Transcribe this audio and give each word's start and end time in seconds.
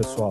pessoal. 0.00 0.30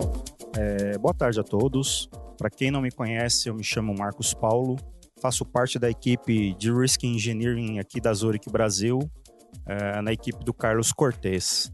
É, 0.58 0.98
boa 0.98 1.14
tarde 1.14 1.38
a 1.38 1.44
todos. 1.44 2.10
Para 2.36 2.50
quem 2.50 2.72
não 2.72 2.80
me 2.80 2.90
conhece, 2.90 3.48
eu 3.48 3.54
me 3.54 3.62
chamo 3.62 3.94
Marcos 3.96 4.34
Paulo. 4.34 4.76
Faço 5.22 5.44
parte 5.44 5.78
da 5.78 5.88
equipe 5.88 6.54
de 6.54 6.72
Risk 6.72 7.04
Engineering 7.04 7.78
aqui 7.78 8.00
da 8.00 8.12
Zurich 8.12 8.50
Brasil, 8.50 8.98
é, 9.64 10.02
na 10.02 10.12
equipe 10.12 10.44
do 10.44 10.52
Carlos 10.52 10.92
Cortez. 10.92 11.72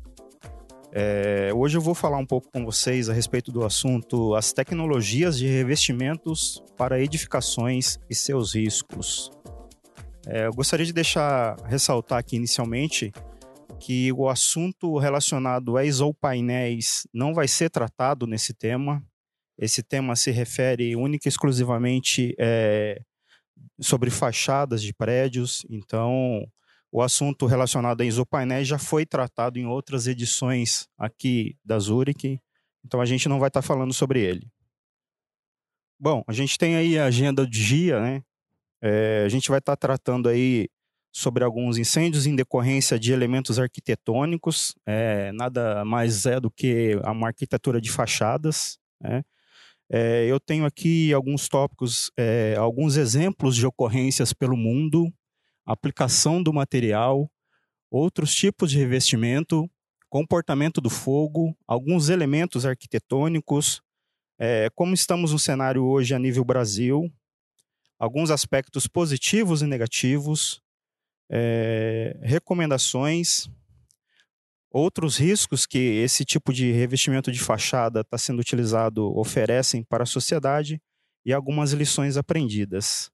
É, 0.92 1.50
hoje 1.54 1.78
eu 1.78 1.80
vou 1.80 1.94
falar 1.94 2.18
um 2.18 2.26
pouco 2.26 2.50
com 2.52 2.66
vocês 2.66 3.08
a 3.08 3.14
respeito 3.14 3.50
do 3.50 3.64
assunto 3.64 4.34
as 4.34 4.52
tecnologias 4.52 5.38
de 5.38 5.46
revestimentos 5.46 6.62
para 6.76 7.00
edificações 7.00 7.98
e 8.10 8.14
seus 8.14 8.54
riscos. 8.54 9.30
É, 10.26 10.46
eu 10.46 10.52
gostaria 10.52 10.84
de 10.84 10.92
deixar 10.92 11.56
ressaltar 11.64 12.18
aqui 12.18 12.36
inicialmente 12.36 13.10
que 13.78 14.12
o 14.12 14.28
assunto 14.28 14.98
relacionado 14.98 15.76
a 15.76 15.84
isopainéis 15.84 17.06
não 17.12 17.34
vai 17.34 17.46
ser 17.46 17.70
tratado 17.70 18.26
nesse 18.26 18.54
tema. 18.54 19.04
Esse 19.58 19.82
tema 19.82 20.16
se 20.16 20.30
refere 20.30 20.96
única 20.96 21.28
e 21.28 21.30
exclusivamente 21.30 22.34
é, 22.38 23.00
sobre 23.80 24.10
fachadas 24.10 24.82
de 24.82 24.92
prédios. 24.92 25.64
Então, 25.70 26.46
o 26.90 27.02
assunto 27.02 27.46
relacionado 27.46 28.00
a 28.00 28.04
isopainéis 28.04 28.66
já 28.66 28.78
foi 28.78 29.04
tratado 29.04 29.58
em 29.58 29.66
outras 29.66 30.06
edições 30.06 30.88
aqui 30.98 31.56
da 31.64 31.78
Zurich. 31.78 32.40
Então, 32.84 33.00
a 33.00 33.06
gente 33.06 33.28
não 33.28 33.38
vai 33.38 33.48
estar 33.48 33.62
falando 33.62 33.92
sobre 33.92 34.20
ele. 34.20 34.46
Bom, 35.98 36.22
a 36.26 36.32
gente 36.32 36.58
tem 36.58 36.76
aí 36.76 36.98
a 36.98 37.06
agenda 37.06 37.44
do 37.44 37.50
dia, 37.50 38.00
né? 38.00 38.22
É, 38.82 39.22
a 39.24 39.28
gente 39.28 39.48
vai 39.48 39.58
estar 39.58 39.76
tratando 39.76 40.28
aí 40.28 40.68
sobre 41.16 41.42
alguns 41.42 41.78
incêndios 41.78 42.26
em 42.26 42.36
decorrência 42.36 42.98
de 42.98 43.10
elementos 43.10 43.58
arquitetônicos, 43.58 44.74
é, 44.84 45.32
nada 45.32 45.82
mais 45.82 46.26
é 46.26 46.38
do 46.38 46.50
que 46.50 46.94
uma 47.06 47.28
arquitetura 47.28 47.80
de 47.80 47.90
fachadas. 47.90 48.78
Né? 49.00 49.24
É, 49.90 50.26
eu 50.26 50.38
tenho 50.38 50.66
aqui 50.66 51.14
alguns 51.14 51.48
tópicos, 51.48 52.10
é, 52.18 52.54
alguns 52.58 52.98
exemplos 52.98 53.56
de 53.56 53.64
ocorrências 53.64 54.34
pelo 54.34 54.58
mundo, 54.58 55.10
aplicação 55.64 56.42
do 56.42 56.52
material, 56.52 57.30
outros 57.90 58.34
tipos 58.34 58.70
de 58.70 58.76
revestimento, 58.76 59.66
comportamento 60.10 60.82
do 60.82 60.90
fogo, 60.90 61.56
alguns 61.66 62.10
elementos 62.10 62.66
arquitetônicos, 62.66 63.80
é, 64.38 64.68
como 64.74 64.92
estamos 64.92 65.32
no 65.32 65.38
cenário 65.38 65.82
hoje 65.82 66.14
a 66.14 66.18
nível 66.18 66.44
Brasil, 66.44 67.10
alguns 67.98 68.30
aspectos 68.30 68.86
positivos 68.86 69.62
e 69.62 69.66
negativos, 69.66 70.60
é, 71.30 72.18
recomendações, 72.22 73.48
outros 74.70 75.16
riscos 75.16 75.66
que 75.66 75.78
esse 75.78 76.24
tipo 76.24 76.52
de 76.52 76.70
revestimento 76.72 77.32
de 77.32 77.40
fachada 77.40 78.00
está 78.00 78.18
sendo 78.18 78.40
utilizado 78.40 79.16
oferecem 79.18 79.82
para 79.82 80.02
a 80.02 80.06
sociedade 80.06 80.80
e 81.24 81.32
algumas 81.32 81.72
lições 81.72 82.16
aprendidas. 82.16 83.10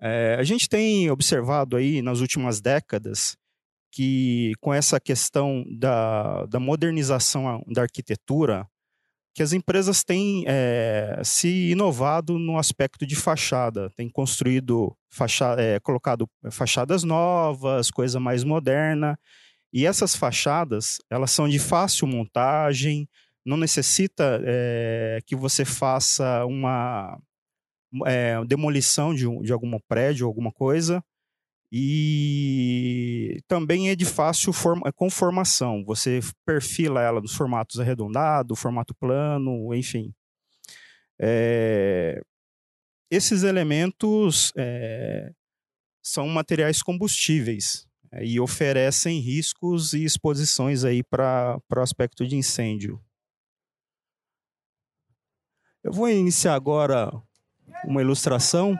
É, 0.00 0.36
a 0.38 0.42
gente 0.42 0.68
tem 0.68 1.10
observado 1.10 1.76
aí 1.76 2.00
nas 2.00 2.20
últimas 2.20 2.60
décadas 2.60 3.36
que 3.92 4.52
com 4.60 4.72
essa 4.72 5.00
questão 5.00 5.64
da, 5.68 6.46
da 6.46 6.60
modernização 6.60 7.62
da 7.68 7.82
arquitetura, 7.82 8.66
que 9.34 9.42
as 9.42 9.52
empresas 9.52 10.02
têm 10.02 10.44
é, 10.46 11.20
se 11.24 11.70
inovado 11.70 12.38
no 12.38 12.58
aspecto 12.58 13.06
de 13.06 13.14
fachada, 13.14 13.90
têm 13.90 14.08
construído, 14.08 14.96
fachada, 15.08 15.62
é, 15.62 15.78
colocado 15.80 16.28
fachadas 16.50 17.04
novas, 17.04 17.90
coisa 17.90 18.18
mais 18.18 18.42
moderna, 18.42 19.18
e 19.72 19.86
essas 19.86 20.16
fachadas, 20.16 20.98
elas 21.08 21.30
são 21.30 21.48
de 21.48 21.58
fácil 21.58 22.06
montagem, 22.08 23.08
não 23.44 23.56
necessita 23.56 24.40
é, 24.44 25.20
que 25.24 25.36
você 25.36 25.64
faça 25.64 26.44
uma 26.44 27.18
demolição 28.46 29.12
de, 29.14 29.26
de 29.42 29.52
algum 29.52 29.78
prédio, 29.88 30.26
alguma 30.26 30.52
coisa, 30.52 31.02
e 31.72 33.40
também 33.46 33.90
é 33.90 33.96
de 33.96 34.04
fácil 34.04 34.52
forma, 34.52 34.92
conformação. 34.92 35.84
Você 35.84 36.20
perfila 36.44 37.00
ela 37.00 37.20
nos 37.20 37.34
formatos 37.34 37.78
arredondado, 37.78 38.56
formato 38.56 38.94
plano, 38.94 39.72
enfim. 39.74 40.12
É, 41.20 42.20
esses 43.10 43.44
elementos 43.44 44.52
é, 44.56 45.32
são 46.02 46.26
materiais 46.28 46.82
combustíveis 46.82 47.86
é, 48.10 48.24
e 48.24 48.40
oferecem 48.40 49.20
riscos 49.20 49.92
e 49.92 50.04
exposições 50.04 50.82
aí 50.82 51.04
para 51.04 51.60
o 51.76 51.80
aspecto 51.80 52.26
de 52.26 52.36
incêndio. 52.36 53.00
Eu 55.84 55.92
vou 55.92 56.08
iniciar 56.10 56.54
agora 56.54 57.10
uma 57.84 58.00
ilustração 58.00 58.76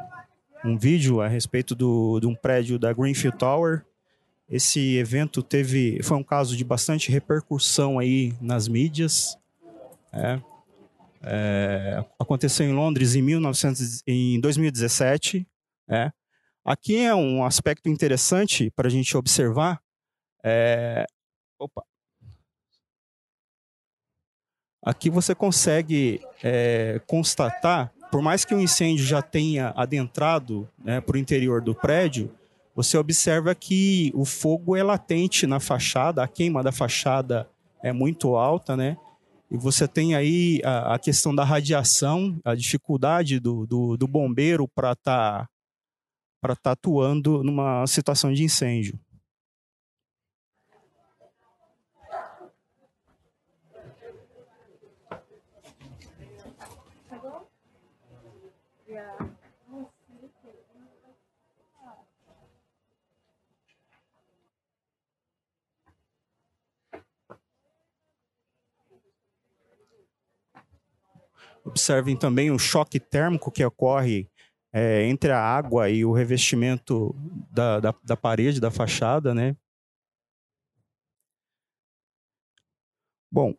um 0.64 0.76
vídeo 0.76 1.20
a 1.20 1.28
respeito 1.28 1.74
do, 1.74 2.20
de 2.20 2.26
um 2.26 2.34
prédio 2.34 2.78
da 2.78 2.92
Greenfield 2.92 3.38
Tower. 3.38 3.84
Esse 4.48 4.96
evento 4.96 5.42
teve, 5.42 6.02
foi 6.02 6.16
um 6.16 6.24
caso 6.24 6.56
de 6.56 6.64
bastante 6.64 7.10
repercussão 7.10 7.98
aí 7.98 8.34
nas 8.40 8.66
mídias. 8.68 9.38
É, 10.12 10.40
é, 11.22 12.04
aconteceu 12.18 12.66
em 12.66 12.72
Londres 12.72 13.14
em, 13.14 13.22
1900, 13.22 14.02
em 14.06 14.40
2017. 14.40 15.46
É. 15.88 16.10
Aqui 16.64 16.98
é 16.98 17.14
um 17.14 17.44
aspecto 17.44 17.88
interessante 17.88 18.70
para 18.70 18.88
a 18.88 18.90
gente 18.90 19.16
observar. 19.16 19.80
É, 20.42 21.06
opa. 21.58 21.82
Aqui 24.82 25.10
você 25.10 25.34
consegue 25.34 26.20
é, 26.42 27.00
constatar 27.06 27.92
por 28.10 28.20
mais 28.20 28.44
que 28.44 28.54
o 28.54 28.60
incêndio 28.60 29.04
já 29.04 29.22
tenha 29.22 29.72
adentrado 29.76 30.68
né, 30.82 31.00
para 31.00 31.16
o 31.16 31.18
interior 31.18 31.60
do 31.60 31.74
prédio, 31.74 32.30
você 32.74 32.96
observa 32.96 33.54
que 33.54 34.10
o 34.14 34.24
fogo 34.24 34.76
é 34.76 34.82
latente 34.82 35.46
na 35.46 35.60
fachada, 35.60 36.22
a 36.22 36.28
queima 36.28 36.62
da 36.62 36.72
fachada 36.72 37.48
é 37.82 37.92
muito 37.92 38.36
alta, 38.36 38.76
né? 38.76 38.96
E 39.50 39.56
você 39.56 39.88
tem 39.88 40.14
aí 40.14 40.60
a, 40.64 40.94
a 40.94 40.98
questão 40.98 41.34
da 41.34 41.44
radiação, 41.44 42.38
a 42.44 42.54
dificuldade 42.54 43.40
do, 43.40 43.66
do, 43.66 43.96
do 43.96 44.06
bombeiro 44.06 44.68
para 44.68 44.92
estar 44.92 45.48
tá, 46.40 46.56
tá 46.56 46.70
atuando 46.72 47.42
numa 47.42 47.84
situação 47.86 48.32
de 48.32 48.44
incêndio. 48.44 48.98
Observem 71.70 72.16
também 72.16 72.50
o 72.50 72.58
choque 72.58 72.98
térmico 72.98 73.50
que 73.50 73.64
ocorre 73.64 74.28
é, 74.72 75.04
entre 75.06 75.30
a 75.30 75.40
água 75.40 75.88
e 75.88 76.04
o 76.04 76.12
revestimento 76.12 77.14
da, 77.50 77.78
da, 77.78 77.94
da, 78.04 78.16
parede, 78.16 78.60
da 78.60 78.70
fachada, 78.70 79.32
né? 79.32 79.56
Bom, 83.32 83.54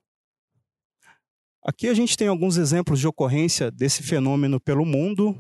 aqui 1.64 1.88
a 1.88 1.94
gente 1.94 2.18
tem 2.18 2.28
alguns 2.28 2.58
exemplos 2.58 3.00
de 3.00 3.08
ocorrência 3.08 3.72
desse 3.72 4.04
fenômeno 4.04 4.60
pelo 4.60 4.86
mundo. 4.86 5.36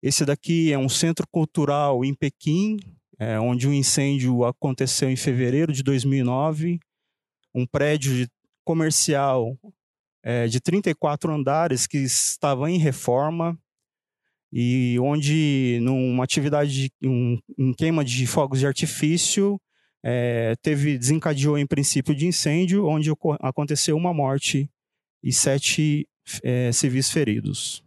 Esse 0.00 0.24
daqui 0.24 0.72
é 0.72 0.78
um 0.78 0.88
centro 0.88 1.26
cultural 1.28 2.04
em 2.04 2.14
Pequim, 2.14 2.76
é, 3.18 3.40
onde 3.40 3.66
um 3.66 3.72
incêndio 3.72 4.44
aconteceu 4.44 5.10
em 5.10 5.16
fevereiro 5.16 5.72
de 5.72 5.82
2009. 5.82 6.78
Um 7.52 7.66
prédio 7.66 8.28
comercial 8.64 9.58
é, 10.24 10.46
de 10.46 10.58
34 10.58 11.30
andares 11.32 11.86
que 11.86 11.98
estava 11.98 12.70
em 12.70 12.78
reforma 12.78 13.58
e 14.50 14.98
onde 14.98 15.78
numa 15.82 16.24
atividade 16.24 16.72
de 16.72 17.08
um, 17.08 17.38
em 17.58 17.74
queima 17.74 18.02
de 18.02 18.26
fogos 18.26 18.58
de 18.58 18.66
artifício 18.66 19.60
é, 20.02 20.54
teve 20.62 20.96
desencadeou 20.96 21.58
em 21.58 21.66
princípio 21.66 22.14
de 22.14 22.26
incêndio 22.26 22.86
onde 22.86 23.10
aconteceu 23.40 23.96
uma 23.96 24.14
morte 24.14 24.70
e 25.22 25.32
sete 25.32 26.08
é, 26.42 26.72
civis 26.72 27.10
feridos. 27.10 27.84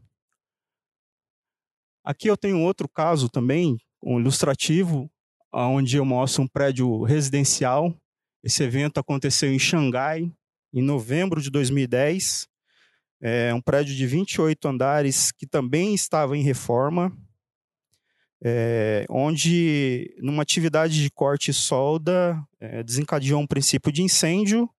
Aqui 2.04 2.28
eu 2.30 2.38
tenho 2.38 2.62
outro 2.62 2.88
caso 2.88 3.30
também, 3.30 3.78
um 4.02 4.20
ilustrativo, 4.20 5.10
onde 5.52 5.98
eu 5.98 6.06
mostro 6.06 6.44
um 6.44 6.48
prédio 6.48 7.04
residencial. 7.04 7.94
Esse 8.44 8.64
evento 8.64 9.00
aconteceu 9.00 9.52
em 9.52 9.60
Xangai, 9.60 10.32
em 10.78 10.84
novembro 10.84 11.42
de 11.42 11.50
2010. 11.50 12.48
É 13.20 13.52
um 13.54 13.62
prédio 13.62 13.96
de 13.96 14.06
28 14.06 14.68
andares 14.68 15.32
que 15.32 15.48
também 15.48 15.96
estava 15.96 16.38
em 16.38 16.44
reforma, 16.44 17.12
é, 18.44 19.04
onde, 19.10 20.16
numa 20.20 20.44
atividade 20.44 21.02
de 21.02 21.10
corte 21.10 21.50
e 21.50 21.54
solda, 21.54 22.40
é, 22.60 22.84
desencadeou 22.84 23.42
um 23.42 23.48
princípio 23.48 23.92
de 23.92 24.04
incêndio 24.04 24.70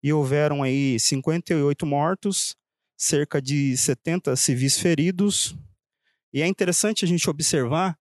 e 0.00 0.12
houveram 0.12 0.62
aí 0.62 1.00
58 1.00 1.84
mortos, 1.84 2.54
cerca 2.96 3.42
de 3.42 3.76
70 3.76 4.36
civis 4.36 4.78
feridos. 4.78 5.56
E 6.32 6.42
é 6.42 6.46
interessante 6.46 7.04
a 7.04 7.08
gente 7.08 7.28
observar 7.28 7.98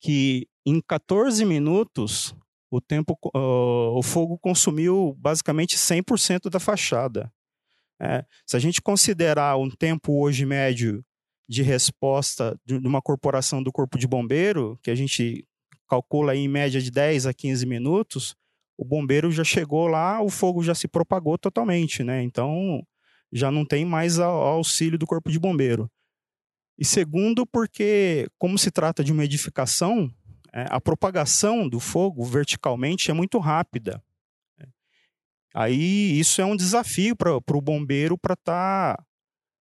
que 0.00 0.48
em 0.64 0.80
14 0.80 1.44
minutos 1.44 2.34
o 2.70 2.80
tempo 2.80 3.18
uh, 3.34 3.96
o 3.96 4.02
fogo 4.02 4.38
consumiu 4.38 5.14
basicamente 5.18 5.76
100% 5.76 6.50
da 6.50 6.58
fachada. 6.58 7.32
É, 8.00 8.24
se 8.44 8.56
a 8.56 8.60
gente 8.60 8.82
considerar 8.82 9.56
um 9.56 9.70
tempo 9.70 10.20
hoje 10.20 10.44
médio 10.44 11.04
de 11.48 11.62
resposta 11.62 12.58
de 12.64 12.74
uma 12.74 13.00
corporação 13.00 13.62
do 13.62 13.72
Corpo 13.72 13.98
de 13.98 14.06
Bombeiro, 14.06 14.78
que 14.82 14.90
a 14.90 14.94
gente 14.94 15.46
calcula 15.88 16.34
em 16.34 16.48
média 16.48 16.80
de 16.80 16.90
10 16.90 17.26
a 17.26 17.32
15 17.32 17.64
minutos, 17.64 18.36
o 18.76 18.84
bombeiro 18.84 19.30
já 19.30 19.44
chegou 19.44 19.86
lá, 19.86 20.20
o 20.20 20.28
fogo 20.28 20.62
já 20.62 20.74
se 20.74 20.86
propagou 20.88 21.38
totalmente, 21.38 22.04
né? 22.04 22.22
Então 22.22 22.84
já 23.32 23.50
não 23.50 23.64
tem 23.64 23.84
mais 23.84 24.18
auxílio 24.18 24.98
do 24.98 25.06
Corpo 25.06 25.30
de 25.30 25.38
Bombeiro. 25.38 25.90
E 26.78 26.84
segundo, 26.84 27.46
porque 27.46 28.28
como 28.38 28.58
se 28.58 28.70
trata 28.70 29.02
de 29.02 29.12
uma 29.12 29.24
edificação, 29.24 30.12
a 30.70 30.80
propagação 30.80 31.68
do 31.68 31.78
fogo 31.78 32.24
verticalmente 32.24 33.10
é 33.10 33.14
muito 33.14 33.38
rápida. 33.38 34.02
Aí 35.54 36.18
isso 36.18 36.42
é 36.42 36.44
um 36.44 36.54
desafio 36.54 37.16
para 37.16 37.34
o 37.34 37.60
bombeiro 37.62 38.18
para 38.18 38.34
estar, 38.34 38.96
tá, 38.96 39.04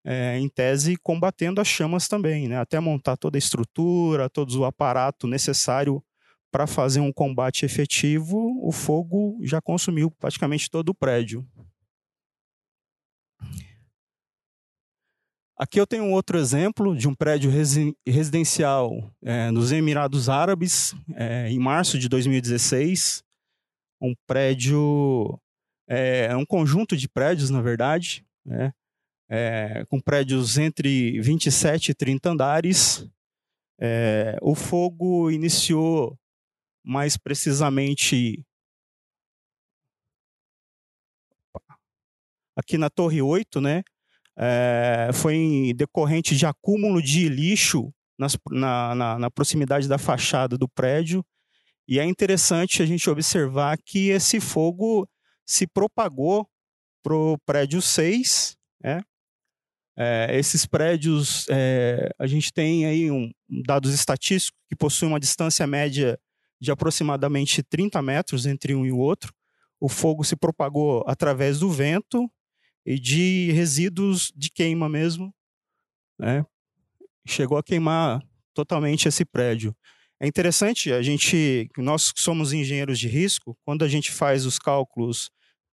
é, 0.03 0.39
em 0.39 0.49
tese, 0.49 0.97
combatendo 0.97 1.61
as 1.61 1.67
chamas 1.67 2.07
também, 2.07 2.47
né? 2.47 2.57
até 2.57 2.79
montar 2.79 3.15
toda 3.15 3.37
a 3.37 3.39
estrutura, 3.39 4.27
todo 4.27 4.51
o 4.59 4.65
aparato 4.65 5.27
necessário 5.27 6.03
para 6.51 6.65
fazer 6.65 6.99
um 6.99 7.11
combate 7.11 7.65
efetivo, 7.65 8.59
o 8.61 8.71
fogo 8.71 9.39
já 9.43 9.61
consumiu 9.61 10.11
praticamente 10.11 10.69
todo 10.69 10.89
o 10.89 10.95
prédio. 10.95 11.43
Aqui 15.55 15.79
eu 15.79 15.85
tenho 15.85 16.03
um 16.03 16.13
outro 16.13 16.39
exemplo 16.39 16.95
de 16.95 17.07
um 17.07 17.13
prédio 17.13 17.51
residencial 18.05 19.13
é, 19.21 19.51
nos 19.51 19.71
Emirados 19.71 20.27
Árabes, 20.27 20.95
é, 21.13 21.47
em 21.47 21.59
março 21.59 21.99
de 21.99 22.09
2016. 22.09 23.23
Um 24.01 24.15
prédio, 24.25 25.39
é, 25.87 26.25
é, 26.25 26.35
um 26.35 26.45
conjunto 26.45 26.97
de 26.97 27.07
prédios, 27.07 27.51
na 27.51 27.61
verdade, 27.61 28.25
né, 28.43 28.73
é, 29.29 29.85
com 29.85 30.01
prédios 30.01 30.57
entre 30.57 31.21
27 31.21 31.91
e 31.91 31.93
30 31.93 32.31
andares. 32.31 33.07
É, 33.79 34.37
o 34.41 34.55
fogo 34.55 35.29
iniciou 35.29 36.17
mais 36.83 37.15
precisamente 37.15 38.43
aqui 42.55 42.77
na 42.77 42.89
Torre 42.89 43.21
8, 43.21 43.61
né? 43.61 43.83
É, 44.37 45.09
foi 45.13 45.73
decorrente 45.75 46.35
de 46.35 46.45
acúmulo 46.45 47.01
de 47.01 47.29
lixo 47.29 47.93
nas, 48.17 48.37
na, 48.49 48.95
na, 48.95 49.19
na, 49.19 49.31
proximidade 49.31 49.87
da 49.87 49.97
fachada 49.97 50.57
do 50.57 50.67
prédio. 50.67 51.23
E 51.87 51.99
é 51.99 52.05
interessante 52.05 52.81
a 52.81 52.85
gente 52.85 53.09
observar 53.09 53.77
que 53.77 54.09
esse 54.09 54.39
fogo 54.39 55.07
se 55.45 55.67
propagou 55.67 56.47
para 57.03 57.15
o 57.15 57.37
prédio 57.45 57.81
6. 57.81 58.55
Né? 58.81 59.01
É, 59.97 60.29
esses 60.37 60.65
prédios, 60.65 61.45
é, 61.49 62.09
a 62.17 62.25
gente 62.25 62.51
tem 62.51 62.85
aí 62.85 63.11
um, 63.11 63.29
dados 63.65 63.93
estatísticos 63.93 64.59
que 64.67 64.75
possuem 64.75 65.11
uma 65.11 65.19
distância 65.19 65.67
média 65.67 66.17
de 66.59 66.71
aproximadamente 66.71 67.61
30 67.61 68.01
metros 68.01 68.45
entre 68.45 68.73
um 68.73 68.85
e 68.85 68.91
o 68.91 68.97
outro. 68.97 69.33
O 69.79 69.89
fogo 69.89 70.23
se 70.23 70.35
propagou 70.35 71.03
através 71.05 71.59
do 71.59 71.69
vento 71.69 72.31
e 72.85 72.99
de 72.99 73.51
resíduos 73.51 74.31
de 74.35 74.49
queima 74.49 74.89
mesmo. 74.89 75.33
Né? 76.19 76.45
Chegou 77.25 77.57
a 77.57 77.63
queimar 77.63 78.21
totalmente 78.53 79.07
esse 79.07 79.25
prédio. 79.25 79.75
É 80.19 80.27
interessante 80.27 80.91
a 80.91 81.01
gente, 81.01 81.69
nós 81.77 82.13
somos 82.15 82.53
engenheiros 82.53 82.99
de 82.99 83.07
risco, 83.07 83.57
quando 83.65 83.83
a 83.83 83.87
gente 83.87 84.11
faz 84.11 84.45
os 84.45 84.57
cálculos 84.57 85.29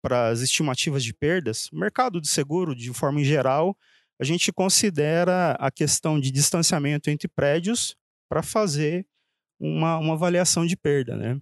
para 0.03 0.29
as 0.29 0.41
estimativas 0.41 1.03
de 1.03 1.13
perdas, 1.13 1.69
mercado 1.73 2.21
de 2.21 2.29
seguro 2.29 2.75
de 2.75 2.93
forma 2.93 3.25
geral, 3.25 3.77
a 4.21 4.25
gente 4.25 4.53
considera 4.53 5.53
a 5.53 5.71
questão 5.71 6.21
de 6.21 6.31
distanciamento 6.31 7.11
entre 7.11 7.29
prédios 7.29 7.97
para 8.29 8.43
fazer 8.43 9.07
uma, 9.59 9.99
uma 9.99 10.15
avaliação 10.15 10.65
de 10.65 10.77
perda. 10.77 11.17
Né? 11.17 11.41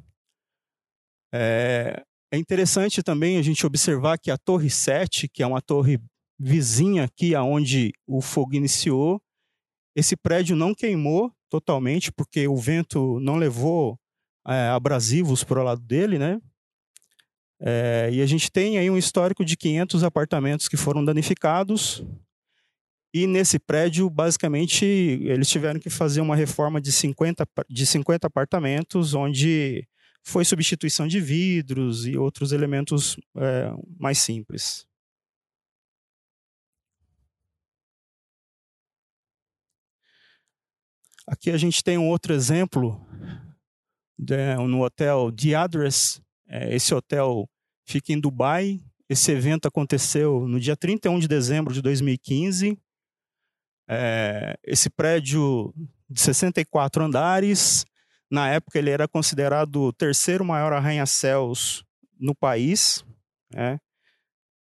É, 1.33 2.05
é 2.33 2.37
interessante 2.37 3.03
também 3.03 3.39
a 3.39 3.43
gente 3.43 3.65
observar 3.67 4.19
que 4.19 4.31
a 4.31 4.39
Torre 4.39 4.71
7, 4.71 5.29
que 5.29 5.43
é 5.43 5.47
uma 5.47 5.63
torre 5.63 6.01
vizinha 6.39 7.05
aqui 7.05 7.35
aonde 7.35 7.93
o 8.07 8.21
fogo 8.21 8.55
iniciou, 8.55 9.21
esse 9.95 10.17
prédio 10.17 10.57
não 10.57 10.75
queimou 10.75 11.33
totalmente, 11.49 12.11
porque 12.11 12.49
o 12.49 12.57
vento 12.57 13.21
não 13.21 13.37
levou 13.37 13.99
é, 14.47 14.69
abrasivos 14.69 15.45
para 15.45 15.61
o 15.61 15.65
lado 15.65 15.81
dele, 15.81 16.19
né? 16.19 16.41
É, 17.61 18.11
e 18.13 18.21
a 18.21 18.27
gente 18.27 18.51
tem 18.51 18.79
aí 18.79 18.91
um 18.91 18.99
histórico 18.99 19.45
de 19.45 19.57
500 19.57 20.03
apartamentos 20.03 20.69
que 20.69 20.77
foram 20.77 21.05
danificados, 21.05 22.05
e 23.15 23.29
nesse 23.29 23.61
prédio, 23.61 24.11
basicamente, 24.11 24.85
eles 24.85 25.49
tiveram 25.49 25.79
que 25.79 25.89
fazer 25.89 26.21
uma 26.21 26.35
reforma 26.35 26.81
de 26.81 26.91
50, 26.91 27.47
de 27.71 27.87
50 27.87 28.27
apartamentos, 28.27 29.15
onde 29.15 29.87
foi 30.25 30.45
substituição 30.45 31.07
de 31.07 31.21
vidros 31.21 32.07
e 32.07 32.17
outros 32.17 32.51
elementos 32.51 33.17
é, 33.37 33.71
mais 33.99 34.19
simples. 34.19 34.87
Aqui 41.27 41.51
a 41.51 41.57
gente 41.57 41.83
tem 41.85 41.97
um 41.99 42.09
outro 42.09 42.33
exemplo 42.35 43.01
né, 44.19 44.57
no 44.57 44.83
hotel 44.83 45.31
The 45.33 45.55
Address. 45.55 46.21
É, 46.49 46.75
esse 46.75 46.95
hotel 46.95 47.49
fica 47.87 48.13
em 48.13 48.21
Dubai. 48.21 48.81
Esse 49.09 49.31
evento 49.33 49.69
aconteceu 49.69 50.49
no 50.49 50.59
dia 50.59 50.77
31 50.77 51.19
de 51.19 51.29
dezembro 51.29 51.73
de 51.73 51.83
2015. 51.83 52.79
É, 53.89 54.59
esse 54.65 54.89
prédio 54.89 55.73
de 56.09 56.21
64 56.21 57.05
andares, 57.05 57.85
na 58.31 58.49
época 58.51 58.79
ele 58.79 58.91
era 58.91 59.07
considerado 59.07 59.83
o 59.83 59.93
terceiro 59.93 60.45
maior 60.45 60.73
arranha-céus 60.73 61.85
no 62.19 62.35
país. 62.35 63.05
Né? 63.53 63.79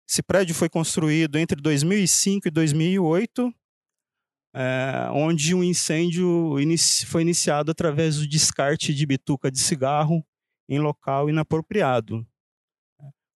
Esse 0.08 0.22
prédio 0.22 0.54
foi 0.54 0.68
construído 0.68 1.38
entre 1.38 1.60
2005 1.60 2.48
e 2.48 2.50
2008, 2.50 3.54
é, 4.54 5.08
onde 5.12 5.54
um 5.54 5.64
incêndio 5.64 6.60
inici 6.60 7.06
foi 7.06 7.22
iniciado 7.22 7.70
através 7.70 8.18
do 8.18 8.28
descarte 8.28 8.92
de 8.92 9.06
bituca 9.06 9.50
de 9.50 9.58
cigarro 9.58 10.24
em 10.68 10.78
local 10.78 11.30
inapropriado. 11.30 12.26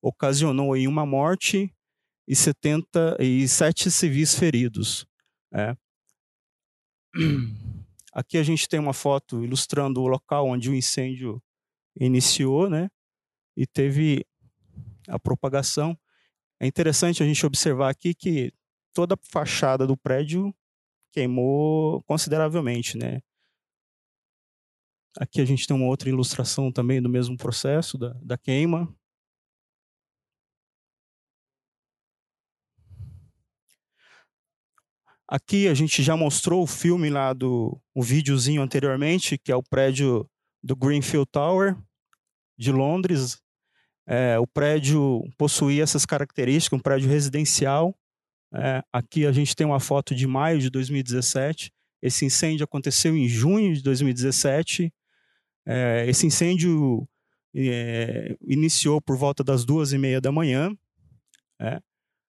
Ocasionou 0.03 0.75
aí 0.75 0.87
uma 0.87 1.07
morte 1.07 1.73
e 2.29 2.37
77 2.37 3.91
civis 3.91 4.35
feridos. 4.35 5.07
É. 5.53 5.77
Aqui 8.17 8.39
a 8.39 8.43
gente 8.43 8.67
tem 8.67 8.81
uma 8.81 8.95
foto 8.95 9.45
ilustrando 9.45 10.01
o 10.01 10.07
local 10.07 10.49
onde 10.49 10.71
o 10.71 10.75
incêndio 10.75 11.39
iniciou, 12.01 12.71
né? 12.71 12.89
E 13.55 13.67
teve 13.67 14.25
a 15.07 15.19
propagação. 15.19 15.95
É 16.59 16.67
interessante 16.67 17.23
a 17.23 17.27
gente 17.27 17.45
observar 17.45 17.91
aqui 17.91 18.15
que 18.15 18.55
toda 18.95 19.17
a 19.17 19.19
fachada 19.31 19.87
do 19.87 19.99
prédio 19.99 20.51
queimou 21.13 22.03
consideravelmente, 22.05 22.97
né? 22.97 23.21
Aqui 25.19 25.43
a 25.43 25.45
gente 25.45 25.67
tem 25.67 25.77
uma 25.77 25.87
outra 25.87 26.09
ilustração 26.09 26.73
também 26.73 27.03
do 27.03 27.11
mesmo 27.11 27.37
processo 27.37 27.99
da, 27.99 28.15
da 28.23 28.39
queima. 28.39 28.89
Aqui 35.29 35.67
a 35.67 35.75
gente 35.75 36.05
já 36.05 36.17
mostrou 36.17 36.63
o 36.63 36.67
filme 36.67 37.11
lá 37.11 37.33
do 37.33 37.77
um 37.95 38.03
videozinho 38.03 38.63
anteriormente, 38.63 39.37
que 39.37 39.51
é 39.51 39.57
o 39.57 39.63
prédio 39.63 40.29
do 40.63 40.77
Greenfield 40.77 41.27
Tower 41.31 41.77
de 42.57 42.71
Londres. 42.71 43.41
É, 44.07 44.39
o 44.39 44.47
prédio 44.47 45.23
possuía 45.37 45.83
essas 45.83 46.07
características, 46.07 46.79
um 46.79 46.83
prédio 46.83 47.09
residencial. 47.09 47.93
É, 48.55 48.83
aqui 48.93 49.27
a 49.27 49.33
gente 49.33 49.57
tem 49.57 49.67
uma 49.67 49.81
foto 49.81 50.15
de 50.15 50.29
maio 50.29 50.61
de 50.61 50.71
2017. 50.71 51.73
Esse 52.01 52.25
incêndio 52.25 52.63
aconteceu 52.63 53.17
em 53.17 53.29
junho 53.29 53.75
de 53.75 53.83
2017. 53.83 54.93
É, 55.67 56.07
esse 56.09 56.25
incêndio 56.25 57.09
é, 57.53 58.37
iniciou 58.43 59.01
por 59.03 59.17
volta 59.17 59.43
das 59.43 59.65
duas 59.65 59.93
e 59.93 59.99
meia 59.99 60.21
da 60.21 60.31
manhã. 60.31 60.71
É. 61.61 61.81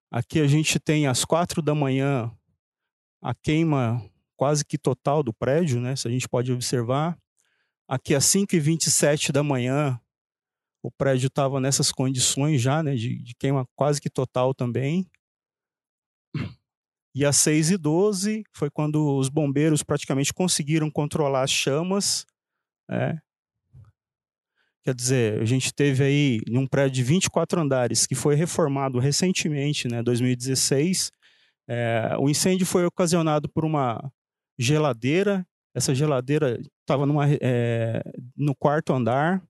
Aqui 0.10 0.40
a 0.40 0.48
gente 0.48 0.80
tem 0.80 1.06
às 1.06 1.24
quatro 1.24 1.62
da 1.62 1.76
manhã 1.76 2.32
a 3.22 3.34
queima 3.34 4.02
quase 4.36 4.64
que 4.64 4.78
total 4.78 5.24
do 5.24 5.34
prédio, 5.34 5.82
né? 5.82 5.96
Se 5.96 6.08
a 6.08 6.12
gente 6.12 6.30
pode 6.30 6.52
observar. 6.52 7.18
Aqui 7.88 8.14
às 8.14 8.26
5h27 8.26 9.32
da 9.32 9.42
manhã, 9.42 10.00
o 10.84 10.92
prédio 10.92 11.28
estava 11.28 11.60
nessas 11.60 11.92
condições 11.92 12.62
já, 12.62 12.84
né, 12.84 12.96
de, 12.96 13.22
de, 13.22 13.36
queima 13.36 13.66
quase 13.76 14.00
que 14.00 14.10
total 14.10 14.54
também. 14.54 15.10
E 17.16 17.26
às 17.26 17.38
6 17.38 17.72
e 17.72 17.78
12 17.78 18.44
foi 18.54 18.70
quando 18.70 19.18
os 19.18 19.28
bombeiros 19.28 19.82
praticamente 19.82 20.34
conseguiram 20.34 20.92
controlar 20.92 21.44
as 21.44 21.52
chamas. 21.52 22.26
Né? 22.88 23.20
Quer 24.84 24.94
dizer, 24.94 25.42
a 25.42 25.46
gente 25.46 25.74
teve 25.74 26.04
aí 26.04 26.42
um 26.52 26.68
prédio 26.68 26.96
de 26.96 27.04
24 27.04 27.60
andares 27.60 28.06
que 28.06 28.14
foi 28.14 28.36
reformado 28.36 29.00
recentemente, 29.00 29.88
né, 29.88 30.04
2016. 30.04 31.12
É, 31.68 32.16
o 32.20 32.30
incêndio 32.30 32.66
foi 32.66 32.86
ocasionado 32.86 33.50
por 33.50 33.66
uma 33.66 34.12
geladeira. 34.58 35.46
Essa 35.76 35.94
geladeira 35.94 36.60
estava 36.82 37.06
é, 37.42 38.02
no 38.36 38.56
quarto 38.56 38.94
andar 38.94 39.44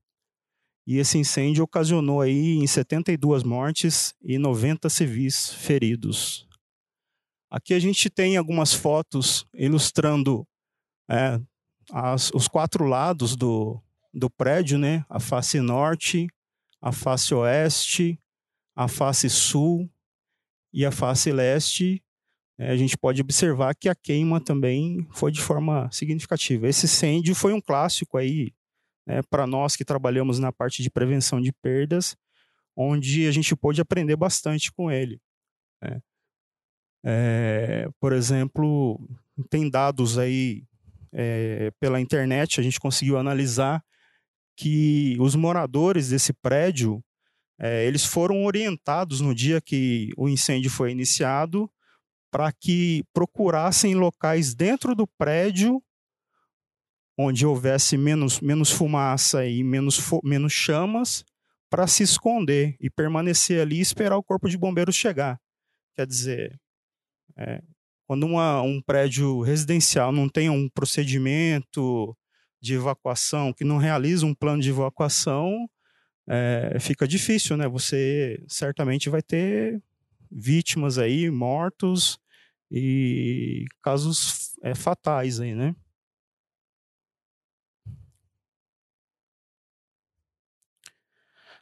e 0.86 0.96
esse 0.96 1.18
incêndio 1.18 1.64
ocasionou 1.64 2.22
aí 2.22 2.56
em 2.56 2.66
72 2.66 3.42
mortes 3.42 4.14
e 4.22 4.38
90 4.38 4.88
civis 4.88 5.52
feridos. 5.52 6.48
Aqui 7.50 7.74
a 7.74 7.78
gente 7.78 8.08
tem 8.08 8.38
algumas 8.38 8.72
fotos 8.72 9.46
ilustrando 9.54 10.46
é, 11.08 11.38
as, 11.92 12.30
os 12.32 12.48
quatro 12.48 12.84
lados 12.84 13.36
do, 13.36 13.82
do 14.14 14.30
prédio, 14.30 14.78
né? 14.78 15.04
A 15.10 15.20
face 15.20 15.60
norte, 15.60 16.26
a 16.80 16.90
face 16.90 17.34
oeste, 17.34 18.18
a 18.74 18.88
face 18.88 19.28
sul 19.28 19.90
e 20.72 20.86
a 20.86 20.90
face 20.90 21.30
leste. 21.32 22.02
É, 22.58 22.70
a 22.70 22.76
gente 22.76 22.98
pode 22.98 23.20
observar 23.20 23.74
que 23.74 23.88
a 23.88 23.94
queima 23.94 24.40
também 24.40 25.06
foi 25.10 25.30
de 25.30 25.40
forma 25.40 25.88
significativa. 25.92 26.66
Esse 26.66 26.86
incêndio 26.86 27.34
foi 27.34 27.52
um 27.52 27.60
clássico 27.60 28.18
aí 28.18 28.52
né, 29.06 29.22
para 29.30 29.46
nós 29.46 29.76
que 29.76 29.84
trabalhamos 29.84 30.38
na 30.40 30.52
parte 30.52 30.82
de 30.82 30.90
prevenção 30.90 31.40
de 31.40 31.52
perdas, 31.52 32.16
onde 32.76 33.28
a 33.28 33.30
gente 33.30 33.54
pôde 33.54 33.80
aprender 33.80 34.16
bastante 34.16 34.72
com 34.72 34.90
ele. 34.90 35.20
Né. 35.80 36.00
É, 37.04 37.88
por 38.00 38.12
exemplo, 38.12 39.00
tem 39.48 39.70
dados 39.70 40.18
aí 40.18 40.64
é, 41.12 41.70
pela 41.78 42.00
internet, 42.00 42.58
a 42.58 42.62
gente 42.62 42.80
conseguiu 42.80 43.16
analisar 43.16 43.82
que 44.56 45.16
os 45.20 45.36
moradores 45.36 46.08
desse 46.08 46.32
prédio 46.32 47.02
é, 47.60 47.86
eles 47.86 48.04
foram 48.04 48.44
orientados 48.44 49.20
no 49.20 49.34
dia 49.34 49.60
que 49.60 50.12
o 50.16 50.28
incêndio 50.28 50.70
foi 50.70 50.90
iniciado 50.90 51.70
para 52.30 52.52
que 52.52 53.04
procurassem 53.12 53.94
locais 53.94 54.54
dentro 54.54 54.94
do 54.94 55.06
prédio 55.06 55.82
onde 57.18 57.44
houvesse 57.44 57.96
menos, 57.96 58.40
menos 58.40 58.70
fumaça 58.70 59.44
e 59.44 59.64
menos, 59.64 60.00
menos 60.22 60.52
chamas 60.52 61.24
para 61.68 61.86
se 61.88 62.04
esconder 62.04 62.76
e 62.80 62.88
permanecer 62.88 63.60
ali 63.60 63.78
e 63.78 63.80
esperar 63.80 64.16
o 64.16 64.22
corpo 64.22 64.48
de 64.48 64.56
bombeiros 64.56 64.94
chegar. 64.94 65.38
Quer 65.96 66.06
dizer, 66.06 66.58
é, 67.36 67.60
quando 68.06 68.24
uma, 68.24 68.62
um 68.62 68.80
prédio 68.80 69.42
residencial 69.42 70.12
não 70.12 70.28
tem 70.28 70.48
um 70.48 70.68
procedimento 70.68 72.16
de 72.60 72.74
evacuação, 72.74 73.52
que 73.52 73.64
não 73.64 73.78
realiza 73.78 74.24
um 74.24 74.34
plano 74.34 74.62
de 74.62 74.70
evacuação, 74.70 75.68
é, 76.28 76.78
fica 76.80 77.06
difícil, 77.06 77.56
né? 77.56 77.66
Você 77.68 78.42
certamente 78.48 79.10
vai 79.10 79.22
ter 79.22 79.82
vítimas 80.30 80.98
aí, 80.98 81.30
mortos 81.30 82.18
e 82.70 83.66
casos 83.82 84.56
é, 84.62 84.74
fatais 84.74 85.40
aí, 85.40 85.54
né? 85.54 85.74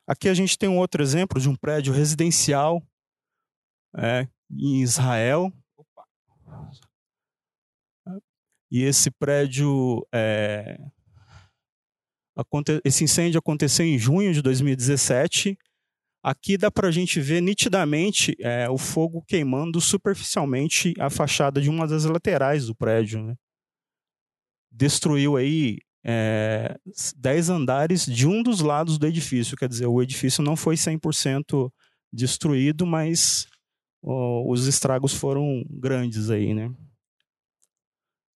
Aqui 0.06 0.28
a 0.28 0.34
gente 0.34 0.56
tem 0.56 0.68
um 0.68 0.78
outro 0.78 1.02
exemplo 1.02 1.40
de 1.40 1.48
um 1.48 1.56
prédio 1.56 1.92
residencial 1.92 2.80
é, 3.96 4.28
em 4.50 4.80
Israel. 4.80 5.52
E 8.70 8.82
esse 8.82 9.10
prédio, 9.10 10.06
é, 10.12 10.78
esse 12.84 13.02
incêndio 13.02 13.38
aconteceu 13.38 13.84
em 13.84 13.98
junho 13.98 14.32
de 14.32 14.42
2017. 14.42 15.58
Aqui 16.26 16.58
dá 16.58 16.72
para 16.72 16.88
a 16.88 16.90
gente 16.90 17.20
ver 17.20 17.40
nitidamente 17.40 18.34
é, 18.40 18.68
o 18.68 18.76
fogo 18.76 19.22
queimando 19.28 19.80
superficialmente 19.80 20.92
a 20.98 21.08
fachada 21.08 21.60
de 21.60 21.70
uma 21.70 21.86
das 21.86 22.04
laterais 22.04 22.66
do 22.66 22.74
prédio. 22.74 23.22
Né? 23.22 23.36
Destruiu 24.72 25.36
aí 25.36 25.78
é, 26.04 26.76
10 27.16 27.50
andares 27.50 28.04
de 28.04 28.26
um 28.26 28.42
dos 28.42 28.58
lados 28.58 28.98
do 28.98 29.06
edifício. 29.06 29.56
Quer 29.56 29.68
dizer, 29.68 29.86
o 29.86 30.02
edifício 30.02 30.42
não 30.42 30.56
foi 30.56 30.74
100% 30.74 31.70
destruído, 32.12 32.84
mas 32.84 33.46
ó, 34.02 34.50
os 34.50 34.66
estragos 34.66 35.14
foram 35.14 35.64
grandes 35.70 36.28
aí, 36.28 36.52
né? 36.52 36.74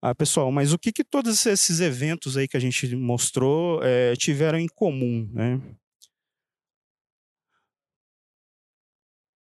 Ah, 0.03 0.15
pessoal, 0.15 0.53
mas 0.53 0.75
o 0.75 0.79
que, 0.79 0.93
que 0.93 1.03
todos 1.03 1.47
esses 1.47 1.81
eventos 1.81 2.37
aí 2.37 2.47
que 2.47 2.57
a 2.59 2.61
gente 2.61 2.95
mostrou 2.95 3.83
é, 3.83 4.15
tiveram 4.15 4.59
em 4.59 4.69
comum, 4.69 5.27
né? 5.33 5.59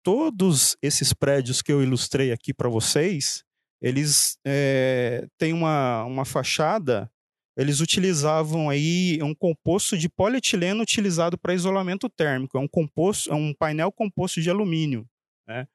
Todos 0.07 0.77
esses 0.81 1.13
prédios 1.13 1.61
que 1.61 1.73
eu 1.73 1.83
ilustrei 1.83 2.31
aqui 2.31 2.55
para 2.55 2.69
vocês, 2.69 3.43
eles 3.83 4.39
é, 4.47 5.27
têm 5.37 5.53
uma, 5.53 6.05
uma 6.05 6.25
fachada 6.25 7.11
eles 7.57 7.81
utilizavam 7.81 8.69
aí 8.69 9.19
um 9.23 9.35
composto 9.35 9.97
de 9.97 10.09
polietileno 10.09 10.83
utilizado 10.83 11.39
para 11.39 11.55
isolamento 11.55 12.09
térmico. 12.09 12.57
É 12.57 12.61
um 12.61 12.69
composto, 12.69 13.33
é 13.33 13.35
um 13.35 13.55
painel 13.55 13.91
composto 13.91 14.43
de 14.43 14.51
alumínio. 14.51 15.09
Né? 15.49 15.67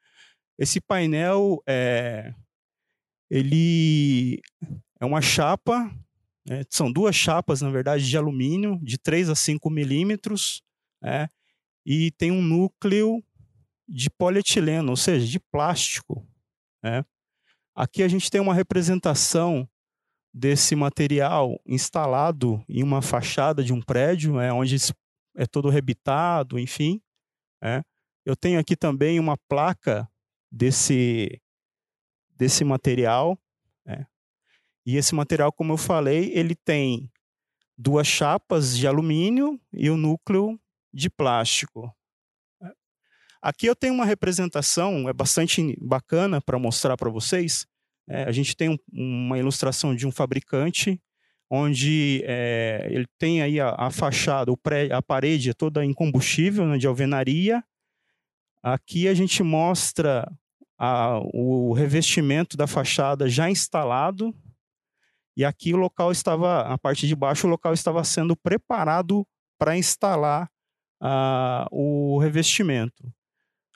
Esse 0.60 0.80
painel 0.80 1.62
é, 1.68 2.36
ele 3.32 4.40
é 5.00 5.06
uma 5.06 5.22
chapa, 5.22 5.92
né? 6.48 6.64
são 6.70 6.92
duas 6.92 7.16
chapas, 7.16 7.62
na 7.62 7.72
verdade, 7.72 8.08
de 8.08 8.16
alumínio, 8.16 8.80
de 8.84 9.00
3 9.00 9.30
a 9.30 9.36
5 9.36 9.68
milímetros, 9.72 10.62
né? 11.02 11.30
e 11.84 12.12
tem 12.12 12.30
um 12.30 12.44
núcleo 12.44 13.24
de 13.92 14.10
polietileno, 14.10 14.92
ou 14.92 14.96
seja, 14.96 15.28
de 15.28 15.40
plástico. 15.40 16.26
Né? 16.82 17.04
Aqui 17.76 18.02
a 18.02 18.08
gente 18.08 18.32
tem 18.32 18.40
uma 18.40 18.54
representação 18.54 19.70
desse 20.34 20.76
material 20.76 21.60
instalado 21.66 22.64
em 22.70 22.82
uma 22.84 23.02
fachada 23.02 23.62
de 23.62 23.74
um 23.74 23.82
prédio, 23.82 24.40
é, 24.40 24.52
onde 24.52 24.78
é 25.36 25.46
todo 25.46 25.70
rebitado, 25.70 26.58
enfim. 26.58 27.02
É. 27.62 27.82
Eu 28.26 28.36
tenho 28.36 28.60
aqui 28.60 28.78
também 28.78 29.20
uma 29.20 29.38
placa 29.50 30.10
desse, 30.50 31.42
desse 32.30 32.64
material. 32.64 33.38
É. 33.86 34.06
E 34.86 34.96
esse 34.96 35.14
material, 35.14 35.52
como 35.52 35.74
eu 35.74 35.78
falei, 35.78 36.32
ele 36.34 36.56
tem 36.56 37.12
duas 37.78 38.08
chapas 38.08 38.78
de 38.78 38.88
alumínio 38.88 39.60
e 39.74 39.90
o 39.90 39.96
um 39.96 39.98
núcleo 39.98 40.58
de 40.94 41.10
plástico. 41.10 41.94
Aqui 43.42 43.66
eu 43.66 43.76
tenho 43.76 43.94
uma 43.94 44.06
representação, 44.06 45.10
é 45.10 45.14
bastante 45.14 45.76
bacana 45.82 46.40
para 46.40 46.60
mostrar 46.60 46.96
para 46.96 47.10
vocês, 47.10 47.66
é, 48.08 48.24
a 48.24 48.32
gente 48.32 48.56
tem 48.56 48.70
um, 48.70 48.78
uma 48.92 49.38
ilustração 49.38 49.96
de 49.96 50.06
um 50.06 50.12
fabricante 50.12 51.02
onde 51.50 52.24
é, 52.26 52.88
ele 52.90 53.06
tem 53.18 53.42
aí 53.42 53.60
a, 53.60 53.76
a 53.78 53.92
fachada, 53.92 54.56
pré, 54.58 54.92
a 54.92 55.02
parede 55.02 55.50
é 55.50 55.54
toda 55.54 55.84
em 55.84 55.94
combustível, 55.94 56.66
né, 56.66 56.78
de 56.78 56.88
alvenaria. 56.88 57.64
Aqui 58.64 59.08
a 59.08 59.14
gente 59.14 59.44
mostra 59.44 60.32
a, 60.78 61.20
o 61.34 61.74
revestimento 61.74 62.56
da 62.56 62.68
fachada 62.68 63.28
já 63.28 63.50
instalado. 63.50 64.34
E 65.36 65.44
aqui 65.44 65.74
o 65.74 65.78
local 65.78 66.12
estava, 66.12 66.62
a 66.62 66.78
parte 66.78 67.08
de 67.08 67.16
baixo, 67.16 67.48
o 67.48 67.50
local 67.50 67.74
estava 67.74 68.04
sendo 68.04 68.36
preparado 68.36 69.28
para 69.58 69.78
instalar 69.78 70.50
a, 71.02 71.68
o 71.72 72.18
revestimento. 72.20 73.12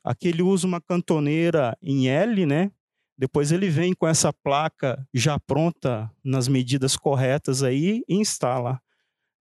Aqui 0.05 0.27
ele 0.27 0.43
usa 0.43 0.67
uma 0.67 0.79
cantoneira 0.79 1.75
em 1.81 2.07
L, 2.07 2.45
né? 2.45 2.71
Depois 3.17 3.51
ele 3.51 3.67
vem 3.69 3.91
com 3.91 4.07
essa 4.07 4.31
placa 4.31 5.03
já 5.11 5.39
pronta 5.39 6.11
nas 6.23 6.47
medidas 6.47 6.95
corretas 6.95 7.63
aí 7.63 8.03
e 8.07 8.15
instala. 8.15 8.79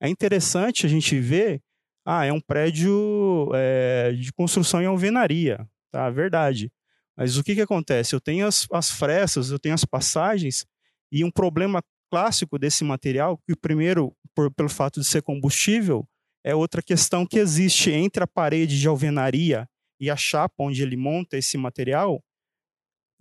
É 0.00 0.08
interessante 0.08 0.86
a 0.86 0.88
gente 0.88 1.20
ver, 1.20 1.62
ah, 2.02 2.24
é 2.24 2.32
um 2.32 2.40
prédio 2.40 3.50
é, 3.52 4.12
de 4.12 4.32
construção 4.32 4.80
em 4.80 4.86
alvenaria, 4.86 5.68
tá? 5.90 6.08
Verdade. 6.08 6.72
Mas 7.14 7.36
o 7.36 7.44
que, 7.44 7.54
que 7.54 7.60
acontece? 7.60 8.14
Eu 8.14 8.20
tenho 8.20 8.46
as, 8.46 8.66
as 8.72 8.90
frestas, 8.90 9.50
eu 9.50 9.58
tenho 9.58 9.74
as 9.74 9.84
passagens 9.84 10.64
e 11.12 11.22
um 11.22 11.30
problema 11.30 11.82
clássico 12.10 12.58
desse 12.58 12.84
material, 12.84 13.38
que 13.46 13.54
primeiro, 13.54 14.16
por, 14.34 14.50
pelo 14.50 14.70
fato 14.70 14.98
de 14.98 15.06
ser 15.06 15.20
combustível, 15.20 16.08
é 16.42 16.54
outra 16.54 16.80
questão 16.82 17.26
que 17.26 17.38
existe 17.38 17.90
entre 17.90 18.24
a 18.24 18.26
parede 18.26 18.80
de 18.80 18.88
alvenaria 18.88 19.68
e 20.04 20.10
a 20.10 20.16
chapa 20.16 20.62
onde 20.62 20.82
ele 20.82 20.96
monta 20.96 21.38
esse 21.38 21.56
material, 21.56 22.22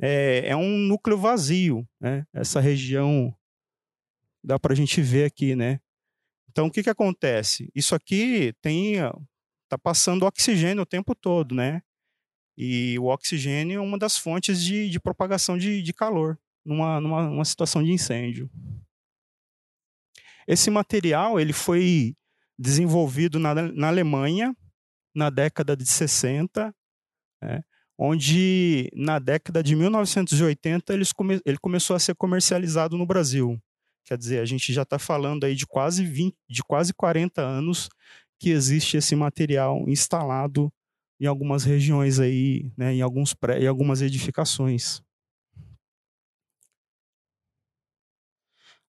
é, 0.01 0.47
é 0.47 0.55
um 0.55 0.77
núcleo 0.77 1.17
vazio, 1.17 1.87
né? 1.99 2.27
Essa 2.33 2.59
região 2.59 3.33
dá 4.43 4.59
para 4.59 4.73
a 4.73 4.75
gente 4.75 5.01
ver 5.01 5.23
aqui, 5.23 5.55
né? 5.55 5.79
Então, 6.49 6.67
o 6.67 6.71
que, 6.71 6.83
que 6.83 6.89
acontece? 6.89 7.71
Isso 7.73 7.95
aqui 7.95 8.53
tem 8.61 8.95
está 9.63 9.77
passando 9.77 10.25
oxigênio 10.25 10.83
o 10.83 10.85
tempo 10.85 11.15
todo, 11.15 11.55
né? 11.55 11.81
E 12.57 12.99
o 12.99 13.05
oxigênio 13.05 13.77
é 13.77 13.81
uma 13.81 13.97
das 13.97 14.17
fontes 14.17 14.61
de, 14.61 14.89
de 14.89 14.99
propagação 14.99 15.57
de, 15.57 15.81
de 15.81 15.93
calor 15.93 16.37
numa, 16.65 16.99
numa, 16.99 17.29
numa 17.29 17.45
situação 17.45 17.81
de 17.81 17.91
incêndio. 17.91 18.49
Esse 20.45 20.69
material 20.69 21.39
ele 21.39 21.53
foi 21.53 22.13
desenvolvido 22.59 23.39
na, 23.39 23.55
na 23.55 23.87
Alemanha 23.87 24.55
na 25.13 25.29
década 25.29 25.75
de 25.75 25.85
60, 25.85 26.73
né, 27.41 27.63
onde 27.97 28.89
na 28.93 29.19
década 29.19 29.61
de 29.61 29.75
1980 29.75 30.93
ele, 30.93 31.05
come, 31.15 31.41
ele 31.45 31.57
começou 31.57 31.95
a 31.95 31.99
ser 31.99 32.15
comercializado 32.15 32.97
no 32.97 33.05
Brasil. 33.05 33.61
Quer 34.05 34.17
dizer, 34.17 34.39
a 34.39 34.45
gente 34.45 34.73
já 34.73 34.81
está 34.81 34.99
falando 34.99 35.45
aí 35.45 35.55
de 35.55 35.65
quase 35.65 36.05
20, 36.05 36.35
de 36.49 36.63
quase 36.63 36.93
40 36.93 37.41
anos 37.41 37.89
que 38.39 38.49
existe 38.49 38.97
esse 38.97 39.15
material 39.15 39.87
instalado 39.87 40.71
em 41.19 41.25
algumas 41.25 41.63
regiões 41.63 42.19
aí, 42.19 42.69
né, 42.75 42.93
em, 42.93 43.01
alguns 43.01 43.33
pré, 43.33 43.61
em 43.61 43.67
algumas 43.67 44.01
edificações. 44.01 45.01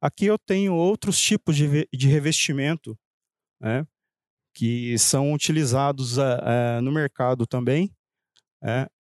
Aqui 0.01 0.27
eu 0.27 0.39
tenho 0.39 0.75
outros 0.75 1.19
tipos 1.21 1.57
de, 1.57 1.89
de 1.93 2.09
revestimento 2.09 2.99
né, 3.61 3.87
que 4.55 4.97
são 4.99 5.33
utilizados 5.33 6.17
uh, 6.17 6.23
uh, 6.23 6.83
no 6.83 6.93
mercado 6.93 7.47
também. 7.47 7.91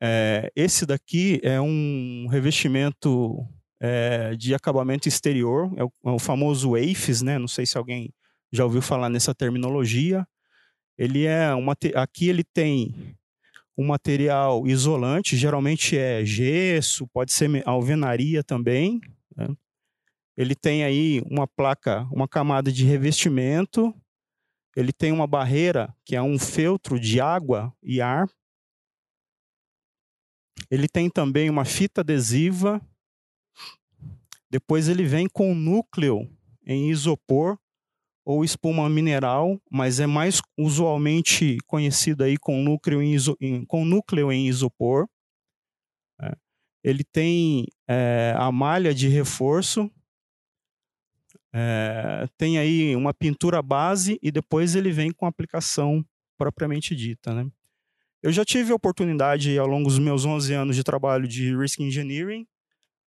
É, 0.02 0.52
esse 0.54 0.84
daqui 0.84 1.40
é 1.42 1.58
um 1.58 2.26
revestimento 2.30 3.46
é, 3.80 4.34
de 4.36 4.54
acabamento 4.54 5.08
exterior, 5.08 5.72
é 5.76 5.84
o, 5.84 5.92
é 6.04 6.10
o 6.10 6.18
famoso 6.18 6.74
AFES, 6.74 7.22
né? 7.22 7.38
Não 7.38 7.48
sei 7.48 7.64
se 7.64 7.78
alguém 7.78 8.12
já 8.52 8.64
ouviu 8.64 8.82
falar 8.82 9.08
nessa 9.08 9.34
terminologia. 9.34 10.26
Ele 10.98 11.24
é 11.24 11.52
uma, 11.54 11.74
aqui 11.94 12.28
ele 12.28 12.44
tem 12.44 13.16
um 13.76 13.86
material 13.86 14.66
isolante, 14.66 15.36
geralmente 15.36 15.98
é 15.98 16.24
gesso, 16.24 17.08
pode 17.08 17.32
ser 17.32 17.62
alvenaria 17.66 18.44
também. 18.44 19.00
Né? 19.36 19.48
Ele 20.36 20.54
tem 20.54 20.84
aí 20.84 21.22
uma 21.28 21.46
placa, 21.46 22.06
uma 22.12 22.28
camada 22.28 22.70
de 22.70 22.84
revestimento. 22.84 23.94
Ele 24.76 24.92
tem 24.92 25.12
uma 25.12 25.26
barreira 25.26 25.94
que 26.04 26.16
é 26.16 26.22
um 26.22 26.38
feltro 26.38 26.98
de 26.98 27.20
água 27.20 27.72
e 27.82 28.00
ar. 28.00 28.28
Ele 30.70 30.88
tem 30.88 31.08
também 31.08 31.48
uma 31.48 31.64
fita 31.64 32.00
adesiva. 32.00 32.80
Depois 34.50 34.88
ele 34.88 35.04
vem 35.04 35.28
com 35.28 35.54
núcleo 35.54 36.28
em 36.66 36.90
isopor 36.90 37.58
ou 38.24 38.44
espuma 38.44 38.88
mineral, 38.88 39.60
mas 39.70 40.00
é 40.00 40.06
mais 40.06 40.40
usualmente 40.58 41.58
conhecido 41.66 42.24
aí 42.24 42.38
com 42.38 42.62
núcleo 42.62 43.02
em, 43.02 43.12
iso, 43.12 43.36
em 43.40 43.64
com 43.66 43.84
núcleo 43.84 44.32
em 44.32 44.48
isopor. 44.48 45.06
É. 46.20 46.34
Ele 46.82 47.04
tem 47.04 47.66
é, 47.88 48.34
a 48.36 48.50
malha 48.50 48.94
de 48.94 49.08
reforço, 49.08 49.90
é, 51.56 52.28
tem 52.36 52.58
aí 52.58 52.96
uma 52.96 53.14
pintura 53.14 53.62
base 53.62 54.18
e 54.20 54.32
depois 54.32 54.74
ele 54.74 54.90
vem 54.90 55.12
com 55.12 55.24
a 55.24 55.28
aplicação 55.28 56.04
propriamente 56.36 56.96
dita. 56.96 57.32
Né? 57.32 57.48
Eu 58.20 58.32
já 58.32 58.44
tive 58.44 58.72
a 58.72 58.74
oportunidade, 58.74 59.56
ao 59.56 59.66
longo 59.68 59.88
dos 59.88 60.00
meus 60.00 60.24
11 60.24 60.52
anos 60.52 60.74
de 60.74 60.82
trabalho 60.82 61.28
de 61.28 61.56
Risk 61.56 61.78
Engineering, 61.78 62.44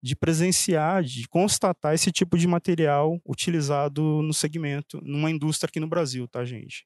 de 0.01 0.15
presenciar, 0.15 1.03
de 1.03 1.27
constatar 1.27 1.93
esse 1.93 2.09
tipo 2.09 2.37
de 2.37 2.47
material 2.47 3.19
utilizado 3.27 4.21
no 4.21 4.33
segmento, 4.33 5.01
numa 5.03 5.29
indústria 5.29 5.67
aqui 5.67 5.81
no 5.81 5.87
Brasil, 5.87 6.25
tá, 6.25 6.45
gente? 6.45 6.85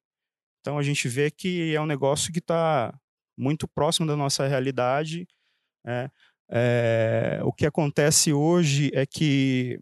Então 0.61 0.79
a 0.79 0.83
gente 0.83 1.07
vê 1.07 1.29
que 1.29 1.75
é 1.75 1.79
um 1.79 1.85
negócio 1.85 2.33
que 2.33 2.39
está 2.39 2.91
muito 3.37 3.67
próximo 3.67 4.07
da 4.07 4.15
nossa 4.15 4.47
realidade. 4.47 5.27
É, 5.85 6.09
é, 6.49 7.39
o 7.43 7.53
que 7.53 7.67
acontece 7.67 8.33
hoje 8.33 8.89
é 8.93 9.05
que 9.05 9.79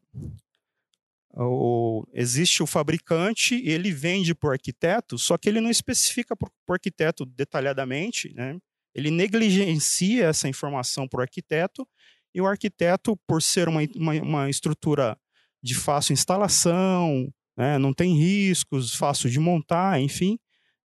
o, 1.46 2.06
existe 2.14 2.62
o 2.62 2.68
fabricante, 2.68 3.56
ele 3.66 3.92
vende 3.92 4.36
para 4.36 4.50
o 4.50 4.52
arquiteto, 4.52 5.18
só 5.18 5.38
que 5.38 5.48
ele 5.48 5.62
não 5.62 5.70
especifica 5.70 6.36
para 6.36 6.50
o 6.68 6.74
arquiteto 6.74 7.26
detalhadamente, 7.26 8.34
né? 8.34 8.58
ele 8.94 9.12
negligencia 9.12 10.26
essa 10.26 10.50
informação 10.50 11.08
para 11.08 11.20
o 11.20 11.22
arquiteto 11.22 11.88
e 12.34 12.42
o 12.42 12.48
arquiteto, 12.48 13.18
por 13.26 13.42
ser 13.42 13.68
uma, 13.68 13.82
uma, 13.96 14.14
uma 14.14 14.50
estrutura 14.50 15.18
de 15.64 15.76
fácil 15.76 16.14
instalação, 16.14 17.32
né, 17.58 17.78
não 17.78 17.94
tem 17.94 18.14
riscos, 18.14 18.96
fácil 18.96 19.30
de 19.30 19.40
montar, 19.40 20.00
enfim, 20.00 20.38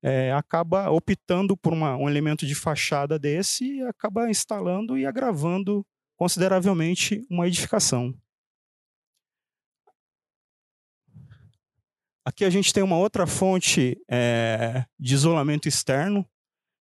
é, 0.02 0.32
acaba 0.34 0.89
optando 0.89 1.56
por 1.56 1.74
uma, 1.74 1.96
um 1.96 2.10
elemento 2.10 2.46
de 2.46 2.56
fachada 2.56 3.18
desse 3.18 3.78
e 3.78 3.82
acaba 3.84 4.30
instalando 4.30 4.98
e 4.98 5.06
agravando 5.06 5.86
consideravelmente 6.16 7.22
uma 7.30 7.48
edificação. 7.48 8.13
Aqui 12.26 12.46
a 12.46 12.50
gente 12.50 12.74
tem 12.74 12.82
uma 12.82 12.98
outra 12.98 13.28
fonte 13.28 14.02
é, 14.10 14.86
de 14.98 15.14
isolamento 15.14 15.68
externo, 15.68 16.26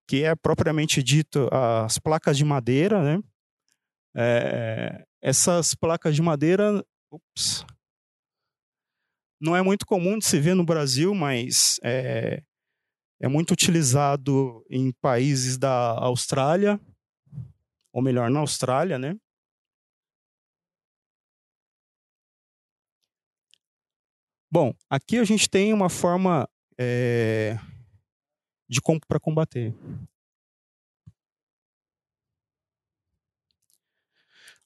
que 0.08 0.24
é 0.24 0.36
propriamente 0.36 1.04
dito 1.04 1.48
as 1.52 2.00
placas 2.00 2.38
de 2.38 2.44
madeira, 2.44 3.04
né? 3.04 3.24
É, 4.16 5.06
essas 5.22 5.76
placas 5.76 6.16
de 6.16 6.22
madeira 6.22 6.84
ups, 7.12 7.66
não 9.40 9.56
é 9.56 9.62
muito 9.62 9.86
comum 9.86 10.18
de 10.18 10.26
se 10.26 10.40
ver 10.40 10.56
no 10.56 10.66
Brasil, 10.66 11.14
mas 11.14 11.80
é, 11.84 12.42
é 13.22 13.28
muito 13.28 13.52
utilizado 13.52 14.66
em 14.70 14.92
países 14.92 15.58
da 15.58 15.92
Austrália, 16.00 16.80
ou 17.94 18.02
melhor, 18.02 18.30
na 18.32 18.40
Austrália, 18.40 18.98
né? 18.98 19.16
Bom, 24.50 24.74
aqui 24.90 25.18
a 25.18 25.26
gente 25.26 25.50
tem 25.50 25.74
uma 25.74 25.90
forma 25.90 26.48
é, 26.80 27.60
de 28.70 28.82
para 29.08 29.20
combater. 29.20 29.76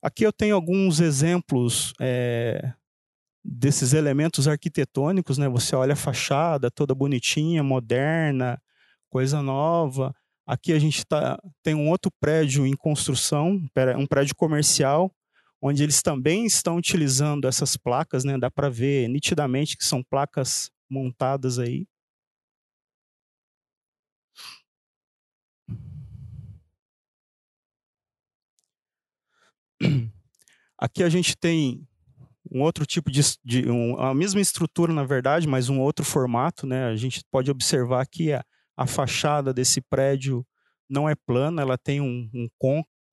Aqui 0.01 0.23
eu 0.23 0.31
tenho 0.33 0.55
alguns 0.55 0.99
exemplos 0.99 1.93
é, 1.99 2.73
desses 3.43 3.93
elementos 3.93 4.47
arquitetônicos, 4.47 5.37
né? 5.37 5.49
Você 5.49 5.75
olha 5.75 5.93
a 5.93 5.95
fachada 5.95 6.69
toda 6.69 6.93
bonitinha, 6.93 7.63
moderna, 7.63 8.61
coisa 9.09 9.41
nova. 9.41 10.15
Aqui 10.45 10.73
a 10.73 10.79
gente 10.79 11.05
tá, 11.05 11.39
tem 11.63 11.73
um 11.73 11.89
outro 11.89 12.11
prédio 12.19 12.67
em 12.67 12.75
construção, 12.75 13.61
um 13.97 14.07
prédio 14.07 14.35
comercial, 14.35 15.11
onde 15.61 15.83
eles 15.83 16.01
também 16.01 16.45
estão 16.45 16.77
utilizando 16.77 17.47
essas 17.47 17.77
placas, 17.77 18.23
né? 18.23 18.37
Dá 18.37 18.49
para 18.49 18.69
ver 18.69 19.07
nitidamente 19.07 19.77
que 19.77 19.85
são 19.85 20.03
placas 20.03 20.71
montadas 20.89 21.59
aí. 21.59 21.85
Aqui 30.77 31.03
a 31.03 31.09
gente 31.09 31.37
tem 31.37 31.87
um 32.51 32.61
outro 32.61 32.85
tipo 32.85 33.11
de, 33.11 33.21
de 33.45 33.69
um, 33.69 33.99
a 33.99 34.13
mesma 34.15 34.41
estrutura 34.41 34.91
na 34.91 35.03
verdade, 35.03 35.47
mas 35.47 35.69
um 35.69 35.79
outro 35.79 36.03
formato, 36.03 36.65
né? 36.65 36.85
A 36.85 36.95
gente 36.95 37.23
pode 37.31 37.51
observar 37.51 38.05
que 38.07 38.33
a, 38.33 38.43
a 38.75 38.87
fachada 38.87 39.53
desse 39.53 39.79
prédio 39.79 40.45
não 40.89 41.07
é 41.07 41.15
plana, 41.15 41.61
ela 41.61 41.77
tem 41.77 42.01
um, 42.01 42.29
um 42.33 42.49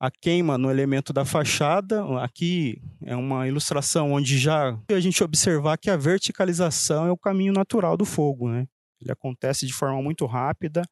a 0.01 0.11
queima 0.11 0.57
no 0.57 0.71
elemento 0.71 1.13
da 1.13 1.25
fachada. 1.25 2.05
Aqui 2.23 2.81
é 3.05 3.17
uma 3.17 3.49
ilustração 3.49 4.13
onde 4.13 4.39
já 4.39 4.79
a 4.91 5.01
gente 5.01 5.23
observar 5.25 5.77
que 5.79 5.91
a 5.91 5.97
verticalização 5.97 7.07
é 7.07 7.11
o 7.11 7.19
caminho 7.19 7.53
natural 7.53 7.97
do 7.97 8.05
fogo, 8.05 8.49
né? 8.49 8.67
Ele 9.01 9.13
acontece 9.13 9.67
de 9.67 9.73
forma 9.73 10.03
muito 10.03 10.27
rápida 10.27 10.83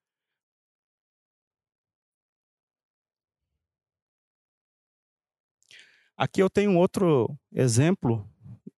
Aqui 6.16 6.42
eu 6.42 6.48
tenho 6.48 6.76
outro 6.76 7.28
exemplo 7.52 8.26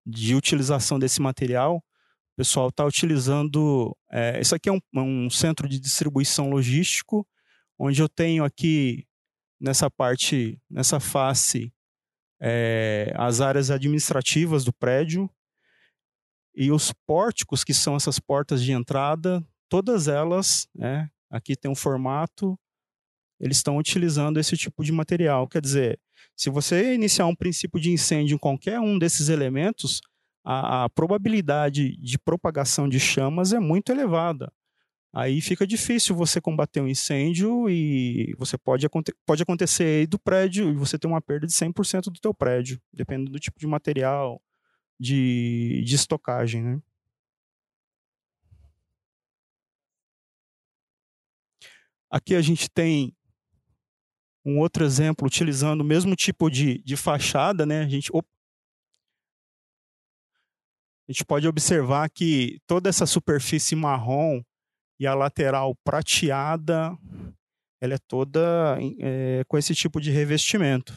de 0.05 0.35
utilização 0.35 0.99
desse 0.99 1.23
material. 1.23 1.77
O 1.77 2.37
pessoal 2.37 2.69
está 2.69 2.85
utilizando. 2.85 3.97
É, 4.11 4.41
isso 4.41 4.57
aqui 4.57 4.69
é 4.69 4.73
um, 4.73 4.81
um, 4.95 5.31
centro 5.31 5.69
de 5.69 5.79
distribuição 5.79 6.51
logístico, 6.51 7.25
onde 7.79 8.03
eu 8.03 8.09
tenho 8.09 8.45
aqui 8.45 9.07
nessa 9.61 9.91
parte, 9.91 10.61
nessa 10.71 11.01
face, 11.01 11.73
é, 12.41 13.13
as 13.17 13.41
áreas 13.41 13.71
administrativas 13.71 14.65
do 14.65 14.73
prédio 14.73 15.29
e 16.55 16.71
os 16.71 16.93
pórticos, 17.07 17.65
que 17.65 17.75
são 17.75 17.97
essas 17.97 18.19
portas 18.19 18.63
de 18.63 18.73
entrada, 18.73 19.45
todas 19.69 20.09
elas, 20.09 20.69
né, 20.75 21.11
aqui 21.31 21.57
tem 21.57 21.71
um 21.71 21.75
formato, 21.75 22.59
eles 23.41 23.59
estão 23.59 23.77
utilizando 23.77 24.39
esse 24.39 24.57
tipo 24.57 24.83
de 24.83 24.91
material. 24.91 25.47
Quer 25.47 25.63
dizer, 25.63 26.01
se 26.37 26.51
você 26.51 26.95
iniciar 26.95 27.27
um 27.27 27.35
princípio 27.35 27.81
de 27.81 27.91
incêndio 27.91 28.35
em 28.35 28.39
qualquer 28.39 28.81
um 28.81 28.99
desses 28.99 29.29
elementos, 29.29 30.01
a, 30.45 30.85
a 30.85 30.89
probabilidade 30.89 31.97
de 31.99 32.19
propagação 32.19 32.89
de 32.89 32.99
chamas 32.99 33.53
é 33.53 33.61
muito 33.61 33.93
elevada. 33.93 34.53
Aí 35.13 35.41
fica 35.41 35.67
difícil 35.67 36.15
você 36.15 36.41
combater 36.41 36.81
um 36.81 36.89
incêndio 36.89 37.69
e 37.69 38.35
você 38.39 38.57
pode, 38.59 38.87
pode 39.27 39.43
acontecer 39.43 40.07
do 40.07 40.19
prédio 40.19 40.71
e 40.71 40.75
você 40.75 40.99
ter 40.99 41.07
uma 41.07 41.21
perda 41.21 41.47
de 41.47 41.53
100% 41.53 42.05
do 42.05 42.21
teu 42.21 42.35
prédio, 42.35 42.81
dependendo 42.93 43.33
do 43.33 43.41
tipo 43.41 43.59
de 43.59 43.67
material 43.67 44.41
de, 44.99 45.83
de 45.85 45.95
estocagem, 45.95 46.63
né? 46.63 46.83
Aqui 52.11 52.35
a 52.35 52.41
gente 52.41 52.71
tem 52.71 53.15
um 54.45 54.59
outro 54.59 54.85
exemplo 54.85 55.27
utilizando 55.27 55.83
o 55.83 55.85
mesmo 55.85 56.17
tipo 56.17 56.51
de, 56.51 56.83
de 56.83 56.97
fachada, 56.97 57.67
né? 57.67 57.83
A 57.83 57.89
gente, 57.89 58.11
a 58.15 58.23
gente 61.13 61.25
pode 61.25 61.47
observar 61.47 62.09
que 62.09 62.59
toda 62.67 62.89
essa 62.89 63.05
superfície 63.05 63.77
marrom 63.77 64.43
e 64.99 65.07
a 65.07 65.15
lateral 65.15 65.75
prateada, 65.85 66.97
ela 67.81 67.95
é 67.95 67.99
toda 68.09 68.79
é, 69.01 69.45
com 69.47 69.57
esse 69.57 69.75
tipo 69.75 70.01
de 70.01 70.11
revestimento. 70.11 70.97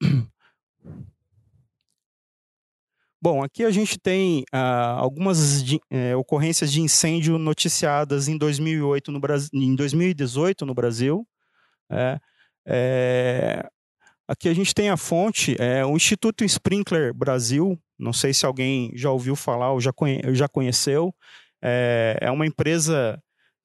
Bom, 3.20 3.42
aqui 3.42 3.64
a 3.64 3.70
gente 3.70 3.98
tem 3.98 4.44
ah, 4.52 4.92
algumas 4.92 5.64
de, 5.64 5.80
é, 5.90 6.14
ocorrências 6.14 6.70
de 6.70 6.80
incêndio 6.80 7.38
noticiadas 7.38 8.28
em 8.28 8.36
2008 8.38 9.10
no 9.10 9.18
Brasil, 9.18 9.48
em 9.54 9.74
2018 9.74 10.66
no 10.66 10.74
Brasil. 10.74 11.26
É, 11.90 12.20
é, 12.66 13.68
aqui 14.26 14.48
a 14.48 14.54
gente 14.54 14.74
tem 14.74 14.90
a 14.90 14.96
fonte, 14.96 15.56
é 15.58 15.84
o 15.84 15.96
Instituto 15.96 16.44
Sprinkler 16.44 17.14
Brasil. 17.14 17.78
Não 17.98 18.12
sei 18.12 18.34
se 18.34 18.44
alguém 18.44 18.92
já 18.94 19.10
ouviu 19.10 19.36
falar 19.36 19.72
ou 19.72 19.80
já, 19.80 19.92
conhe, 19.92 20.20
já 20.34 20.48
conheceu. 20.48 21.14
É, 21.62 22.18
é 22.20 22.30
uma 22.30 22.46
empresa 22.46 23.22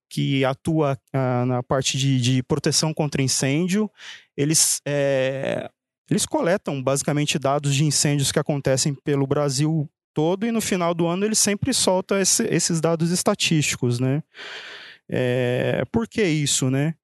que 0.10 0.44
atua 0.44 0.98
ah, 1.14 1.46
na 1.46 1.64
parte 1.64 1.98
de, 1.98 2.20
de, 2.20 2.44
proteção 2.44 2.94
contra 2.94 3.22
incêndio. 3.22 3.90
Eles 4.36 4.82
é, 4.86 5.70
eles 6.10 6.26
coletam 6.26 6.84
basicamente 6.84 7.40
dados 7.40 7.74
de 7.74 7.86
incêndios 7.86 8.32
que 8.32 8.40
acontecem 8.40 8.94
pelo 8.94 9.26
Brasil 9.26 9.90
todo 10.14 10.46
e 10.46 10.52
no 10.52 10.60
final 10.60 10.94
do 10.94 11.08
ano 11.08 11.26
eles 11.26 11.40
sempre 11.40 11.74
soltam 11.74 12.20
esse, 12.20 12.44
esses 12.48 12.82
dados 12.82 13.12
estatísticos, 13.12 14.00
né? 14.00 14.22
É, 15.10 15.84
por 15.90 16.08
que 16.08 16.22
isso, 16.24 16.70
né? 16.70 16.96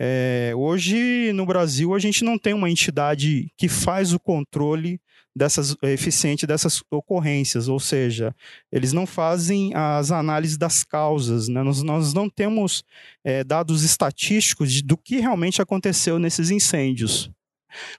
É, 0.00 0.52
hoje 0.54 1.32
no 1.32 1.44
Brasil 1.44 1.92
a 1.92 1.98
gente 1.98 2.22
não 2.22 2.38
tem 2.38 2.54
uma 2.54 2.70
entidade 2.70 3.52
que 3.56 3.68
faz 3.68 4.12
o 4.12 4.20
controle 4.20 5.00
dessas 5.34 5.76
eficiente 5.82 6.46
dessas 6.46 6.82
ocorrências, 6.90 7.68
ou 7.68 7.78
seja, 7.78 8.34
eles 8.72 8.92
não 8.92 9.06
fazem 9.06 9.72
as 9.74 10.10
análises 10.10 10.56
das 10.56 10.84
causas, 10.84 11.48
né? 11.48 11.62
nós, 11.62 11.82
nós 11.82 12.14
não 12.14 12.28
temos 12.28 12.84
é, 13.24 13.44
dados 13.44 13.84
estatísticos 13.84 14.72
de, 14.72 14.82
do 14.82 14.96
que 14.96 15.18
realmente 15.18 15.62
aconteceu 15.62 16.18
nesses 16.18 16.50
incêndios. 16.50 17.30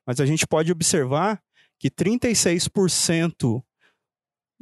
Mas 0.05 0.19
a 0.19 0.25
gente 0.25 0.47
pode 0.47 0.71
observar 0.71 1.41
que 1.79 1.89
36% 1.89 3.61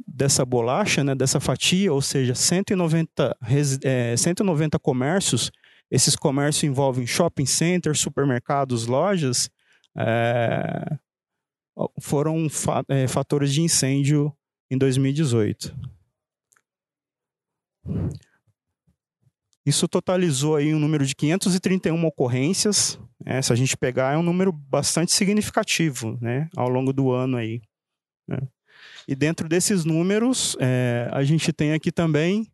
dessa 0.06 0.44
bolacha, 0.44 1.02
né, 1.02 1.14
dessa 1.14 1.40
fatia, 1.40 1.92
ou 1.92 2.00
seja, 2.00 2.34
190, 2.34 3.36
é, 3.82 4.16
190 4.16 4.78
comércios, 4.78 5.50
esses 5.90 6.14
comércios 6.14 6.64
envolvem 6.64 7.06
shopping 7.06 7.46
centers, 7.46 8.00
supermercados, 8.00 8.86
lojas, 8.86 9.50
é, 9.96 10.98
foram 12.00 12.48
fa 12.48 12.84
é, 12.88 13.06
fatores 13.06 13.52
de 13.52 13.62
incêndio 13.62 14.32
em 14.70 14.76
2018. 14.76 15.74
Isso 19.64 19.86
totalizou 19.86 20.56
aí 20.56 20.74
um 20.74 20.78
número 20.78 21.04
de 21.04 21.14
531 21.14 22.04
ocorrências. 22.06 22.98
Né? 23.24 23.42
Se 23.42 23.52
a 23.52 23.56
gente 23.56 23.76
pegar, 23.76 24.14
é 24.14 24.16
um 24.16 24.22
número 24.22 24.50
bastante 24.50 25.12
significativo 25.12 26.18
né? 26.20 26.48
ao 26.56 26.68
longo 26.68 26.92
do 26.92 27.10
ano 27.10 27.36
aí. 27.36 27.60
Né? 28.26 28.38
E 29.06 29.14
dentro 29.14 29.48
desses 29.48 29.84
números, 29.84 30.56
é, 30.60 31.08
a 31.12 31.22
gente 31.22 31.52
tem 31.52 31.72
aqui 31.72 31.92
também 31.92 32.50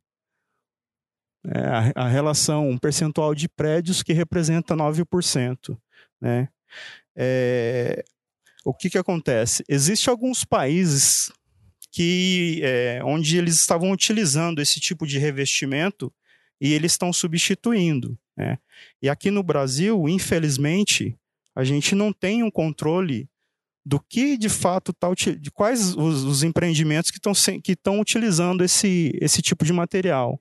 é, 1.46 1.59
a, 1.94 2.04
a, 2.04 2.09
relação, 2.09 2.68
um 2.68 2.78
percentual 2.78 3.35
de 3.35 3.48
prédios 3.48 4.02
que 4.02 4.12
representa 4.12 4.74
9%. 4.74 5.76
Né? 6.20 6.48
É, 7.16 8.04
o 8.64 8.72
que, 8.72 8.88
que 8.88 8.98
acontece? 8.98 9.62
Existem 9.68 10.11
alguns 10.11 10.44
países 10.44 11.30
que, 11.92 12.61
é, 12.62 13.00
onde 13.04 13.37
eles 13.37 13.57
estavam 13.57 13.90
utilizando 13.90 14.61
esse 14.61 14.80
tipo 14.80 15.07
de 15.07 15.18
revestimento 15.18 16.12
e 16.61 16.72
eles 16.72 16.92
estão 16.92 17.12
substituindo. 17.12 18.18
Né? 18.37 18.59
E 19.02 19.09
aqui 19.09 19.30
no 19.30 19.42
Brasil, 19.42 20.09
infelizmente, 20.09 21.16
a 21.54 21.62
gente 21.62 21.94
não 21.94 22.12
tem 22.12 22.42
um 22.42 22.50
controle 22.50 23.28
do 23.87 24.00
que 24.00 24.38
de 24.38 24.48
fato 24.48 24.92
está 24.92 25.09
de 25.12 25.50
quais 25.50 25.94
os, 25.94 26.24
os 26.24 26.42
empreendimentos 26.42 27.11
que 27.11 27.18
estão 27.18 27.35
que 27.62 27.72
estão 27.72 28.00
utilizando 28.00 28.64
esse, 28.64 29.12
esse 29.20 29.42
tipo 29.42 29.62
de 29.64 29.74
material. 29.74 30.40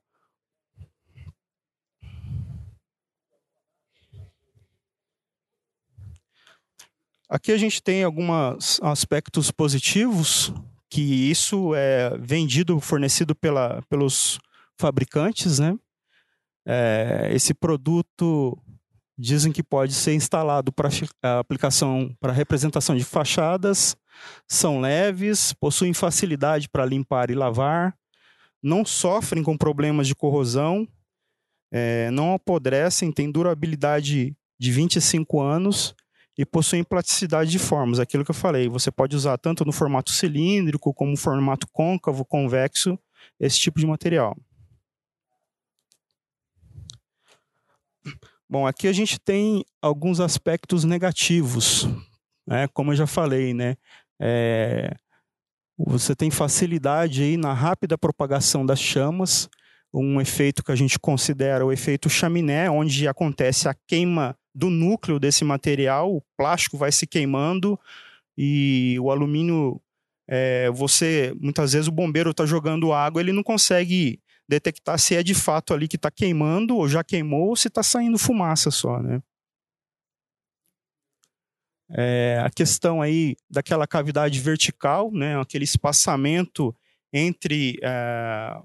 Aqui 7.34 7.52
a 7.52 7.58
gente 7.58 7.82
tem 7.82 8.04
alguns 8.04 8.80
aspectos 8.84 9.50
positivos 9.50 10.54
que 10.88 11.02
isso 11.02 11.74
é 11.74 12.16
vendido, 12.20 12.80
fornecido 12.80 13.34
pela, 13.34 13.82
pelos 13.90 14.38
fabricantes, 14.78 15.58
né? 15.58 15.76
É, 16.64 17.30
esse 17.32 17.52
produto 17.52 18.56
dizem 19.18 19.52
que 19.52 19.64
pode 19.64 19.96
ser 19.96 20.14
instalado 20.14 20.72
para 20.72 20.90
aplicação 21.40 22.16
para 22.20 22.32
representação 22.32 22.96
de 22.96 23.04
fachadas, 23.04 23.98
são 24.48 24.80
leves, 24.80 25.54
possuem 25.54 25.92
facilidade 25.92 26.70
para 26.70 26.86
limpar 26.86 27.32
e 27.32 27.34
lavar, 27.34 27.98
não 28.62 28.86
sofrem 28.86 29.42
com 29.42 29.58
problemas 29.58 30.06
de 30.06 30.14
corrosão, 30.14 30.88
é, 31.72 32.12
não 32.12 32.36
apodrecem, 32.36 33.12
têm 33.12 33.32
durabilidade 33.32 34.38
de 34.60 34.72
25 34.72 35.42
anos 35.42 35.96
e 36.38 36.46
possuem 36.46 36.84
plasticidade 36.84 37.52
de 37.52 37.60
formas. 37.60 38.00
Aquilo 38.00 38.26
que 38.26 38.32
eu 38.32 38.36
falei, 38.36 38.68
você 38.68 38.92
pode 38.92 39.16
usar 39.16 39.38
tanto 39.38 39.64
no 39.64 39.72
formato 39.72 40.12
cilíndrico 40.12 40.94
como 40.94 41.12
no 41.12 41.18
formato 41.18 41.68
côncavo, 41.72 42.26
convexo, 42.26 42.98
esse 43.40 43.60
tipo 43.60 43.80
de 43.80 43.86
material. 43.86 44.36
Bom, 48.50 48.68
aqui 48.68 48.88
a 48.88 48.94
gente 48.94 49.20
tem 49.20 49.66
alguns 49.82 50.20
aspectos 50.20 50.84
negativos, 50.84 51.88
né? 52.46 52.68
Como 52.68 52.92
eu 52.92 52.96
já 52.96 53.08
falei, 53.08 53.54
né? 53.54 53.76
É, 54.20 54.96
você 55.78 56.16
tem 56.16 56.30
facilidade 56.30 57.24
aí 57.24 57.36
na 57.36 57.54
rápida 57.54 57.98
propagação 57.98 58.66
das 58.66 58.80
chamas, 58.80 59.50
um 59.94 60.22
efeito 60.22 60.64
que 60.64 60.72
a 60.72 60.76
gente 60.76 61.00
considera 61.00 61.66
o 61.66 61.72
efeito 61.72 62.10
chaminé, 62.10 62.70
onde 62.70 63.08
acontece 63.08 63.68
a 63.68 63.76
queima 63.88 64.38
do 64.54 64.70
núcleo 64.70 65.20
desse 65.20 65.44
material, 65.44 66.16
o 66.16 66.22
plástico 66.38 66.78
vai 66.78 66.92
se 66.92 67.08
queimando 67.08 67.80
e 68.38 68.98
o 69.00 69.12
alumínio, 69.12 69.82
é, 70.28 70.70
você 70.72 71.34
muitas 71.40 71.74
vezes 71.74 71.88
o 71.88 71.92
bombeiro 71.92 72.32
está 72.32 72.46
jogando 72.46 72.94
água, 72.94 73.22
ele 73.22 73.32
não 73.32 73.44
consegue 73.44 74.20
detectar 74.48 75.00
se 75.00 75.16
é 75.16 75.24
de 75.24 75.34
fato 75.34 75.74
ali 75.74 75.88
que 75.88 75.96
está 75.96 76.12
queimando 76.12 76.76
ou 76.76 76.88
já 76.88 77.04
queimou 77.04 77.50
ou 77.50 77.56
se 77.56 77.68
está 77.68 77.82
saindo 77.82 78.18
fumaça 78.18 78.70
só, 78.70 79.02
né? 79.02 79.22
É, 81.96 82.42
a 82.44 82.50
questão 82.50 83.02
aí 83.02 83.36
daquela 83.50 83.86
cavidade 83.86 84.40
vertical, 84.40 85.12
né, 85.12 85.40
aquele 85.40 85.64
espaçamento 85.64 86.76
entre, 87.12 87.78
é, 87.84 88.60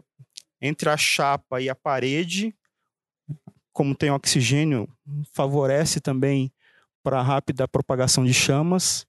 entre 0.62 0.88
a 0.88 0.96
chapa 0.96 1.60
e 1.60 1.68
a 1.68 1.74
parede, 1.74 2.54
como 3.72 3.94
tem 3.94 4.10
oxigênio, 4.10 4.88
favorece 5.32 6.00
também 6.00 6.52
para 7.02 7.20
a 7.20 7.22
rápida 7.22 7.66
propagação 7.66 8.24
de 8.24 8.34
chamas. 8.34 9.06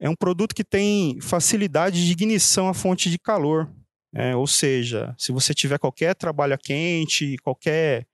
É 0.00 0.08
um 0.08 0.16
produto 0.16 0.54
que 0.54 0.64
tem 0.64 1.20
facilidade 1.20 2.04
de 2.04 2.12
ignição 2.12 2.68
à 2.68 2.74
fonte 2.74 3.10
de 3.10 3.18
calor, 3.18 3.70
é, 4.14 4.34
ou 4.36 4.46
seja, 4.46 5.14
se 5.18 5.32
você 5.32 5.52
tiver 5.52 5.78
qualquer 5.78 6.14
trabalho 6.14 6.56
quente, 6.58 7.36
qualquer. 7.38 8.06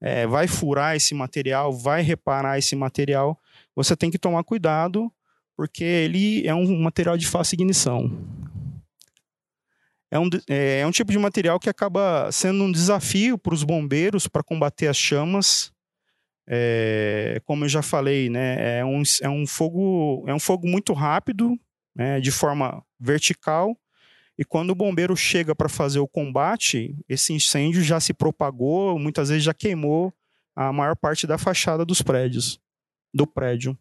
É, 0.00 0.28
vai 0.28 0.46
furar 0.46 0.94
esse 0.94 1.12
material, 1.12 1.72
vai 1.72 2.02
reparar 2.02 2.56
esse 2.56 2.76
material, 2.76 3.36
você 3.74 3.96
tem 3.96 4.12
que 4.12 4.18
tomar 4.18 4.44
cuidado, 4.44 5.12
porque 5.56 5.82
ele 5.82 6.46
é 6.46 6.54
um 6.54 6.80
material 6.80 7.16
de 7.16 7.26
fácil 7.26 7.56
ignição. 7.56 8.08
É 10.10 10.18
um, 10.18 10.28
é, 10.48 10.80
é 10.80 10.86
um 10.86 10.90
tipo 10.90 11.12
de 11.12 11.18
material 11.18 11.60
que 11.60 11.68
acaba 11.68 12.30
sendo 12.32 12.64
um 12.64 12.72
desafio 12.72 13.36
para 13.36 13.54
os 13.54 13.62
bombeiros 13.62 14.26
para 14.26 14.42
combater 14.42 14.88
as 14.88 14.96
chamas. 14.96 15.70
É, 16.46 17.40
como 17.44 17.64
eu 17.64 17.68
já 17.68 17.82
falei, 17.82 18.30
né, 18.30 18.78
é, 18.78 18.84
um, 18.84 19.02
é, 19.20 19.28
um 19.28 19.46
fogo, 19.46 20.24
é 20.26 20.32
um 20.32 20.40
fogo 20.40 20.66
muito 20.66 20.94
rápido, 20.94 21.58
né, 21.94 22.20
de 22.20 22.30
forma 22.30 22.82
vertical, 22.98 23.76
e 24.38 24.44
quando 24.44 24.70
o 24.70 24.74
bombeiro 24.74 25.16
chega 25.16 25.54
para 25.54 25.68
fazer 25.68 25.98
o 25.98 26.08
combate, 26.08 26.96
esse 27.08 27.32
incêndio 27.32 27.82
já 27.82 27.98
se 27.98 28.14
propagou, 28.14 28.98
muitas 28.98 29.28
vezes 29.28 29.42
já 29.42 29.52
queimou 29.52 30.14
a 30.54 30.72
maior 30.72 30.96
parte 30.96 31.26
da 31.26 31.36
fachada 31.36 31.84
dos 31.84 32.00
prédios, 32.00 32.60
do 33.12 33.26
prédio. 33.26 33.76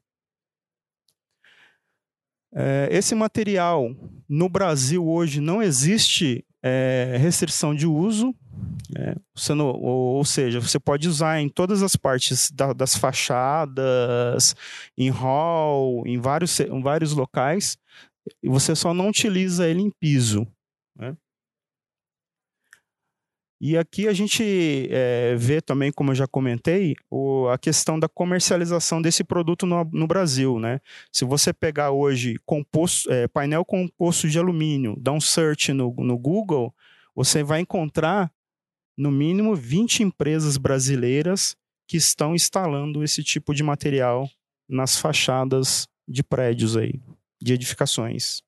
É, 2.53 2.89
esse 2.91 3.13
material 3.13 3.95
no 4.27 4.49
Brasil 4.49 5.07
hoje 5.07 5.39
não 5.39 5.61
existe 5.61 6.45
é, 6.61 7.17
restrição 7.19 7.73
de 7.73 7.87
uso, 7.87 8.35
é, 8.95 9.15
não, 9.55 9.67
ou, 9.67 10.15
ou, 10.15 10.25
seja, 10.25 10.59
você 10.59 10.79
pode 10.79 11.07
usar 11.07 11.39
em 11.39 11.49
todas 11.49 11.83
as 11.83 11.95
partes 11.95 12.49
da, 12.51 12.73
das 12.73 12.95
fachadas, 12.95 14.55
em 14.97 15.09
hall, 15.09 16.05
em 16.05 16.19
vários, 16.19 16.59
em 16.59 16.81
vários 16.81 17.13
locais, 17.13 17.77
e 18.41 18.49
você 18.49 18.75
só 18.75 18.93
não 18.93 19.09
utiliza 19.09 19.67
ele 19.67 19.81
em 19.81 19.91
piso. 19.91 20.47
Né? 20.95 21.15
E 23.59 23.75
aqui 23.75 24.07
a 24.07 24.13
gente 24.13 24.87
é, 24.91 25.35
vê 25.35 25.59
também, 25.61 25.91
como 25.91 26.11
eu 26.11 26.15
já 26.15 26.27
comentei, 26.27 26.95
o, 27.09 27.47
a 27.47 27.57
questão 27.57 27.99
da 27.99 28.07
comercialização 28.07 29.01
desse 29.01 29.23
produto 29.23 29.65
no, 29.65 29.83
no 29.85 30.05
Brasil. 30.05 30.59
Né? 30.59 30.79
Se 31.11 31.25
você 31.25 31.51
pegar 31.51 31.89
hoje 31.89 32.35
composto, 32.45 33.11
é, 33.11 33.27
painel 33.27 33.65
composto 33.65 34.29
de 34.29 34.37
alumínio, 34.37 34.95
dá 34.99 35.11
um 35.11 35.19
search 35.19 35.73
no, 35.73 35.91
no 35.97 36.17
Google, 36.17 36.73
você 37.15 37.41
vai 37.41 37.61
encontrar 37.61 38.31
no 38.95 39.11
mínimo 39.11 39.55
20 39.55 40.03
empresas 40.03 40.55
brasileiras 40.57 41.55
que 41.87 41.97
estão 41.97 42.35
instalando 42.35 43.03
esse 43.03 43.23
tipo 43.23 43.55
de 43.55 43.63
material 43.63 44.29
nas 44.69 44.99
fachadas 44.99 45.87
de 46.07 46.21
prédios 46.21 46.77
aí, 46.77 47.01
de 47.41 47.53
edificações. 47.53 48.43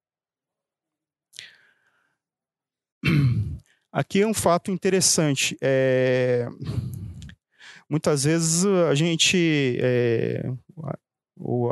Aqui 3.92 4.22
é 4.22 4.28
um 4.28 4.34
fato 4.34 4.72
interessante. 4.72 5.58
É... 5.62 6.48
Muitas 7.90 8.24
vezes 8.24 8.66
a 8.66 8.94
gente, 8.94 9.78
é... 9.82 10.44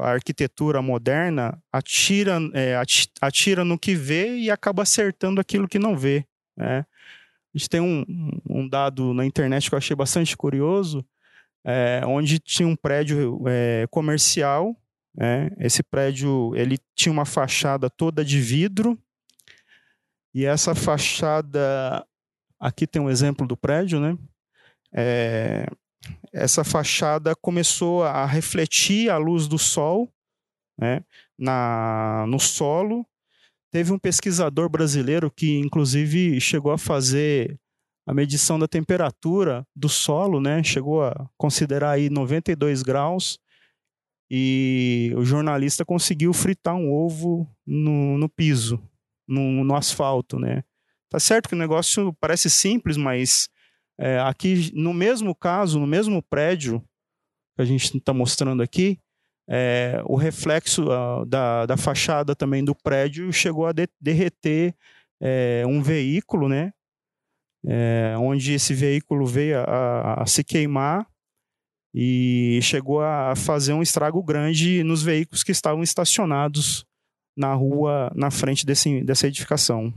a 0.01 0.09
arquitetura 0.09 0.81
moderna 0.81 1.61
atira, 1.71 2.39
é, 2.53 2.75
atira 3.21 3.63
no 3.63 3.77
que 3.77 3.93
vê 3.93 4.35
e 4.37 4.49
acaba 4.49 4.81
acertando 4.81 5.39
aquilo 5.39 5.67
que 5.67 5.77
não 5.77 5.95
vê. 5.95 6.25
Né? 6.55 6.79
A 7.53 7.57
gente 7.57 7.69
tem 7.69 7.81
um, 7.81 8.03
um 8.49 8.67
dado 8.67 9.13
na 9.13 9.23
internet 9.23 9.69
que 9.69 9.75
eu 9.75 9.77
achei 9.77 9.95
bastante 9.95 10.35
curioso, 10.35 11.05
é, 11.63 12.01
onde 12.05 12.39
tinha 12.39 12.67
um 12.67 12.75
prédio 12.75 13.43
é, 13.47 13.85
comercial. 13.91 14.75
Né? 15.15 15.51
Esse 15.59 15.83
prédio 15.83 16.55
ele 16.55 16.79
tinha 16.95 17.13
uma 17.13 17.25
fachada 17.25 17.91
toda 17.91 18.25
de 18.25 18.41
vidro 18.41 18.97
e 20.37 20.45
essa 20.45 20.75
fachada, 20.75 22.05
aqui 22.59 22.87
tem 22.87 23.01
um 23.01 23.09
exemplo 23.09 23.47
do 23.47 23.57
prédio, 23.57 23.99
né? 23.99 24.17
É, 24.93 25.67
essa 26.31 26.63
fachada 26.63 27.35
começou 27.35 28.03
a 28.03 28.25
refletir 28.25 29.09
a 29.09 29.17
luz 29.17 29.47
do 29.47 29.57
sol 29.57 30.11
né, 30.77 31.03
na, 31.37 32.25
no 32.27 32.39
solo. 32.39 33.05
Teve 33.71 33.91
um 33.91 33.99
pesquisador 33.99 34.69
brasileiro 34.69 35.29
que, 35.29 35.57
inclusive, 35.57 36.39
chegou 36.39 36.71
a 36.71 36.77
fazer 36.77 37.59
a 38.05 38.13
medição 38.13 38.57
da 38.57 38.67
temperatura 38.67 39.67
do 39.75 39.89
solo, 39.89 40.39
né? 40.39 40.63
Chegou 40.63 41.03
a 41.03 41.29
considerar 41.37 41.91
aí 41.91 42.09
92 42.09 42.81
graus 42.81 43.37
e 44.31 45.11
o 45.15 45.23
jornalista 45.25 45.83
conseguiu 45.83 46.33
fritar 46.33 46.75
um 46.75 46.91
ovo 46.91 47.49
no, 47.65 48.17
no 48.17 48.29
piso, 48.29 48.81
no, 49.27 49.63
no 49.63 49.75
asfalto, 49.75 50.39
né? 50.39 50.63
Tá 51.09 51.19
certo 51.19 51.47
que 51.49 51.55
o 51.55 51.57
negócio 51.57 52.13
parece 52.19 52.49
simples, 52.49 52.97
mas 52.97 53.49
é, 53.99 54.19
aqui, 54.19 54.71
no 54.73 54.93
mesmo 54.93 55.33
caso, 55.33 55.79
no 55.79 55.87
mesmo 55.87 56.21
prédio 56.21 56.83
que 57.55 57.61
a 57.61 57.65
gente 57.65 57.97
está 57.97 58.13
mostrando 58.13 58.61
aqui, 58.61 58.99
é, 59.49 60.01
o 60.05 60.15
reflexo 60.15 60.83
uh, 60.83 61.25
da, 61.25 61.65
da 61.65 61.77
fachada 61.77 62.35
também 62.35 62.63
do 62.63 62.75
prédio 62.75 63.31
chegou 63.31 63.65
a 63.65 63.71
de, 63.71 63.87
derreter 63.99 64.75
é, 65.21 65.63
um 65.65 65.81
veículo, 65.81 66.49
né? 66.49 66.73
É, 67.65 68.15
onde 68.19 68.53
esse 68.53 68.73
veículo 68.73 69.25
veio 69.25 69.59
a, 69.59 69.63
a, 69.63 70.23
a, 70.23 70.25
se 70.25 70.43
queimar 70.43 71.07
e 71.93 72.59
chegou 72.61 73.01
a 73.01 73.35
fazer 73.35 73.73
um 73.73 73.81
estrago 73.81 74.21
grande 74.21 74.83
nos 74.83 75.01
veículos 75.01 75.43
que 75.43 75.51
estavam 75.51 75.81
estacionados 75.81 76.85
na 77.35 77.53
rua 77.53 78.11
na 78.15 78.29
frente 78.29 78.65
desse, 78.65 79.03
dessa 79.03 79.27
edificação. 79.27 79.93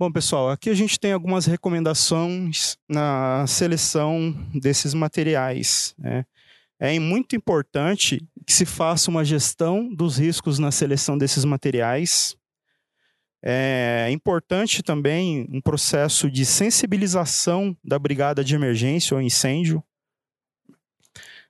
Bom, 0.00 0.12
pessoal, 0.12 0.48
aqui 0.48 0.70
a 0.70 0.74
gente 0.74 1.00
tem 1.00 1.12
algumas 1.12 1.44
recomendações 1.44 2.78
na 2.88 3.44
seleção 3.48 4.30
desses 4.54 4.94
materiais. 4.94 5.92
Né? 5.98 6.24
É 6.78 6.96
muito 7.00 7.34
importante 7.34 8.24
que 8.46 8.52
se 8.52 8.64
faça 8.64 9.10
uma 9.10 9.24
gestão 9.24 9.92
dos 9.92 10.16
riscos 10.16 10.60
na 10.60 10.70
seleção 10.70 11.18
desses 11.18 11.44
materiais. 11.44 12.36
É 13.42 14.08
importante 14.12 14.84
também 14.84 15.48
um 15.50 15.60
processo 15.60 16.30
de 16.30 16.46
sensibilização 16.46 17.76
da 17.82 17.98
brigada 17.98 18.44
de 18.44 18.54
emergência 18.54 19.16
ou 19.16 19.20
incêndio 19.20 19.82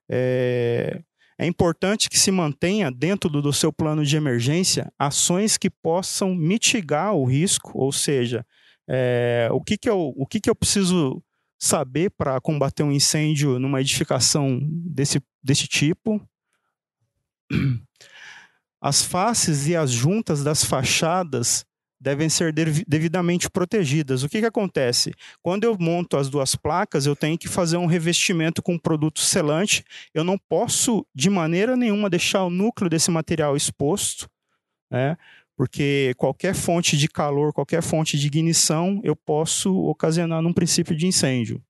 é, 0.08 1.02
é 1.38 1.46
importante 1.46 2.10
que 2.10 2.18
se 2.18 2.32
mantenha 2.32 2.90
dentro 2.90 3.30
do, 3.30 3.52
seu 3.52 3.72
plano 3.72 4.04
de 4.04 4.16
emergência 4.16 4.92
ações 4.98 5.56
que 5.56 5.70
possam 5.70 6.34
mitigar 6.34 7.14
o 7.14 7.24
risco, 7.24 7.72
ou 7.74 7.92
seja, 7.92 8.44
é, 8.88 9.48
o, 9.52 9.62
que, 9.62 9.78
que, 9.78 9.88
eu, 9.88 10.12
o 10.16 10.26
que, 10.26 10.40
que 10.40 10.50
eu 10.50 10.54
preciso 10.56 11.22
saber 11.58 12.10
para 12.10 12.40
combater 12.40 12.82
um 12.82 12.90
incêndio 12.90 13.58
numa 13.58 13.80
edificação 13.80 14.58
desse, 14.62 15.22
desse 15.42 15.68
tipo. 15.68 16.20
As 18.80 19.02
faces 19.02 19.66
e 19.66 19.74
as 19.74 19.90
juntas 19.90 20.44
das 20.44 20.64
fachadas 20.64 21.64
devem 22.00 22.28
ser 22.28 22.52
devidamente 22.86 23.50
protegidas. 23.50 24.22
O 24.22 24.28
que, 24.28 24.40
que 24.40 24.46
acontece? 24.46 25.12
Quando 25.42 25.64
eu 25.64 25.76
monto 25.78 26.16
as 26.16 26.28
duas 26.28 26.54
placas, 26.54 27.06
eu 27.06 27.16
tenho 27.16 27.36
que 27.36 27.48
fazer 27.48 27.76
um 27.76 27.86
revestimento 27.86 28.62
com 28.62 28.78
produto 28.78 29.20
selante. 29.20 29.84
Eu 30.14 30.22
não 30.22 30.38
posso, 30.38 31.06
de 31.14 31.28
maneira 31.28 31.76
nenhuma, 31.76 32.08
deixar 32.08 32.44
o 32.44 32.50
núcleo 32.50 32.88
desse 32.88 33.10
material 33.10 33.56
exposto, 33.56 34.28
né? 34.90 35.16
porque 35.56 36.14
qualquer 36.16 36.54
fonte 36.54 36.96
de 36.96 37.08
calor, 37.08 37.52
qualquer 37.52 37.82
fonte 37.82 38.16
de 38.16 38.28
ignição, 38.28 39.00
eu 39.02 39.16
posso 39.16 39.74
ocasionar 39.86 40.40
num 40.40 40.52
princípio 40.52 40.96
de 40.96 41.06
incêndio. 41.06 41.60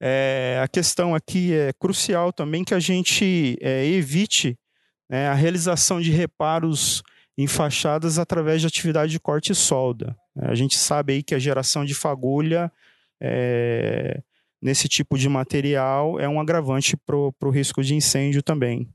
É, 0.00 0.58
a 0.60 0.66
questão 0.66 1.14
aqui 1.14 1.52
é 1.52 1.72
crucial 1.74 2.32
também 2.32 2.64
que 2.64 2.74
a 2.74 2.80
gente 2.80 3.56
é, 3.60 3.86
evite 3.86 4.58
né, 5.12 5.28
a 5.28 5.34
realização 5.34 6.00
de 6.00 6.10
reparos 6.10 7.02
em 7.36 7.46
fachadas 7.46 8.18
através 8.18 8.62
de 8.62 8.66
atividade 8.66 9.12
de 9.12 9.20
corte 9.20 9.52
e 9.52 9.54
solda. 9.54 10.16
A 10.34 10.54
gente 10.54 10.78
sabe 10.78 11.12
aí 11.12 11.22
que 11.22 11.34
a 11.34 11.38
geração 11.38 11.84
de 11.84 11.92
fagulha 11.92 12.72
é, 13.20 14.22
nesse 14.60 14.88
tipo 14.88 15.18
de 15.18 15.28
material 15.28 16.18
é 16.18 16.26
um 16.26 16.40
agravante 16.40 16.96
para 16.96 17.14
o 17.16 17.50
risco 17.50 17.82
de 17.82 17.94
incêndio 17.94 18.42
também. 18.42 18.88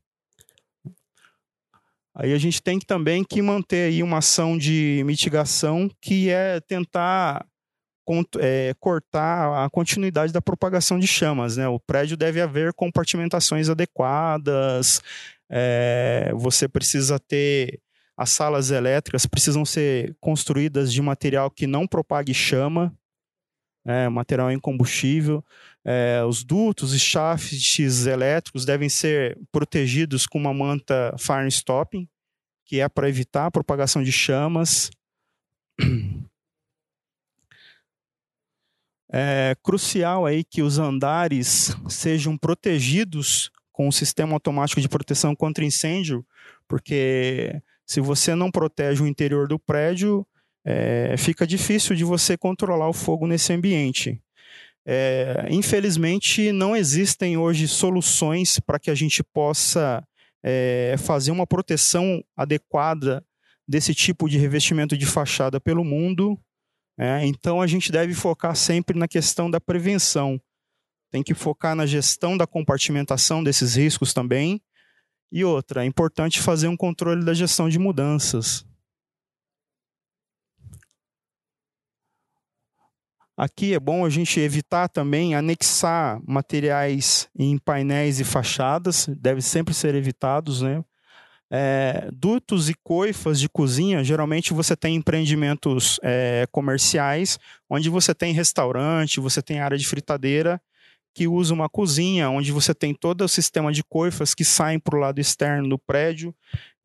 Aí 2.15 2.33
a 2.33 2.37
gente 2.39 2.63
tem 2.63 2.79
que, 2.79 2.85
também 2.85 3.23
que 3.23 3.39
manter 3.39 3.89
aí 3.89 4.01
uma 4.01 4.17
ação 4.17 4.57
de 4.57 5.03
mitigação 5.05 5.87
que 6.01 6.31
é 6.31 6.59
tentar 6.61 7.45
é, 8.39 8.73
cortar 8.79 9.65
a 9.65 9.69
continuidade 9.69 10.33
da 10.33 10.41
propagação 10.41 10.97
de 10.97 11.05
chamas. 11.05 11.57
Né? 11.57 11.67
O 11.67 11.79
prédio 11.79 12.17
deve 12.17 12.41
haver 12.41 12.73
compartimentações 12.73 13.69
adequadas, 13.69 14.99
é, 15.49 16.31
você 16.35 16.67
precisa 16.67 17.19
ter 17.19 17.81
as 18.17 18.31
salas 18.31 18.71
elétricas 18.71 19.27
precisam 19.27 19.63
ser 19.63 20.17
construídas 20.19 20.91
de 20.91 20.99
material 21.03 21.51
que 21.51 21.67
não 21.67 21.85
propague 21.85 22.33
chama, 22.33 22.91
é, 23.85 24.09
material 24.09 24.51
incombustível. 24.51 25.45
É, 25.85 26.23
os 26.27 26.43
dutos 26.43 26.93
e 26.93 26.99
shafts 26.99 28.07
elétricos 28.07 28.65
devem 28.65 28.89
ser 28.89 29.39
protegidos 29.51 30.25
com 30.25 30.39
uma 30.39 30.53
manta 30.53 31.15
fire 31.19 31.47
stopping, 31.47 32.09
que 32.65 32.79
é 32.79 32.89
para 32.89 33.07
evitar 33.07 33.45
a 33.45 33.51
propagação 33.51 34.01
de 34.01 34.11
chamas. 34.11 34.89
É 39.09 39.55
crucial 39.63 40.25
aí 40.25 40.43
que 40.43 40.61
os 40.61 40.79
andares 40.79 41.73
sejam 41.87 42.37
protegidos 42.37 43.49
com 43.77 43.87
o 43.87 43.91
sistema 43.91 44.33
automático 44.33 44.81
de 44.81 44.89
proteção 44.89 45.35
contra 45.35 45.63
incêndio, 45.63 46.25
porque 46.67 47.61
se 47.85 48.01
você 48.01 48.33
não 48.33 48.49
protege 48.49 49.03
o 49.03 49.07
interior 49.07 49.47
do 49.47 49.59
prédio, 49.59 50.25
é, 50.65 51.15
fica 51.15 51.45
difícil 51.45 51.95
de 51.95 52.03
você 52.03 52.35
controlar 52.35 52.89
o 52.89 52.93
fogo 52.93 53.27
nesse 53.27 53.53
ambiente. 53.53 54.19
É, 54.83 55.45
infelizmente, 55.51 56.51
não 56.51 56.75
existem 56.75 57.37
hoje 57.37 57.67
soluções 57.67 58.59
para 58.59 58.79
que 58.79 58.89
a 58.89 58.95
gente 58.95 59.23
possa 59.23 60.03
é, 60.43 60.95
fazer 60.97 61.29
uma 61.29 61.45
proteção 61.45 62.23
adequada 62.35 63.23
desse 63.67 63.93
tipo 63.93 64.27
de 64.27 64.39
revestimento 64.39 64.97
de 64.97 65.05
fachada 65.05 65.61
pelo 65.61 65.85
mundo. 65.85 66.35
É, 66.97 67.23
então, 67.27 67.61
a 67.61 67.67
gente 67.67 67.91
deve 67.91 68.15
focar 68.15 68.55
sempre 68.55 68.97
na 68.97 69.07
questão 69.07 69.51
da 69.51 69.61
prevenção. 69.61 70.41
Tem 71.09 71.23
que 71.23 71.33
focar 71.33 71.75
na 71.75 71.85
gestão 71.85 72.37
da 72.37 72.45
compartimentação 72.45 73.43
desses 73.43 73.75
riscos 73.75 74.13
também. 74.13 74.61
E 75.31 75.43
outra, 75.43 75.83
é 75.83 75.87
importante 75.87 76.41
fazer 76.41 76.67
um 76.67 76.77
controle 76.77 77.23
da 77.23 77.33
gestão 77.33 77.69
de 77.69 77.79
mudanças. 77.79 78.65
Aqui 83.37 83.75
é 83.75 83.79
bom 83.79 84.03
a 84.03 84.09
gente 84.09 84.39
evitar 84.39 84.87
também 84.87 85.35
anexar 85.35 86.19
materiais 86.25 87.29
em 87.37 87.55
painéis 87.59 88.19
e 88.19 88.23
fachadas, 88.23 89.07
deve 89.09 89.43
sempre 89.43 89.75
ser 89.75 89.93
evitados, 89.93 90.63
né? 90.63 90.83
É, 91.49 92.09
dutos 92.11 92.67
e 92.67 92.73
coifas 92.73 93.39
de 93.39 93.47
cozinha, 93.47 94.03
geralmente 94.03 94.53
você 94.53 94.75
tem 94.75 94.95
empreendimentos 94.95 95.99
é, 96.01 96.47
comerciais, 96.51 97.39
onde 97.69 97.89
você 97.89 98.13
tem 98.13 98.33
restaurante, 98.33 99.19
você 99.19 99.41
tem 99.41 99.59
área 99.59 99.77
de 99.77 99.87
fritadeira, 99.87 100.59
que 101.17 101.27
usa 101.27 101.51
uma 101.51 101.67
cozinha, 101.67 102.29
onde 102.29 102.51
você 102.51 102.75
tem 102.75 102.93
todo 102.93 103.21
o 103.21 103.27
sistema 103.27 103.71
de 103.73 103.83
coifas 103.83 104.35
que 104.35 104.45
saem 104.45 104.79
para 104.79 104.95
o 104.95 104.99
lado 104.99 105.19
externo 105.19 105.67
do 105.67 105.79
prédio. 105.79 106.31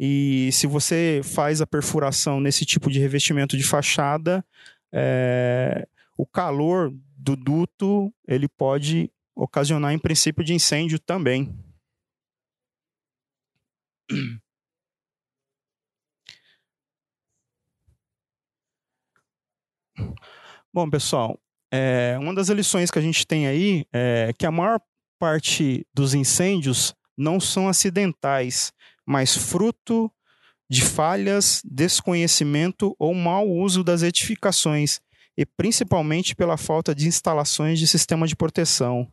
E 0.00 0.48
se 0.52 0.66
você 0.66 1.20
faz 1.22 1.60
a 1.60 1.66
perfuração 1.66 2.40
nesse 2.40 2.64
tipo 2.64 2.90
de 2.90 2.98
revestimento 2.98 3.58
de 3.58 3.62
fachada, 3.62 4.42
é, 4.90 5.86
o 6.16 6.24
calor 6.24 6.90
do 7.14 7.36
duto 7.36 8.10
ele 8.26 8.48
pode 8.48 9.10
ocasionar 9.36 9.92
em 9.92 9.98
princípio 9.98 10.42
de 10.42 10.54
incêndio 10.54 10.98
também. 10.98 11.54
Bom, 20.72 20.88
pessoal, 20.88 21.38
é, 21.72 22.18
uma 22.20 22.34
das 22.34 22.48
lições 22.48 22.90
que 22.90 22.98
a 22.98 23.02
gente 23.02 23.26
tem 23.26 23.46
aí 23.46 23.86
é 23.92 24.32
que 24.36 24.44
a 24.44 24.50
maior 24.50 24.78
parte 25.18 25.86
dos 25.94 26.12
incêndios 26.12 26.94
não 27.16 27.40
são 27.40 27.68
acidentais, 27.68 28.72
mas 29.06 29.34
fruto 29.34 30.12
de 30.68 30.82
falhas, 30.82 31.62
desconhecimento 31.64 32.94
ou 32.98 33.14
mau 33.14 33.48
uso 33.48 33.82
das 33.82 34.02
edificações 34.02 35.00
e 35.36 35.46
principalmente 35.46 36.34
pela 36.34 36.56
falta 36.56 36.94
de 36.94 37.08
instalações 37.08 37.78
de 37.78 37.86
sistema 37.86 38.26
de 38.26 38.36
proteção. 38.36 39.10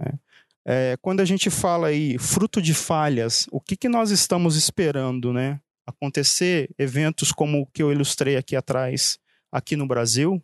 Né? 0.00 0.18
É, 0.66 0.96
quando 1.02 1.20
a 1.20 1.24
gente 1.24 1.50
fala 1.50 1.88
aí 1.88 2.18
fruto 2.18 2.62
de 2.62 2.72
falhas, 2.72 3.46
o 3.50 3.60
que, 3.60 3.76
que 3.76 3.88
nós 3.88 4.10
estamos 4.10 4.56
esperando, 4.56 5.32
né? 5.32 5.60
Acontecer 5.86 6.70
eventos 6.78 7.30
como 7.30 7.60
o 7.60 7.66
que 7.66 7.82
eu 7.82 7.92
ilustrei 7.92 8.36
aqui 8.36 8.56
atrás, 8.56 9.18
aqui 9.52 9.76
no 9.76 9.86
Brasil. 9.86 10.42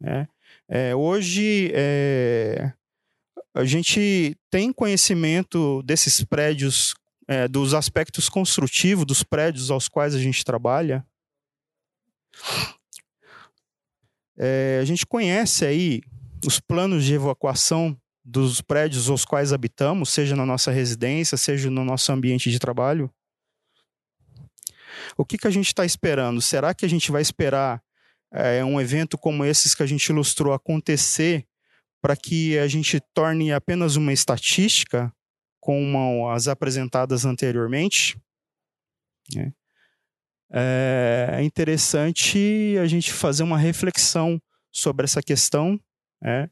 Né? 0.00 0.28
É, 0.68 0.94
hoje 0.94 1.70
é, 1.74 2.72
a 3.54 3.64
gente 3.64 4.36
tem 4.50 4.72
conhecimento 4.72 5.82
desses 5.82 6.22
prédios, 6.24 6.94
é, 7.28 7.46
dos 7.46 7.72
aspectos 7.72 8.28
construtivos 8.28 9.06
dos 9.06 9.22
prédios 9.22 9.70
aos 9.70 9.88
quais 9.88 10.14
a 10.14 10.18
gente 10.18 10.44
trabalha. 10.44 11.06
É, 14.36 14.78
a 14.82 14.84
gente 14.84 15.06
conhece 15.06 15.64
aí 15.64 16.02
os 16.46 16.60
planos 16.60 17.04
de 17.04 17.14
evacuação 17.14 17.96
dos 18.24 18.60
prédios 18.60 19.08
aos 19.08 19.24
quais 19.24 19.52
habitamos, 19.52 20.10
seja 20.10 20.34
na 20.34 20.44
nossa 20.44 20.72
residência, 20.72 21.38
seja 21.38 21.70
no 21.70 21.84
nosso 21.84 22.10
ambiente 22.10 22.50
de 22.50 22.58
trabalho. 22.58 23.10
O 25.16 25.24
que, 25.24 25.38
que 25.38 25.46
a 25.46 25.50
gente 25.50 25.68
está 25.68 25.84
esperando? 25.84 26.42
Será 26.42 26.74
que 26.74 26.84
a 26.84 26.88
gente 26.88 27.12
vai 27.12 27.22
esperar 27.22 27.80
é, 28.36 28.64
um 28.64 28.80
evento 28.80 29.16
como 29.16 29.44
esses 29.44 29.74
que 29.74 29.82
a 29.82 29.86
gente 29.86 30.06
ilustrou 30.08 30.52
acontecer 30.52 31.46
para 32.00 32.16
que 32.16 32.58
a 32.58 32.68
gente 32.68 33.00
torne 33.12 33.52
apenas 33.52 33.96
uma 33.96 34.12
estatística 34.12 35.12
como 35.60 36.30
as 36.30 36.46
apresentadas 36.46 37.24
anteriormente? 37.24 38.16
É. 39.36 39.52
É, 40.52 41.28
é 41.32 41.42
interessante 41.42 42.76
a 42.80 42.86
gente 42.86 43.12
fazer 43.12 43.42
uma 43.42 43.58
reflexão 43.58 44.40
sobre 44.70 45.04
essa 45.04 45.20
questão 45.20 45.80
né? 46.22 46.48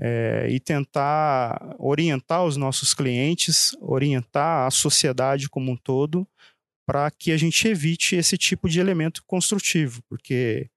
é, 0.00 0.46
e 0.48 0.58
tentar 0.58 1.74
orientar 1.78 2.44
os 2.44 2.56
nossos 2.56 2.94
clientes, 2.94 3.76
orientar 3.80 4.66
a 4.66 4.70
sociedade 4.70 5.48
como 5.48 5.72
um 5.72 5.76
todo, 5.76 6.26
para 6.86 7.10
que 7.10 7.32
a 7.32 7.36
gente 7.36 7.66
evite 7.68 8.16
esse 8.16 8.36
tipo 8.36 8.68
de 8.68 8.80
elemento 8.80 9.22
construtivo, 9.26 10.02
porque 10.08 10.70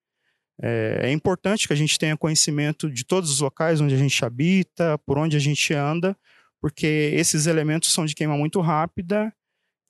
é, 0.61 1.01
é, 1.03 1.11
importante 1.11 1.67
que 1.67 1.73
a 1.73 1.77
gente 1.77 1.99
tenha 1.99 2.17
conhecimento 2.17 2.89
de 2.89 3.05
todos 3.05 3.29
os 3.29 3.39
locais 3.39 3.79
onde 3.79 3.93
a 3.93 3.97
gente 3.97 4.25
habita, 4.25 4.97
por 5.05 5.17
onde 5.17 5.37
a 5.37 5.39
gente 5.39 5.73
anda, 5.73 6.17
porque 6.59 7.11
esses 7.13 7.45
elementos 7.45 7.93
são 7.93 8.05
de 8.05 8.15
queima 8.15 8.35
muito 8.37 8.59
rápida 8.59 9.31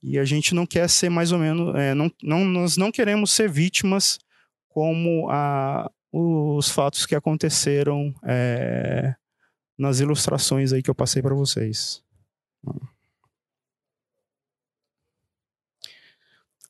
e 0.04 0.20
a 0.20 0.26
gente 0.26 0.54
não 0.54 0.66
quer 0.66 0.90
ser 0.90 1.10
mais 1.10 1.32
ou 1.32 1.40
menos, 1.40 1.76
é, 1.76 1.94
não, 1.94 2.12
não, 2.22 2.46
nós 2.46 2.78
não 2.78 2.92
queremos 2.92 3.32
ser 3.32 3.50
vítimas 3.50 4.20
como 4.68 5.30
a, 5.30 5.90
os 6.12 6.70
fatos 6.70 7.06
que 7.06 7.16
aconteceram 7.16 8.14
é, 8.24 9.16
nas 9.78 10.00
ilustrações 10.00 10.74
aí 10.74 10.84
que 10.84 10.90
eu 10.90 10.96
passei 10.96 11.22
para 11.22 11.34
vocês. 11.34 12.04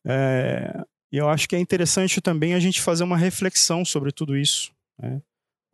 É, 0.06 0.86
eu 1.16 1.30
acho 1.30 1.48
que 1.48 1.56
é 1.56 1.60
interessante 1.60 2.20
também 2.20 2.54
a 2.54 2.60
gente 2.60 2.82
fazer 2.82 3.04
uma 3.04 3.18
reflexão 3.18 3.86
sobre 3.86 4.12
tudo 4.12 4.36
isso. 4.36 4.72
Né? 5.00 5.22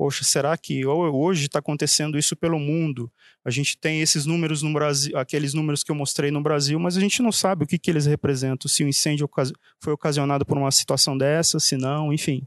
poxa, 0.04 0.24
será 0.24 0.58
que 0.58 0.86
hoje 0.86 1.46
está 1.46 1.60
acontecendo 1.60 2.18
isso 2.18 2.36
pelo 2.36 2.60
mundo? 2.60 3.10
A 3.46 3.50
gente 3.50 3.78
tem 3.78 4.02
esses 4.02 4.26
números 4.26 4.62
no 4.62 4.74
Brasil, 4.74 5.18
aqueles 5.18 5.54
números 5.54 5.82
que 5.82 5.92
eu 5.92 5.96
mostrei 5.96 6.30
no 6.30 6.42
Brasil, 6.42 6.78
mas 6.78 6.98
a 6.98 7.00
gente 7.00 7.22
não 7.22 7.32
sabe 7.32 7.64
o 7.64 7.68
que, 7.68 7.80
que 7.80 7.90
eles 7.90 8.06
representam, 8.06 8.70
se 8.70 8.84
o 8.84 8.88
incêndio 8.88 9.30
foi 9.80 9.94
ocasionado 9.94 10.46
por 10.46 10.58
uma 10.58 10.72
situação 10.72 11.18
dessa, 11.18 11.58
se 11.60 11.78
não, 11.78 12.12
enfim. 12.12 12.46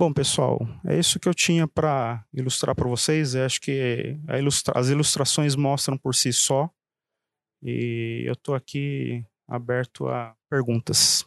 Bom, 0.00 0.14
pessoal, 0.14 0.58
é 0.86 0.98
isso 0.98 1.20
que 1.20 1.28
eu 1.28 1.34
tinha 1.34 1.68
para 1.68 2.24
ilustrar 2.32 2.74
para 2.74 2.88
vocês. 2.88 3.34
Eu 3.34 3.44
acho 3.44 3.60
que 3.60 4.18
ilustra 4.38 4.72
as 4.74 4.88
ilustrações 4.88 5.54
mostram 5.54 5.98
por 5.98 6.14
si 6.14 6.32
só. 6.32 6.70
E 7.62 8.22
eu 8.24 8.32
estou 8.32 8.54
aqui 8.54 9.22
aberto 9.46 10.08
a 10.08 10.34
perguntas. 10.48 11.26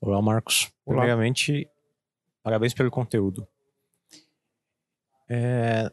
Olá, 0.00 0.20
Marcos. 0.20 0.72
Olá. 0.84 1.02
Primeiramente, 1.02 1.70
parabéns 2.42 2.74
pelo 2.74 2.90
conteúdo. 2.90 3.46
É, 5.30 5.88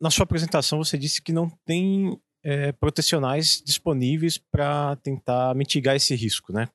na 0.00 0.10
sua 0.10 0.24
apresentação 0.24 0.78
você 0.78 0.96
disse 0.96 1.20
que 1.20 1.32
não 1.32 1.50
tem 1.64 2.18
é, 2.42 2.72
protecionais 2.72 3.62
disponíveis 3.64 4.38
para 4.38 4.96
tentar 4.96 5.54
mitigar 5.54 5.94
esse 5.94 6.14
risco, 6.14 6.52
né? 6.52 6.68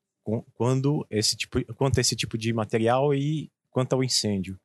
Quando 0.54 1.06
esse 1.10 1.36
tipo, 1.36 1.64
quanto 1.76 1.98
a 1.98 2.02
esse 2.02 2.16
tipo 2.16 2.38
de 2.38 2.52
material 2.52 3.14
e 3.14 3.52
quanto 3.70 3.94
ao 3.94 4.04
incêndio. 4.04 4.60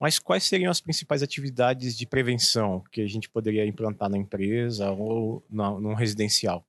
Mas 0.00 0.18
quais 0.18 0.44
seriam 0.44 0.70
as 0.70 0.80
principais 0.80 1.22
atividades 1.22 1.96
de 1.96 2.06
prevenção 2.06 2.82
que 2.90 3.00
a 3.00 3.06
gente 3.06 3.28
poderia 3.28 3.66
implantar 3.66 4.08
na 4.08 4.18
empresa 4.18 4.90
ou 4.90 5.44
num 5.50 5.94
residencial? 5.94 6.64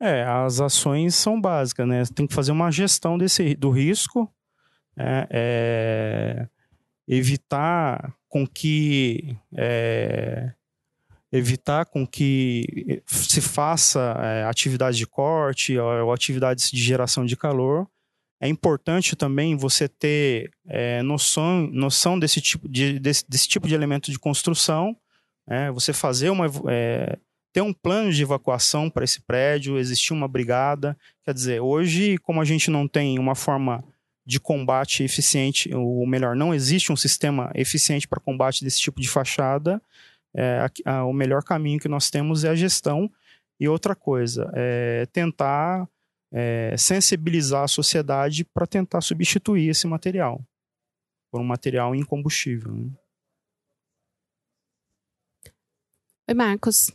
É, 0.00 0.24
as 0.24 0.60
ações 0.60 1.14
são 1.14 1.40
básicas, 1.40 1.86
né? 1.86 2.02
Tem 2.12 2.26
que 2.26 2.34
fazer 2.34 2.50
uma 2.50 2.70
gestão 2.72 3.16
desse, 3.16 3.54
do 3.54 3.70
risco, 3.70 4.32
é, 4.96 5.28
é, 5.30 6.48
evitar 7.06 8.12
com 8.32 8.46
que 8.46 9.36
é, 9.54 10.52
evitar 11.30 11.84
com 11.84 12.06
que 12.06 13.02
se 13.04 13.42
faça 13.42 14.16
é, 14.22 14.44
atividade 14.44 14.96
de 14.96 15.06
corte 15.06 15.76
ou, 15.76 16.06
ou, 16.06 16.12
atividades 16.14 16.70
de 16.70 16.82
geração 16.82 17.26
de 17.26 17.36
calor. 17.36 17.86
É 18.40 18.48
importante 18.48 19.14
também 19.14 19.54
você 19.54 19.86
ter 19.86 20.50
é, 20.66 21.02
noção, 21.02 21.68
noção 21.70 22.18
desse, 22.18 22.40
tipo 22.40 22.66
de, 22.66 22.98
desse, 22.98 23.22
desse 23.28 23.46
tipo 23.46 23.68
de 23.68 23.74
elemento 23.74 24.10
de 24.10 24.18
construção, 24.18 24.96
né? 25.46 25.70
você 25.70 25.92
fazer 25.92 26.30
uma, 26.30 26.46
é, 26.70 27.18
ter 27.52 27.60
um 27.60 27.72
plano 27.74 28.10
de 28.10 28.22
evacuação 28.22 28.88
para 28.88 29.04
esse 29.04 29.20
prédio, 29.20 29.76
existir 29.76 30.14
uma 30.14 30.26
brigada. 30.26 30.96
Quer 31.22 31.34
dizer, 31.34 31.60
hoje, 31.60 32.16
como 32.16 32.40
a 32.40 32.46
gente 32.46 32.70
não 32.70 32.88
tem 32.88 33.18
uma 33.18 33.34
forma 33.34 33.84
de 34.24 34.38
combate 34.38 35.02
eficiente, 35.02 35.72
ou 35.74 36.06
melhor, 36.06 36.36
não 36.36 36.54
existe 36.54 36.92
um 36.92 36.96
sistema 36.96 37.50
eficiente 37.54 38.06
para 38.06 38.20
combate 38.20 38.64
desse 38.64 38.80
tipo 38.80 39.00
de 39.00 39.08
fachada, 39.08 39.82
é, 40.34 40.66
a, 40.86 40.92
a, 40.92 41.04
o 41.04 41.12
melhor 41.12 41.42
caminho 41.42 41.80
que 41.80 41.88
nós 41.88 42.10
temos 42.10 42.44
é 42.44 42.48
a 42.48 42.54
gestão. 42.54 43.10
E 43.60 43.68
outra 43.68 43.94
coisa, 43.94 44.50
é 44.54 45.06
tentar 45.12 45.88
é, 46.32 46.74
sensibilizar 46.76 47.62
a 47.64 47.68
sociedade 47.68 48.44
para 48.44 48.66
tentar 48.66 49.00
substituir 49.00 49.68
esse 49.68 49.86
material 49.86 50.44
por 51.30 51.40
um 51.40 51.44
material 51.44 51.94
incombustível. 51.94 52.72
Né? 52.72 52.90
Oi, 56.28 56.34
Marcos. 56.34 56.90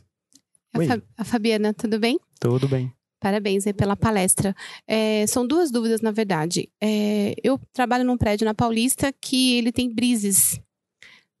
Oi. 0.76 0.84
A, 0.84 0.88
Fa 0.88 1.02
a 1.16 1.24
Fabiana, 1.24 1.72
tudo 1.72 1.98
bem? 1.98 2.20
Tudo 2.38 2.68
bem. 2.68 2.92
Parabéns 3.20 3.66
aí 3.66 3.72
pela 3.72 3.96
palestra. 3.96 4.54
É, 4.86 5.26
são 5.26 5.46
duas 5.46 5.70
dúvidas, 5.70 6.00
na 6.00 6.12
verdade. 6.12 6.68
É, 6.80 7.34
eu 7.42 7.60
trabalho 7.72 8.04
num 8.04 8.16
prédio 8.16 8.44
na 8.44 8.54
Paulista 8.54 9.12
que 9.12 9.54
ele 9.54 9.72
tem 9.72 9.92
brises, 9.92 10.60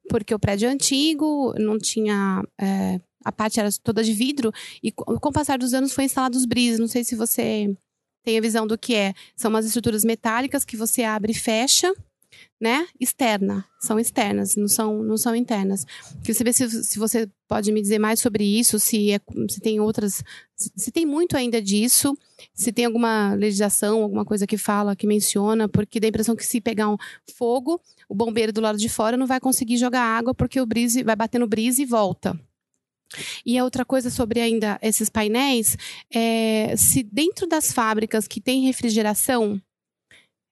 porque 0.08 0.34
o 0.34 0.38
prédio 0.38 0.68
é 0.68 0.72
antigo, 0.72 1.54
não 1.58 1.78
tinha. 1.78 2.42
É, 2.60 3.00
a 3.24 3.30
parte 3.30 3.60
era 3.60 3.68
toda 3.82 4.02
de 4.02 4.12
vidro, 4.12 4.52
e 4.82 4.90
com 4.90 5.28
o 5.28 5.32
passar 5.32 5.58
dos 5.58 5.74
anos 5.74 5.92
foi 5.92 6.04
instalado 6.04 6.36
os 6.36 6.46
brises. 6.46 6.80
Não 6.80 6.88
sei 6.88 7.04
se 7.04 7.14
você 7.14 7.72
tem 8.24 8.38
a 8.38 8.40
visão 8.40 8.66
do 8.66 8.76
que 8.76 8.94
é. 8.94 9.14
São 9.36 9.48
umas 9.48 9.64
estruturas 9.64 10.04
metálicas 10.04 10.64
que 10.64 10.76
você 10.76 11.02
abre 11.04 11.32
e 11.32 11.34
fecha, 11.34 11.92
né? 12.60 12.86
Externa, 12.98 13.64
são 13.80 13.98
externas, 13.98 14.56
não 14.56 14.68
são, 14.68 15.02
não 15.02 15.16
são 15.16 15.34
internas. 15.34 15.84
Queria 16.20 16.34
saber 16.34 16.52
se, 16.52 16.84
se 16.84 16.98
você 16.98 17.28
pode 17.46 17.70
me 17.70 17.80
dizer 17.80 17.98
mais 17.98 18.20
sobre 18.20 18.44
isso, 18.44 18.78
se, 18.78 19.12
é, 19.12 19.20
se 19.48 19.60
tem 19.60 19.80
outras, 19.80 20.22
se, 20.56 20.72
se 20.76 20.90
tem 20.90 21.06
muito 21.06 21.36
ainda 21.36 21.62
disso, 21.62 22.16
se 22.52 22.72
tem 22.72 22.84
alguma 22.84 23.34
legislação, 23.34 24.02
alguma 24.02 24.24
coisa 24.24 24.46
que 24.46 24.58
fala, 24.58 24.96
que 24.96 25.06
menciona, 25.06 25.68
porque 25.68 26.00
dá 26.00 26.06
a 26.06 26.10
impressão 26.10 26.36
que 26.36 26.44
se 26.44 26.60
pegar 26.60 26.88
um 26.88 26.96
fogo, 27.36 27.80
o 28.08 28.14
bombeiro 28.14 28.52
do 28.52 28.60
lado 28.60 28.78
de 28.78 28.88
fora 28.88 29.16
não 29.16 29.26
vai 29.26 29.40
conseguir 29.40 29.76
jogar 29.76 30.02
água 30.02 30.34
porque 30.34 30.60
o 30.60 30.66
brise 30.66 31.02
vai 31.02 31.14
bater 31.14 31.38
no 31.38 31.46
brise 31.46 31.82
e 31.82 31.86
volta. 31.86 32.38
E 33.44 33.56
a 33.56 33.64
outra 33.64 33.84
coisa 33.84 34.10
sobre 34.10 34.40
ainda 34.40 34.78
esses 34.82 35.08
painéis, 35.08 35.76
é, 36.12 36.74
se 36.76 37.02
dentro 37.02 37.46
das 37.46 37.72
fábricas 37.72 38.28
que 38.28 38.40
tem 38.40 38.66
refrigeração, 38.66 39.60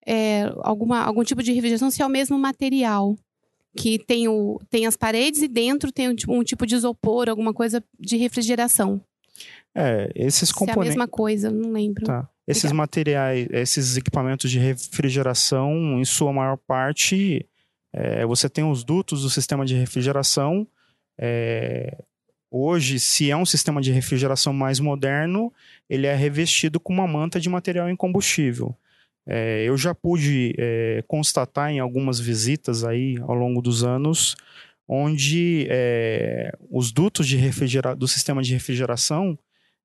é, 0.07 0.53
alguma, 0.63 1.03
algum 1.03 1.25
tipo 1.25 1.43
de 1.43 1.53
refrigeração, 1.53 1.91
se 1.91 2.01
é 2.01 2.07
o 2.07 2.11
mesmo 2.11 2.39
material 2.39 3.17
que 3.77 3.99
tem, 3.99 4.27
o, 4.29 4.61
tem 4.71 4.87
as 4.87 4.97
paredes 4.97 5.43
e 5.43 5.49
dentro 5.49 5.93
tem 5.93 6.09
um, 6.09 6.15
um 6.29 6.43
tipo 6.43 6.67
de 6.67 6.75
isopor, 6.75 7.29
alguma 7.29 7.53
coisa 7.53 7.85
de 7.99 8.17
refrigeração. 8.17 9.01
É, 9.75 10.11
esses 10.15 10.51
componentes. 10.51 10.75
Se 10.75 10.79
é 10.79 10.83
a 10.83 10.89
mesma 10.89 11.09
coisa, 11.09 11.51
não 11.51 11.73
lembro. 11.73 12.07
Tá. 12.07 12.27
Esses 12.47 12.65
Obrigada. 12.65 12.77
materiais, 12.77 13.49
esses 13.51 13.97
equipamentos 13.97 14.51
de 14.51 14.59
refrigeração, 14.59 16.01
em 16.01 16.05
sua 16.05 16.33
maior 16.33 16.57
parte, 16.57 17.45
é, 17.93 18.25
você 18.25 18.49
tem 18.49 18.65
os 18.65 18.85
dutos 18.85 19.23
do 19.23 19.29
sistema 19.29 19.67
de 19.67 19.75
refrigeração. 19.75 20.67
É, 21.19 22.03
hoje, 22.51 22.99
se 23.01 23.31
é 23.31 23.37
um 23.37 23.45
sistema 23.45 23.83
de 23.83 23.91
refrigeração 23.91 24.53
mais 24.53 24.81
moderno, 24.81 25.53
ele 25.91 26.07
é 26.07 26.15
revestido 26.15 26.79
com 26.81 26.93
uma 26.93 27.07
manta 27.07 27.41
de 27.41 27.49
material 27.49 27.91
incombustível. 27.91 28.75
É, 29.27 29.65
eu 29.65 29.77
já 29.77 29.95
pude 29.95 30.55
é, 30.57 31.03
constatar 31.09 31.71
em 31.71 31.81
algumas 31.81 32.21
visitas 32.21 32.85
aí 32.85 33.17
ao 33.23 33.35
longo 33.35 33.61
dos 33.61 33.83
anos, 33.83 34.37
onde 34.89 35.67
é, 35.69 36.53
os 36.71 36.93
dutos 36.93 37.27
de 37.27 37.37
refrigera 37.37 37.95
do 37.95 38.07
sistema 38.07 38.43
de 38.43 38.53
refrigeração 38.53 39.37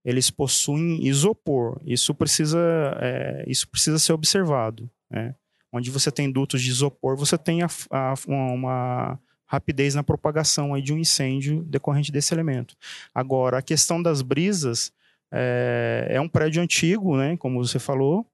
eles 0.03 0.31
possuem 0.31 1.05
isopor. 1.05 1.79
Isso 1.85 2.13
precisa, 2.13 2.59
é, 2.99 3.43
isso 3.47 3.67
precisa 3.67 3.99
ser 3.99 4.13
observado. 4.13 4.89
Né? 5.09 5.35
Onde 5.71 5.89
você 5.89 6.11
tem 6.11 6.31
dutos 6.31 6.61
de 6.61 6.69
isopor, 6.69 7.15
você 7.15 7.37
tem 7.37 7.61
a, 7.61 7.67
a, 7.89 8.13
uma 8.27 9.19
rapidez 9.45 9.93
na 9.95 10.03
propagação 10.03 10.73
aí 10.73 10.81
de 10.81 10.93
um 10.93 10.97
incêndio 10.97 11.63
decorrente 11.63 12.11
desse 12.11 12.33
elemento. 12.33 12.75
Agora, 13.13 13.57
a 13.57 13.61
questão 13.61 14.01
das 14.01 14.21
brisas 14.21 14.91
é, 15.31 16.07
é 16.09 16.21
um 16.21 16.27
prédio 16.27 16.61
antigo, 16.61 17.17
né, 17.17 17.37
como 17.37 17.63
você 17.63 17.77
falou, 17.77 18.25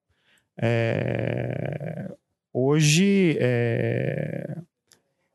é, 0.60 2.12
hoje, 2.52 3.38
é, 3.40 4.58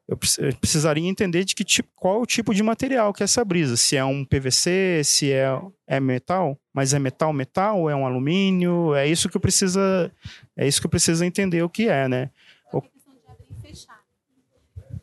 eu 0.09 0.17
precisaria 0.59 1.09
entender 1.09 1.45
de 1.45 1.55
que 1.55 1.65
tipo, 1.65 1.89
qual 1.95 2.17
é 2.17 2.23
o 2.23 2.27
tipo 2.27 2.53
de 2.55 2.63
material 2.63 3.13
que 3.13 3.23
é 3.23 3.25
essa 3.25 3.45
brisa. 3.45 3.77
Se 3.77 3.97
é 3.97 4.05
um 4.05 4.25
PVC, 4.25 5.03
se 5.05 5.33
é, 5.33 5.49
é 5.87 6.01
metal, 6.01 6.59
mas 6.73 6.93
é 6.93 6.99
metal, 6.99 7.33
metal, 7.33 7.89
é 7.89 7.95
um 7.95 8.05
alumínio, 8.05 8.95
é 8.95 9.07
isso 9.07 9.29
que 9.29 9.37
eu 9.37 9.41
precisa, 9.41 10.13
é 10.57 10.67
isso 10.67 10.81
que 10.81 10.87
eu 10.87 10.91
preciso 10.91 11.25
entender 11.25 11.63
o 11.63 11.69
que 11.69 11.89
é, 11.89 12.09
né? 12.09 12.31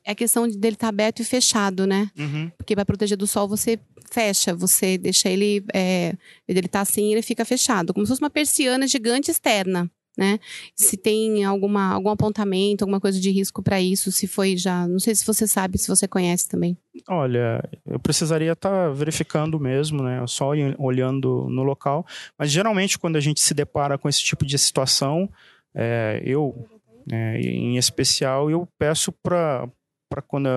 É 0.03 0.11
a 0.11 0.15
questão 0.15 0.47
dele 0.47 0.75
estar 0.75 0.87
tá 0.87 0.89
aberto 0.89 1.21
e 1.21 1.25
fechado, 1.25 1.85
né? 1.85 2.09
Uhum. 2.17 2.51
Porque 2.57 2.73
para 2.73 2.85
proteger 2.85 3.17
do 3.17 3.27
sol 3.27 3.47
você 3.47 3.79
fecha, 4.11 4.55
você 4.55 4.97
deixa 4.97 5.29
ele, 5.29 5.63
é, 5.71 6.15
ele 6.47 6.67
tá 6.67 6.81
assim, 6.81 7.11
ele 7.11 7.21
fica 7.21 7.45
fechado, 7.45 7.93
como 7.93 8.05
se 8.05 8.11
fosse 8.11 8.21
uma 8.21 8.29
persiana 8.29 8.87
gigante 8.87 9.29
externa 9.29 9.89
né? 10.17 10.39
Se 10.75 10.97
tem 10.97 11.43
alguma, 11.43 11.93
algum 11.93 12.09
apontamento, 12.09 12.83
alguma 12.83 12.99
coisa 12.99 13.19
de 13.19 13.31
risco 13.31 13.63
para 13.63 13.81
isso, 13.81 14.11
se 14.11 14.27
foi 14.27 14.57
já. 14.57 14.87
Não 14.87 14.99
sei 14.99 15.15
se 15.15 15.25
você 15.25 15.47
sabe, 15.47 15.77
se 15.77 15.87
você 15.87 16.07
conhece 16.07 16.47
também. 16.47 16.77
Olha, 17.07 17.63
eu 17.85 17.99
precisaria 17.99 18.51
estar 18.51 18.69
tá 18.69 18.89
verificando 18.89 19.59
mesmo, 19.59 20.03
né? 20.03 20.25
Só 20.27 20.51
olhando 20.77 21.47
no 21.49 21.63
local. 21.63 22.05
Mas 22.37 22.51
geralmente, 22.51 22.99
quando 22.99 23.15
a 23.15 23.21
gente 23.21 23.39
se 23.39 23.53
depara 23.53 23.97
com 23.97 24.09
esse 24.09 24.21
tipo 24.21 24.45
de 24.45 24.57
situação, 24.57 25.29
é, 25.73 26.21
eu, 26.25 26.67
é, 27.11 27.39
em 27.39 27.77
especial, 27.77 28.49
eu 28.49 28.67
peço 28.77 29.11
para 29.11 29.67
para 30.11 30.23
quando 30.23 30.49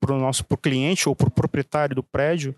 para 0.00 0.12
o 0.12 0.18
nosso 0.18 0.44
pro 0.44 0.58
cliente 0.58 1.08
ou 1.08 1.14
para 1.14 1.28
o 1.28 1.30
proprietário 1.30 1.94
do 1.94 2.02
prédio 2.02 2.56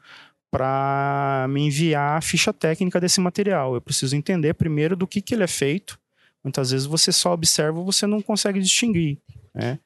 para 0.50 1.46
me 1.50 1.66
enviar 1.66 2.16
a 2.16 2.20
ficha 2.20 2.52
técnica 2.52 2.98
desse 2.98 3.20
material. 3.20 3.74
Eu 3.74 3.80
preciso 3.80 4.16
entender 4.16 4.54
primeiro 4.54 4.96
do 4.96 5.06
que, 5.06 5.20
que 5.20 5.34
ele 5.34 5.44
é 5.44 5.48
feito, 5.48 5.98
Muitas 6.42 6.70
vezes 6.70 6.86
você 6.86 7.12
só 7.12 7.32
observa, 7.32 7.82
você 7.82 8.06
não 8.06 8.22
consegue 8.22 8.60
distinguir, 8.60 9.18
né? 9.54 9.78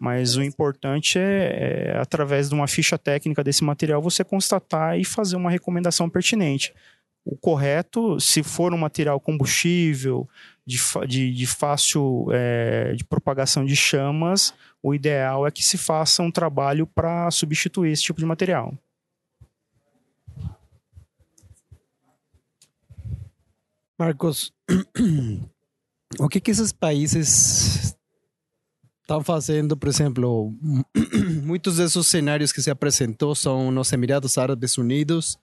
Mas 0.00 0.36
o 0.36 0.42
importante 0.42 1.18
é, 1.18 1.92
é, 1.92 1.98
através 1.98 2.48
de 2.48 2.54
uma 2.54 2.66
ficha 2.66 2.96
técnica 2.96 3.44
desse 3.44 3.62
material, 3.62 4.00
você 4.00 4.24
constatar 4.24 4.98
e 4.98 5.04
fazer 5.04 5.36
uma 5.36 5.50
recomendação 5.50 6.08
pertinente. 6.08 6.74
O 7.22 7.36
correto, 7.36 8.18
se 8.18 8.42
for 8.42 8.72
um 8.72 8.78
material 8.78 9.20
combustível, 9.20 10.26
de, 10.66 10.78
de, 11.06 11.34
de 11.34 11.46
fácil 11.46 12.28
é, 12.32 12.94
de 12.94 13.04
propagação 13.04 13.64
de 13.64 13.76
chamas, 13.76 14.54
o 14.82 14.94
ideal 14.94 15.46
é 15.46 15.50
que 15.50 15.62
se 15.62 15.76
faça 15.76 16.22
um 16.22 16.30
trabalho 16.30 16.86
para 16.86 17.30
substituir 17.30 17.92
esse 17.92 18.02
tipo 18.02 18.20
de 18.20 18.26
material. 18.26 18.72
Marcos, 23.98 24.50
o 26.18 26.28
que, 26.28 26.40
que 26.40 26.50
esses 26.50 26.72
países 26.72 27.96
estão 29.00 29.22
fazendo, 29.22 29.76
por 29.76 29.88
exemplo, 29.88 30.54
muitos 31.42 31.76
desses 31.76 32.06
cenários 32.06 32.52
que 32.52 32.62
se 32.62 32.70
apresentou 32.70 33.34
são 33.34 33.70
nos 33.70 33.92
Emirados 33.92 34.38
Árabes 34.38 34.78
Unidos, 34.78 35.38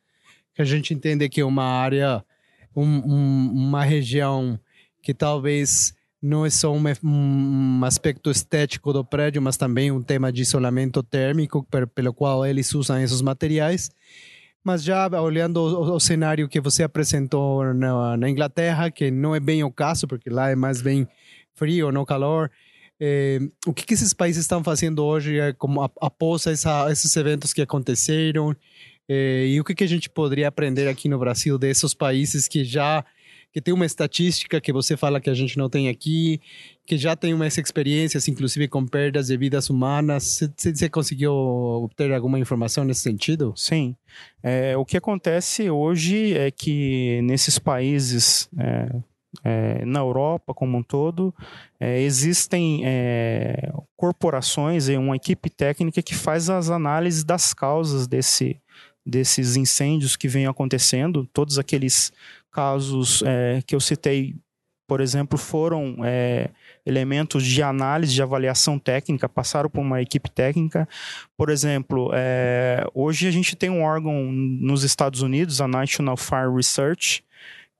que 0.53 0.61
a 0.61 0.65
gente 0.65 0.93
entende 0.93 1.29
que 1.29 1.41
é 1.41 1.45
uma 1.45 1.65
área, 1.65 2.23
um, 2.75 2.85
um, 2.85 3.51
uma 3.51 3.83
região 3.83 4.59
que 5.01 5.13
talvez 5.13 5.93
não 6.21 6.45
é 6.45 6.49
só 6.49 6.73
um, 6.73 6.83
um, 7.03 7.85
aspecto 7.85 8.31
estético 8.31 8.91
do 8.91 9.05
prédio, 9.05 9.41
mas 9.41 9.55
também 9.55 9.91
um 9.91 10.01
tema 10.01 10.31
de 10.31 10.41
isolamento 10.41 11.03
térmico, 11.03 11.65
pelo 11.93 12.13
qual 12.13 12.45
eles 12.45 12.73
usam 12.73 12.99
esses 12.99 13.21
materiais. 13.21 13.91
Mas 14.67 14.83
já 14.83 15.07
olhando 15.21 15.61
o, 15.61 15.95
o 15.95 15.99
cenário 15.99 16.49
que 16.49 16.59
você 16.59 16.83
apresentou 16.83 17.73
na, 17.73 18.17
na, 18.17 18.29
Inglaterra, 18.29 18.91
que 18.91 19.09
não 19.09 19.33
é 19.33 19.39
bem 19.39 19.63
o 19.63 19.71
caso, 19.71 20.05
porque 20.05 20.29
lá 20.29 20.49
é 20.49 20.57
mais 20.57 20.81
bem 20.81 21.07
frio, 21.55 21.89
não 21.89 22.03
calor, 22.03 22.51
eh, 22.99 23.39
o 23.65 23.73
que, 23.73 23.85
que, 23.85 23.93
esses 23.93 24.13
países 24.13 24.41
estão 24.41 24.61
fazendo 24.61 25.05
hoje 25.05 25.39
eh, 25.39 25.53
como 25.53 25.81
após 26.01 26.47
essa, 26.47 26.91
esses 26.91 27.15
eventos 27.15 27.53
que 27.53 27.61
aconteceram? 27.61 28.53
Eh, 29.07 29.45
e 29.51 29.61
o 29.61 29.63
que, 29.63 29.73
que 29.73 29.85
a 29.85 29.87
gente 29.87 30.09
poderia 30.09 30.49
aprender 30.49 30.89
aqui 30.89 31.07
no 31.07 31.17
Brasil 31.17 31.57
desses 31.57 31.93
países 31.93 32.45
que 32.45 32.65
já 32.65 33.05
que 33.51 33.61
tem 33.61 33.73
uma 33.73 33.85
estatística 33.85 34.61
que 34.61 34.73
você 34.73 34.95
fala 34.95 35.19
que 35.19 35.29
a 35.29 35.33
gente 35.33 35.57
não 35.57 35.69
tem 35.69 35.89
aqui, 35.89 36.39
que 36.85 36.97
já 36.97 37.15
tem 37.15 37.33
umas 37.33 37.57
experiências, 37.57 38.27
inclusive 38.27 38.67
com 38.67 38.85
perdas 38.85 39.27
de 39.27 39.37
vidas 39.37 39.69
humanas. 39.69 40.41
Você, 40.55 40.73
você 40.73 40.89
conseguiu 40.89 41.33
obter 41.33 42.11
alguma 42.13 42.39
informação 42.39 42.83
nesse 42.83 43.01
sentido? 43.01 43.53
Sim. 43.55 43.95
É, 44.43 44.75
o 44.77 44.85
que 44.85 44.97
acontece 44.97 45.69
hoje 45.69 46.37
é 46.37 46.51
que 46.51 47.21
nesses 47.23 47.57
países, 47.57 48.49
é, 48.57 48.89
é, 49.43 49.85
na 49.85 49.99
Europa 49.99 50.53
como 50.53 50.77
um 50.77 50.83
todo, 50.83 51.33
é, 51.79 52.01
existem 52.01 52.81
é, 52.85 53.71
corporações 53.95 54.87
e 54.87 54.97
uma 54.97 55.15
equipe 55.15 55.49
técnica 55.49 56.01
que 56.01 56.15
faz 56.15 56.49
as 56.49 56.69
análises 56.69 57.23
das 57.23 57.53
causas 57.53 58.07
desse 58.07 58.59
desses 59.07 59.55
incêndios 59.55 60.17
que 60.17 60.27
vêm 60.27 60.47
acontecendo, 60.47 61.25
todos 61.31 61.57
aqueles 61.57 62.11
casos 62.51 63.23
é, 63.25 63.61
que 63.65 63.73
eu 63.73 63.79
citei, 63.79 64.35
por 64.85 64.99
exemplo, 64.99 65.37
foram 65.37 65.97
é, 66.03 66.49
elementos 66.85 67.45
de 67.45 67.63
análise, 67.63 68.13
de 68.13 68.21
avaliação 68.21 68.77
técnica, 68.77 69.29
passaram 69.29 69.69
por 69.69 69.79
uma 69.79 70.01
equipe 70.01 70.29
técnica. 70.29 70.87
Por 71.37 71.49
exemplo, 71.49 72.11
é, 72.13 72.85
hoje 72.93 73.27
a 73.27 73.31
gente 73.31 73.55
tem 73.55 73.69
um 73.69 73.83
órgão 73.83 74.31
nos 74.31 74.83
Estados 74.83 75.21
Unidos, 75.21 75.61
a 75.61 75.67
National 75.67 76.17
Fire 76.17 76.53
Research, 76.53 77.23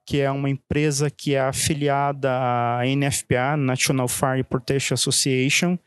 que 0.06 0.22
é 0.22 0.32
uma 0.32 0.50
empresa 0.50 1.10
que 1.10 1.36
é 1.36 1.42
afiliada 1.42 2.32
à 2.32 2.82
NFPA, 2.86 3.58
National 3.58 4.08
Fire 4.08 4.44
Protection 4.44 4.94
Association, 4.94 5.78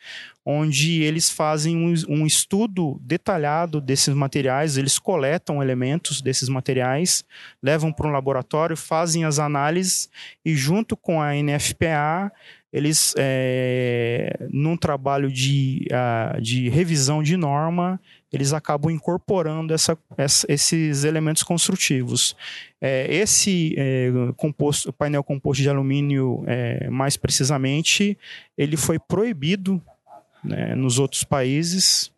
onde 0.44 1.02
eles 1.02 1.30
fazem 1.30 1.76
um, 1.76 1.94
um, 2.08 2.26
estudo 2.26 2.98
detalhado 3.02 3.80
desses 3.80 4.14
materiais, 4.14 4.76
eles 4.76 4.98
coletam 4.98 5.62
elementos 5.62 6.20
desses 6.20 6.48
materiais, 6.48 7.24
levam 7.62 7.92
para 7.92 8.08
um 8.08 8.12
laboratório, 8.12 8.76
fazem 8.76 9.24
as 9.24 9.38
análises 9.38 10.08
e 10.44 10.54
junto 10.54 10.96
com 10.96 11.20
a 11.20 11.34
NFPA 11.34 12.32
eles, 12.72 13.14
é, 13.18 14.46
num 14.52 14.76
trabalho 14.76 15.30
de, 15.30 15.88
uh, 15.90 16.40
de 16.40 16.68
revisão 16.68 17.20
de 17.20 17.36
norma, 17.36 18.00
eles 18.32 18.52
acabam 18.52 18.92
incorporando 18.92 19.74
essa, 19.74 19.98
essa, 20.16 20.46
esses 20.48 21.02
elementos 21.02 21.42
construtivos. 21.42 22.36
É, 22.80 23.12
esse 23.12 23.74
é, 23.76 24.10
composto, 24.36 24.92
painel 24.92 25.24
composto 25.24 25.62
de 25.62 25.68
alumínio, 25.68 26.44
é, 26.46 26.88
mais 26.88 27.16
precisamente, 27.16 28.16
ele 28.56 28.76
foi 28.76 29.00
proibido 29.00 29.82
né, 30.42 30.74
nos 30.74 30.98
outros 30.98 31.24
países 31.24 32.10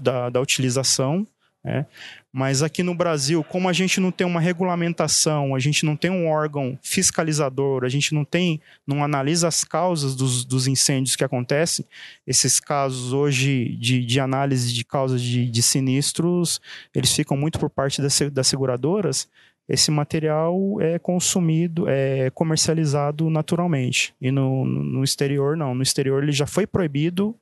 da, 0.00 0.30
da 0.30 0.40
utilização. 0.40 1.26
Né? 1.64 1.84
Mas 2.32 2.62
aqui 2.62 2.82
no 2.82 2.94
Brasil, 2.94 3.42
como 3.42 3.68
a 3.68 3.72
gente 3.72 3.98
não 3.98 4.12
tem 4.12 4.26
uma 4.26 4.40
regulamentação, 4.40 5.54
a 5.54 5.58
gente 5.58 5.84
não 5.84 5.96
tem 5.96 6.10
um 6.10 6.28
órgão 6.28 6.78
fiscalizador, 6.80 7.82
a 7.82 7.88
gente 7.88 8.14
não 8.14 8.24
tem, 8.24 8.60
não 8.86 9.02
analisa 9.02 9.48
as 9.48 9.64
causas 9.64 10.14
dos, 10.14 10.44
dos 10.44 10.68
incêndios 10.68 11.16
que 11.16 11.24
acontecem, 11.24 11.84
esses 12.26 12.60
casos 12.60 13.12
hoje 13.12 13.76
de, 13.80 14.04
de 14.04 14.20
análise 14.20 14.72
de 14.72 14.84
causas 14.84 15.20
de, 15.20 15.50
de 15.50 15.62
sinistros, 15.62 16.60
eles 16.94 17.12
ficam 17.12 17.36
muito 17.36 17.58
por 17.58 17.68
parte 17.68 18.00
das, 18.00 18.16
das 18.30 18.46
seguradoras. 18.46 19.28
Esse 19.68 19.90
material 19.90 20.80
é 20.80 20.98
consumido, 20.98 21.88
é 21.88 22.30
comercializado 22.30 23.28
naturalmente. 23.28 24.14
E 24.20 24.30
no, 24.30 24.64
no 24.64 25.02
exterior, 25.02 25.56
não. 25.56 25.74
No 25.74 25.82
exterior, 25.82 26.22
ele 26.22 26.32
já 26.32 26.46
foi 26.46 26.66
proibido 26.66 27.34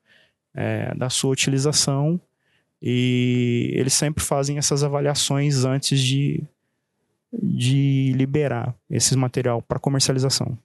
é, 0.55 0.95
da 0.95 1.11
sua 1.11 1.31
utilização 1.31 2.19
e 2.81 3.73
eles 3.75 3.93
sempre 3.93 4.25
fazem 4.25 4.57
essas 4.57 4.83
avaliações 4.83 5.65
antes 5.65 6.01
de, 6.01 6.43
de 7.33 8.13
liberar 8.15 8.75
esse 8.91 9.15
material 9.17 9.61
para 9.61 9.79
comercialização. 9.79 10.59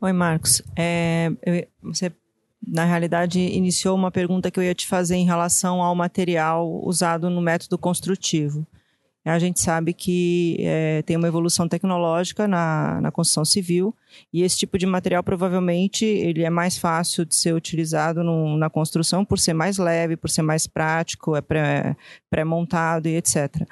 Oi, 0.00 0.12
Marcos. 0.12 0.60
É, 0.76 1.30
você, 1.80 2.12
na 2.66 2.84
realidade, 2.84 3.40
iniciou 3.40 3.96
uma 3.96 4.10
pergunta 4.10 4.50
que 4.50 4.58
eu 4.58 4.64
ia 4.64 4.74
te 4.74 4.86
fazer 4.86 5.16
em 5.16 5.24
relação 5.24 5.82
ao 5.82 5.94
material 5.94 6.80
usado 6.84 7.28
no 7.28 7.40
método 7.40 7.76
construtivo. 7.76 8.66
A 9.24 9.38
gente 9.38 9.60
sabe 9.60 9.92
que 9.92 10.56
é, 10.58 11.00
tem 11.02 11.16
uma 11.16 11.28
evolução 11.28 11.68
tecnológica 11.68 12.48
na, 12.48 13.00
na 13.00 13.12
construção 13.12 13.44
civil 13.44 13.94
e 14.32 14.42
esse 14.42 14.58
tipo 14.58 14.76
de 14.76 14.84
material 14.84 15.22
provavelmente 15.22 16.04
ele 16.04 16.42
é 16.42 16.50
mais 16.50 16.76
fácil 16.76 17.24
de 17.24 17.36
ser 17.36 17.54
utilizado 17.54 18.24
no, 18.24 18.56
na 18.56 18.68
construção 18.68 19.24
por 19.24 19.38
ser 19.38 19.54
mais 19.54 19.78
leve, 19.78 20.16
por 20.16 20.28
ser 20.28 20.42
mais 20.42 20.66
prático, 20.66 21.36
é 21.36 21.40
pré-montado 22.28 23.04
pré 23.04 23.12
e 23.12 23.16
etc. 23.16 23.64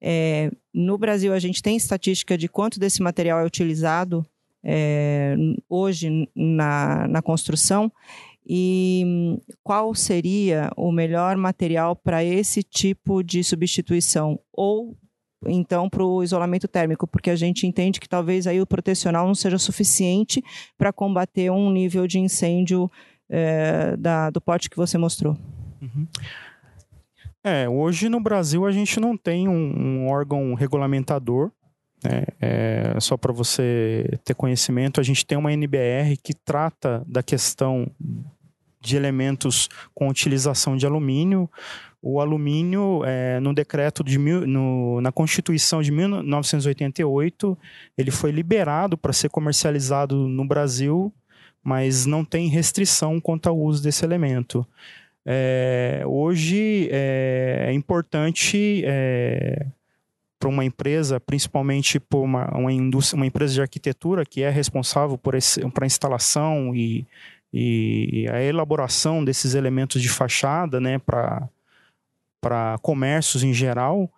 É, 0.00 0.50
no 0.74 0.98
Brasil, 0.98 1.32
a 1.32 1.38
gente 1.38 1.62
tem 1.62 1.76
estatística 1.76 2.36
de 2.36 2.48
quanto 2.48 2.80
desse 2.80 3.00
material 3.00 3.38
é 3.38 3.44
utilizado 3.44 4.26
é, 4.64 5.36
hoje 5.68 6.28
na, 6.34 7.08
na 7.08 7.22
construção 7.22 7.90
e 8.52 9.38
qual 9.62 9.94
seria 9.94 10.70
o 10.76 10.90
melhor 10.90 11.36
material 11.36 11.94
para 11.94 12.24
esse 12.24 12.62
tipo 12.62 13.22
de 13.22 13.44
substituição? 13.44 14.40
Ou 14.52 14.96
então 15.46 15.88
para 15.88 16.04
o 16.04 16.22
isolamento 16.22 16.68
térmico, 16.68 17.06
porque 17.06 17.30
a 17.30 17.36
gente 17.36 17.66
entende 17.66 18.00
que 18.00 18.08
talvez 18.08 18.46
aí 18.46 18.60
o 18.60 18.66
protecional 18.66 19.26
não 19.26 19.34
seja 19.34 19.56
suficiente 19.58 20.42
para 20.76 20.92
combater 20.92 21.50
um 21.50 21.70
nível 21.70 22.06
de 22.06 22.18
incêndio 22.18 22.90
é, 23.28 23.96
da, 23.96 24.30
do 24.30 24.40
pote 24.40 24.68
que 24.68 24.76
você 24.76 24.98
mostrou. 24.98 25.36
Uhum. 25.80 26.06
É, 27.42 27.68
hoje 27.68 28.08
no 28.08 28.20
Brasil 28.20 28.66
a 28.66 28.72
gente 28.72 29.00
não 29.00 29.16
tem 29.16 29.48
um, 29.48 29.54
um 29.54 30.08
órgão 30.08 30.52
regulamentador. 30.54 31.50
Né? 32.02 32.24
É, 32.40 32.96
só 33.00 33.16
para 33.16 33.32
você 33.32 34.18
ter 34.24 34.34
conhecimento, 34.34 35.00
a 35.00 35.04
gente 35.04 35.24
tem 35.24 35.36
uma 35.36 35.52
NBR 35.52 36.16
que 36.22 36.34
trata 36.34 37.02
da 37.06 37.22
questão 37.22 37.90
de 38.80 38.96
elementos 38.96 39.68
com 39.94 40.08
utilização 40.08 40.76
de 40.76 40.86
alumínio. 40.86 41.48
O 42.02 42.18
alumínio, 42.18 43.02
é, 43.04 43.38
no 43.40 43.52
decreto 43.52 44.02
de 44.02 44.18
mil, 44.18 44.46
no, 44.46 45.02
na 45.02 45.12
Constituição 45.12 45.82
de 45.82 45.92
1988, 45.92 47.58
ele 47.96 48.10
foi 48.10 48.30
liberado 48.30 48.96
para 48.96 49.12
ser 49.12 49.28
comercializado 49.28 50.16
no 50.26 50.46
Brasil, 50.46 51.12
mas 51.62 52.06
não 52.06 52.24
tem 52.24 52.48
restrição 52.48 53.20
quanto 53.20 53.50
ao 53.50 53.58
uso 53.58 53.82
desse 53.82 54.02
elemento. 54.02 54.66
É, 55.26 56.02
hoje 56.06 56.88
é, 56.90 57.66
é 57.68 57.72
importante 57.74 58.82
é, 58.86 59.66
para 60.40 60.48
uma 60.48 60.64
empresa, 60.64 61.20
principalmente 61.20 62.00
por 62.00 62.24
uma, 62.24 62.48
uma, 62.56 62.72
indústria, 62.72 63.16
uma 63.18 63.26
empresa 63.26 63.54
de 63.54 63.60
arquitetura 63.60 64.24
que 64.24 64.42
é 64.42 64.50
responsável 64.50 65.16
por, 65.16 65.34
por 65.72 65.84
a 65.84 65.86
instalação 65.86 66.74
e 66.74 67.06
e 67.52 68.28
a 68.30 68.40
elaboração 68.42 69.24
desses 69.24 69.54
elementos 69.54 70.00
de 70.00 70.08
fachada, 70.08 70.80
né, 70.80 70.98
para 70.98 72.78
comércios 72.80 73.42
em 73.42 73.52
geral, 73.52 74.10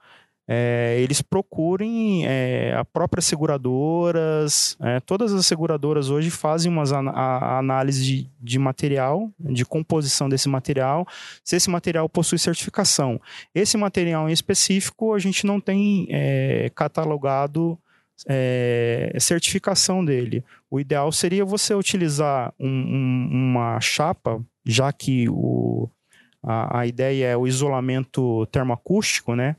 é, 0.49 0.97
eles 1.01 1.23
procurem 1.23 2.27
é, 2.27 2.75
a 2.77 2.85
próprias 2.85 3.25
seguradoras, 3.25 4.77
é, 4.81 4.99
todas 5.01 5.33
as 5.33 5.47
seguradoras 5.47 6.11
hoje 6.11 6.31
fazem 6.31 6.71
uma 6.71 6.83
a, 7.11 7.59
análise 7.59 8.05
de, 8.05 8.31
de, 8.41 8.59
material, 8.59 9.31
de 9.39 9.65
composição 9.65 10.29
desse 10.29 10.49
material, 10.49 11.07
se 11.45 11.57
esse 11.57 11.71
material 11.71 12.09
possui 12.09 12.39
certificação. 12.39 13.21
Esse 13.55 13.77
material 13.77 14.29
em 14.29 14.33
específico 14.33 15.15
a 15.15 15.19
gente 15.19 15.47
não 15.47 15.61
tem 15.61 16.09
é, 16.11 16.71
catalogado 16.75 17.79
é, 18.27 19.17
certificação 19.21 20.05
dele. 20.05 20.45
O 20.71 20.81
ideal 20.81 21.11
seria 21.13 21.45
você 21.45 21.75
utilizar 21.75 22.53
um, 22.59 22.69
um, 22.69 23.29
uma 23.33 23.81
chapa, 23.81 24.43
já 24.65 24.93
que 24.93 25.29
o, 25.29 25.89
a, 26.43 26.81
a, 26.81 26.87
ideia 26.87 27.27
é 27.27 27.37
o 27.37 27.47
isolamento 27.47 28.47
termoacústico, 28.47 29.35
né? 29.35 29.57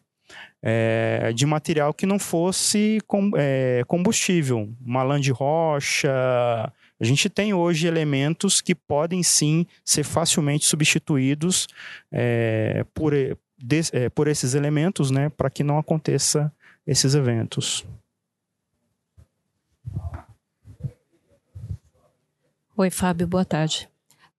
É, 0.66 1.34
de 1.36 1.46
material 1.46 1.94
que 1.94 2.06
não 2.06 2.18
fosse 2.18 3.00
com, 3.06 3.32
é, 3.36 3.84
combustível, 3.86 4.70
uma 4.80 5.04
lã 5.04 5.20
de 5.20 5.30
rocha. 5.30 6.10
A 6.10 7.04
gente 7.04 7.30
tem 7.30 7.54
hoje 7.54 7.86
elementos 7.86 8.62
que 8.62 8.74
podem 8.74 9.22
sim 9.22 9.68
ser 9.84 10.06
facilmente 10.06 10.66
substituídos 10.66 11.68
é, 12.10 12.86
por, 12.94 13.14
de, 13.58 13.82
é, 13.92 14.08
por 14.10 14.30
esses 14.30 14.54
elementos, 14.54 15.12
né, 15.12 15.28
para 15.28 15.50
que 15.50 15.66
não 15.66 15.78
aconteça 15.78 16.50
esses 16.88 17.14
eventos. 17.14 17.86
Oi, 22.76 22.90
Fábio, 22.90 23.28
boa 23.28 23.46
tarde. 23.46 23.90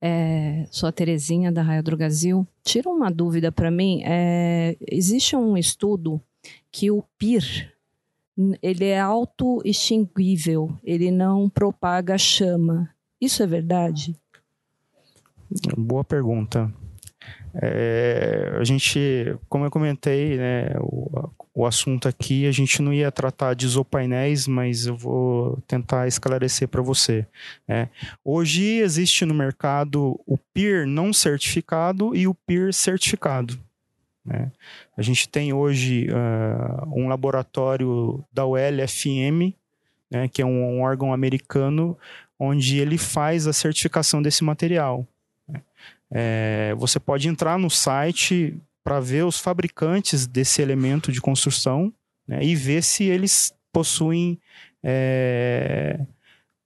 É, 0.07 0.67
sou 0.71 0.87
a 0.87 0.93
Terezinha 0.93 1.51
da 1.51 1.63
Raio 1.63 1.83
do 1.83 1.97
Brasil. 1.97 2.47
Tira 2.63 2.91
uma 2.91 3.11
dúvida 3.11 3.51
para 3.51 3.71
mim. 3.71 4.03
É, 4.05 4.77
existe 4.87 5.35
um 5.35 5.57
estudo 5.57 6.21
que 6.71 6.91
o 6.91 7.03
PIR 7.17 7.73
ele 8.61 8.85
é 8.85 9.01
auto-extinguível, 9.01 10.77
ele 10.83 11.11
não 11.11 11.49
propaga 11.49 12.19
chama. 12.19 12.91
Isso 13.19 13.43
é 13.43 13.47
verdade? 13.47 14.15
Boa 15.75 16.05
pergunta. 16.05 16.71
É, 17.57 18.57
a 18.59 18.65
gente, 18.65 19.37
como 19.49 19.65
eu 19.65 19.71
comentei, 19.71 20.37
né, 20.37 20.71
o, 20.81 21.31
o 21.55 21.65
assunto 21.65 22.09
aqui, 22.09 22.47
a 22.47 22.51
gente 22.51 22.83
não 22.83 22.93
ia 22.93 23.13
tratar 23.13 23.55
de 23.55 23.65
isopainéis, 23.65 24.49
mas 24.49 24.87
eu 24.87 24.97
vou 24.97 25.63
tentar 25.69 26.09
esclarecer 26.09 26.67
para 26.67 26.83
você. 26.83 27.27
Né. 27.67 27.89
Hoje 28.25 28.65
existe 28.79 29.25
no 29.25 29.35
mercado 29.35 30.21
o 30.27 30.37
PIR 30.53 30.85
não 30.87 31.13
certificado 31.13 32.15
e 32.15 32.27
o 32.27 32.35
PIR 32.35 32.75
certificado. 32.75 33.59
Né? 34.25 34.51
A 34.97 35.03
gente 35.03 35.29
tem 35.29 35.53
hoje 35.53 36.09
uh, 36.09 36.89
um 36.93 37.09
laboratório 37.09 38.25
da 38.33 38.45
ULFM, 38.45 39.55
né, 40.11 40.29
que 40.29 40.43
é 40.43 40.47
um, 40.47 40.79
um 40.79 40.83
órgão 40.83 41.13
americano, 41.13 41.97
onde 42.39 42.79
ele 42.79 42.99
faz 42.99 43.47
a 43.47 43.53
certificação 43.53 44.21
desse 44.21 44.43
material. 44.43 45.07
É, 46.17 46.73
você 46.77 47.01
pode 47.01 47.29
entrar 47.29 47.59
no 47.59 47.69
site 47.69 48.57
para 48.85 49.01
ver 49.01 49.25
os 49.25 49.41
fabricantes 49.41 50.29
desse 50.29 50.63
elemento 50.63 51.11
de 51.11 51.21
construção 51.21 51.93
né, 52.27 52.45
e 52.45 52.55
ver 52.55 52.85
se 52.85 53.03
eles 53.03 53.53
possuem 53.73 54.39
é, 54.81 55.99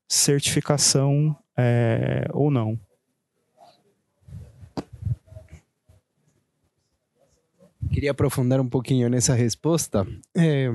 certificação 0.07 1.35
é, 1.57 2.29
ou 2.35 2.51
não. 2.51 2.79
Queria 7.91 8.11
aprofundar 8.11 8.61
um 8.61 8.69
pouquinho 8.69 9.09
nessa 9.09 9.33
resposta. 9.35 10.07
É, 10.37 10.69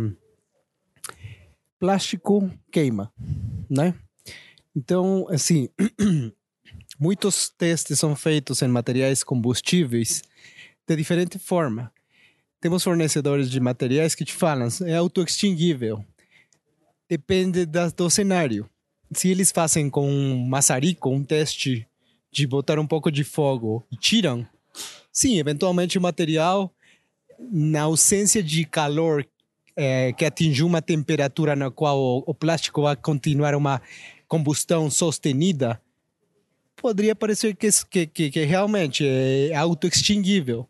plástico 1.79 2.49
queima, 2.71 3.13
né? 3.69 3.93
Então, 4.75 5.27
assim, 5.29 5.69
muitos 7.03 7.49
testes 7.49 7.99
são 7.99 8.15
feitos 8.15 8.61
em 8.61 8.67
materiais 8.69 9.25
combustíveis 9.25 10.23
de 10.87 10.95
diferente 10.95 11.37
forma. 11.37 11.91
Temos 12.61 12.81
fornecedores 12.81 13.51
de 13.51 13.59
materiais 13.59 14.15
que 14.15 14.23
te 14.23 14.31
falam 14.31 14.69
é 14.85 14.95
autoextinguível. 14.95 16.01
Depende 17.09 17.65
da, 17.65 17.89
do 17.89 18.09
cenário. 18.09 18.69
Se 19.13 19.27
eles 19.27 19.51
fazem 19.51 19.89
com 19.89 20.09
um 20.09 20.47
maçarico 20.47 21.09
um 21.09 21.25
teste 21.25 21.85
de 22.31 22.47
botar 22.47 22.79
um 22.79 22.87
pouco 22.87 23.11
de 23.11 23.25
fogo 23.25 23.85
e 23.91 23.97
tiram, 23.97 24.47
sim, 25.11 25.37
eventualmente 25.37 25.97
o 25.97 26.01
material, 26.01 26.73
na 27.37 27.81
ausência 27.81 28.41
de 28.41 28.63
calor 28.63 29.27
é, 29.75 30.13
que 30.13 30.23
atingiu 30.23 30.67
uma 30.67 30.81
temperatura 30.81 31.53
na 31.53 31.69
qual 31.69 31.99
o, 31.99 32.23
o 32.25 32.33
plástico 32.33 32.83
vai 32.83 32.95
continuar 32.95 33.55
uma 33.55 33.81
combustão 34.25 34.89
sostenida, 34.89 35.81
poderia 36.83 37.15
parecer 37.15 37.55
que, 37.55 37.69
que, 37.89 38.05
que, 38.05 38.29
que 38.29 38.43
realmente 38.43 39.07
é 39.07 39.55
autoextinguível. 39.55 40.67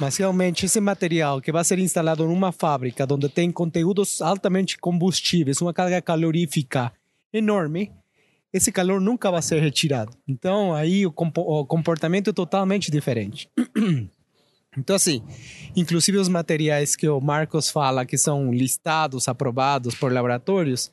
Mas 0.00 0.16
realmente 0.16 0.64
esse 0.64 0.80
material 0.80 1.40
que 1.40 1.50
vai 1.50 1.64
ser 1.64 1.80
instalado 1.80 2.24
numa 2.24 2.52
fábrica 2.52 3.04
onde 3.10 3.28
tem 3.28 3.50
conteúdos 3.50 4.22
altamente 4.22 4.78
combustíveis, 4.78 5.60
uma 5.60 5.74
carga 5.74 6.00
calorífica 6.00 6.92
enorme, 7.32 7.92
esse 8.52 8.70
calor 8.70 9.00
nunca 9.00 9.28
vai 9.28 9.42
ser 9.42 9.60
retirado. 9.60 10.16
Então 10.26 10.72
aí 10.72 11.04
o, 11.04 11.12
o 11.12 11.66
comportamento 11.66 12.30
é 12.30 12.32
totalmente 12.32 12.88
diferente. 12.90 13.50
Então, 14.78 14.94
assim, 14.94 15.20
inclusive 15.74 16.16
os 16.16 16.28
materiais 16.28 16.94
que 16.94 17.08
o 17.08 17.20
Marcos 17.20 17.68
fala 17.68 18.06
que 18.06 18.16
são 18.16 18.52
listados, 18.52 19.26
aprovados 19.26 19.96
por 19.96 20.12
laboratórios, 20.12 20.92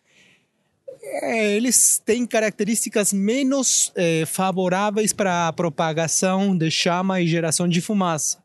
é, 1.22 1.56
eles 1.56 2.02
têm 2.04 2.26
características 2.26 3.14
menos 3.14 3.92
é, 3.96 4.26
favoráveis 4.26 5.14
para 5.14 5.48
a 5.48 5.54
propagação 5.54 6.58
de 6.58 6.70
chama 6.70 7.22
e 7.22 7.28
geração 7.28 7.68
de 7.68 7.82
fumaça. 7.82 8.44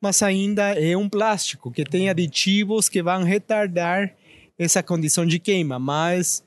Mas 0.00 0.22
ainda 0.22 0.78
é 0.78 0.96
um 0.96 1.08
plástico 1.08 1.70
que 1.70 1.84
tem 1.84 2.08
aditivos 2.08 2.88
que 2.88 3.02
vão 3.02 3.22
retardar 3.22 4.14
essa 4.58 4.82
condição 4.82 5.26
de 5.26 5.38
queima, 5.38 5.78
mas 5.78 6.42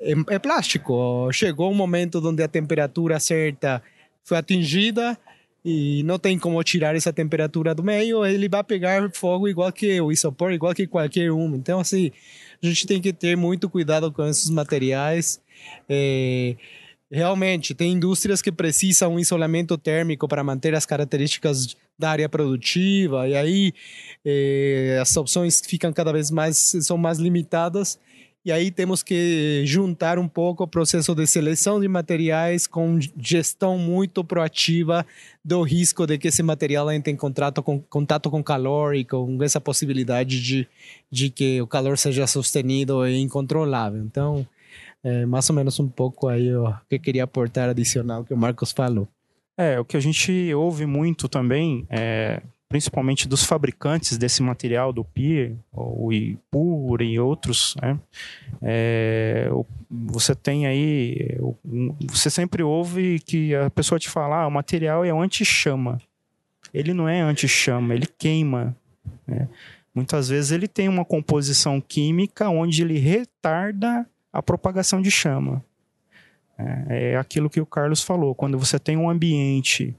é, 0.00 0.12
é 0.34 0.38
plástico. 0.38 1.30
Chegou 1.32 1.70
um 1.70 1.74
momento 1.74 2.26
onde 2.26 2.42
a 2.42 2.48
temperatura 2.48 3.20
certa 3.20 3.82
foi 4.24 4.38
atingida, 4.38 5.18
e 5.64 6.02
não 6.04 6.18
tem 6.18 6.38
como 6.38 6.62
tirar 6.62 6.96
essa 6.96 7.12
temperatura 7.12 7.74
do 7.74 7.82
meio, 7.82 8.24
ele 8.24 8.48
vai 8.48 8.64
pegar 8.64 9.10
fogo 9.12 9.46
igual 9.46 9.70
que 9.70 10.00
o 10.00 10.10
isopor, 10.10 10.52
igual 10.52 10.74
que 10.74 10.86
qualquer 10.86 11.30
um. 11.30 11.54
Então, 11.54 11.80
assim, 11.80 12.10
a 12.62 12.66
gente 12.66 12.86
tem 12.86 13.00
que 13.00 13.12
ter 13.12 13.36
muito 13.36 13.68
cuidado 13.68 14.12
com 14.12 14.26
esses 14.26 14.50
materiais. 14.50 15.40
É, 15.88 16.56
realmente, 17.10 17.74
tem 17.74 17.92
indústrias 17.92 18.40
que 18.40 18.52
precisam 18.52 19.14
um 19.14 19.18
isolamento 19.18 19.76
térmico 19.76 20.28
para 20.28 20.44
manter 20.44 20.74
as 20.74 20.86
características 20.86 21.76
da 21.98 22.10
área 22.10 22.28
produtiva, 22.28 23.28
e 23.28 23.36
aí 23.36 23.72
é, 24.24 24.98
as 25.00 25.14
opções 25.16 25.60
ficam 25.60 25.92
cada 25.92 26.12
vez 26.12 26.30
mais, 26.30 26.56
são 26.56 26.96
mais 26.96 27.18
limitadas. 27.18 27.98
E 28.42 28.50
aí 28.50 28.70
temos 28.70 29.02
que 29.02 29.62
juntar 29.66 30.18
um 30.18 30.26
pouco 30.26 30.64
o 30.64 30.68
processo 30.68 31.14
de 31.14 31.26
seleção 31.26 31.78
de 31.78 31.86
materiais 31.86 32.66
com 32.66 32.98
gestão 33.18 33.76
muito 33.76 34.24
proativa 34.24 35.04
do 35.44 35.62
risco 35.62 36.06
de 36.06 36.16
que 36.16 36.28
esse 36.28 36.42
material 36.42 36.90
entre 36.90 37.12
em 37.12 37.16
contato 37.16 37.62
com, 37.62 37.78
contato 37.78 38.30
com 38.30 38.42
calor 38.42 38.94
e 38.94 39.04
com 39.04 39.42
essa 39.42 39.60
possibilidade 39.60 40.42
de, 40.42 40.66
de 41.10 41.28
que 41.28 41.60
o 41.60 41.66
calor 41.66 41.98
seja 41.98 42.26
sustenido 42.26 43.06
e 43.06 43.18
incontrolável. 43.20 44.02
Então, 44.02 44.46
é 45.04 45.26
mais 45.26 45.48
ou 45.50 45.56
menos 45.56 45.78
um 45.78 45.88
pouco 45.88 46.26
aí 46.26 46.54
o 46.54 46.72
que 46.88 46.96
eu 46.96 47.00
queria 47.00 47.24
aportar 47.24 47.68
adicional 47.68 48.24
que 48.24 48.32
o 48.32 48.38
Marcos 48.38 48.72
falou. 48.72 49.06
É, 49.58 49.78
o 49.78 49.84
que 49.84 49.98
a 49.98 50.00
gente 50.00 50.54
ouve 50.54 50.86
muito 50.86 51.28
também 51.28 51.86
é 51.90 52.40
principalmente 52.70 53.26
dos 53.26 53.42
fabricantes 53.42 54.16
desse 54.16 54.40
material, 54.44 54.92
do 54.92 55.04
PIR, 55.04 55.56
o 55.72 56.12
IPUR 56.12 57.02
e 57.02 57.18
outros, 57.18 57.74
né? 57.82 57.98
É, 58.62 59.50
você 59.90 60.36
tem 60.36 60.68
aí, 60.68 61.36
você 62.08 62.30
sempre 62.30 62.62
ouve 62.62 63.18
que 63.18 63.52
a 63.56 63.68
pessoa 63.70 63.98
te 63.98 64.08
fala, 64.08 64.42
ah, 64.42 64.46
o 64.46 64.52
material 64.52 65.04
é 65.04 65.10
anti-chama. 65.10 66.00
Ele 66.72 66.94
não 66.94 67.08
é 67.08 67.20
anti-chama, 67.20 67.92
ele 67.92 68.06
queima. 68.06 68.76
Né? 69.26 69.48
Muitas 69.92 70.28
vezes 70.28 70.52
ele 70.52 70.68
tem 70.68 70.88
uma 70.88 71.04
composição 71.04 71.80
química 71.80 72.48
onde 72.48 72.82
ele 72.82 73.00
retarda 73.00 74.06
a 74.32 74.40
propagação 74.40 75.02
de 75.02 75.10
chama. 75.10 75.64
É, 76.56 77.14
é 77.14 77.16
aquilo 77.16 77.50
que 77.50 77.60
o 77.60 77.66
Carlos 77.66 78.00
falou, 78.00 78.32
quando 78.32 78.56
você 78.56 78.78
tem 78.78 78.96
um 78.96 79.10
ambiente 79.10 79.92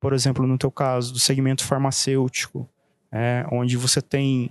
por 0.00 0.12
exemplo, 0.12 0.46
no 0.46 0.56
teu 0.56 0.70
caso, 0.70 1.12
do 1.12 1.18
segmento 1.18 1.64
farmacêutico, 1.64 2.68
é, 3.12 3.44
onde 3.52 3.76
você 3.76 4.00
tem 4.00 4.50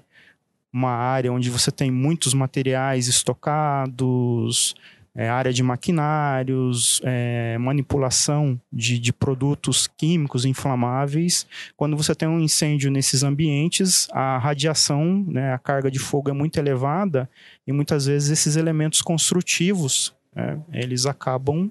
uma 0.71 0.91
área 0.91 1.33
onde 1.33 1.49
você 1.49 1.71
tem 1.71 1.89
muitos 1.89 2.33
materiais 2.33 3.07
estocados, 3.07 4.75
é, 5.15 5.27
área 5.27 5.51
de 5.51 5.63
maquinários, 5.63 7.01
é, 7.03 7.57
manipulação 7.57 8.59
de, 8.71 8.99
de, 8.99 9.11
produtos 9.11 9.87
químicos 9.87 10.45
inflamáveis. 10.45 11.47
Quando 11.75 11.97
você 11.97 12.13
tem 12.13 12.27
um 12.27 12.39
incêndio 12.39 12.91
nesses 12.91 13.23
ambientes, 13.23 14.07
a 14.11 14.37
radiação, 14.37 15.25
né, 15.27 15.53
a 15.53 15.57
carga 15.57 15.89
de 15.89 15.99
fogo 15.99 16.29
é 16.29 16.33
muito 16.33 16.57
elevada 16.57 17.29
e 17.65 17.73
muitas 17.73 18.05
vezes 18.05 18.29
esses 18.29 18.55
elementos 18.55 19.01
construtivos 19.01 20.15
é, 20.35 20.57
eles 20.71 21.05
acabam 21.05 21.69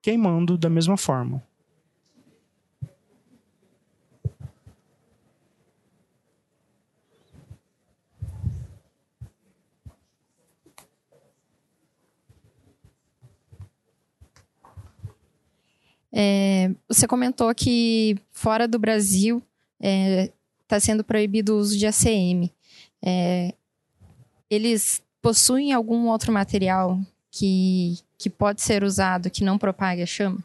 queimando 0.00 0.56
da 0.56 0.70
mesma 0.70 0.96
forma. 0.96 1.42
É, 16.12 16.70
você 16.88 17.06
comentou 17.06 17.54
que 17.54 18.16
fora 18.30 18.66
do 18.66 18.78
Brasil 18.78 19.42
está 19.78 19.88
é, 19.88 20.32
tá 20.66 20.80
sendo 20.80 21.04
proibido 21.04 21.54
o 21.54 21.58
uso 21.58 21.76
de 21.76 21.86
ACM. 21.86 22.50
É, 23.02 23.54
eles 24.50 25.02
possuem 25.20 25.72
algum 25.72 26.08
outro 26.08 26.32
material 26.32 26.98
que, 27.30 27.98
que 28.16 28.30
pode 28.30 28.62
ser 28.62 28.82
usado 28.82 29.30
que 29.30 29.44
não 29.44 29.58
propague 29.58 30.02
a 30.02 30.06
chama? 30.06 30.42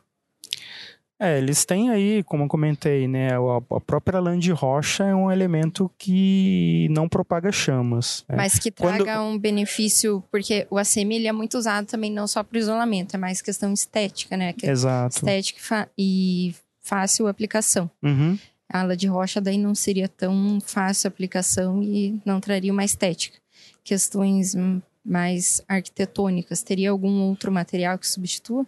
É, 1.23 1.37
eles 1.37 1.63
têm 1.63 1.89
aí, 1.89 2.21
como 2.23 2.43
eu 2.43 2.47
comentei, 2.49 3.07
né, 3.07 3.29
a, 3.33 3.79
própria 3.79 4.19
lã 4.19 4.37
de 4.37 4.51
rocha 4.51 5.05
é 5.05 5.15
um 5.15 5.31
elemento 5.31 5.89
que 5.97 6.89
não 6.91 7.07
propaga 7.07 7.49
chamas. 7.49 8.25
É. 8.27 8.35
Mas 8.35 8.59
que 8.59 8.69
traga 8.69 9.05
Quando... 9.05 9.21
um 9.21 9.39
benefício, 9.39 10.21
porque 10.29 10.67
o 10.69 10.77
ACM 10.77 11.25
é 11.25 11.31
muito 11.31 11.57
usado 11.57 11.85
também 11.85 12.11
não 12.11 12.27
só 12.27 12.43
para 12.43 12.59
isolamento, 12.59 13.15
é 13.15 13.17
mais 13.17 13.41
questão 13.41 13.71
estética, 13.71 14.35
né? 14.35 14.51
Que 14.51 14.67
Exato. 14.67 15.15
Estética 15.15 15.89
e 15.97 16.53
fácil 16.81 17.27
aplicação. 17.27 17.89
Uhum. 18.03 18.37
A 18.67 18.83
lã 18.83 18.97
de 18.97 19.07
rocha 19.07 19.39
daí 19.39 19.57
não 19.57 19.73
seria 19.73 20.09
tão 20.09 20.59
fácil 20.59 21.07
aplicação 21.07 21.81
e 21.81 22.19
não 22.25 22.41
traria 22.41 22.73
uma 22.73 22.83
estética. 22.83 23.37
Questões 23.81 24.57
mais 25.05 25.61
arquitetônicas, 25.69 26.63
teria 26.63 26.91
algum 26.91 27.21
outro 27.21 27.49
material 27.49 27.97
que 27.97 28.07
substitua? 28.07 28.65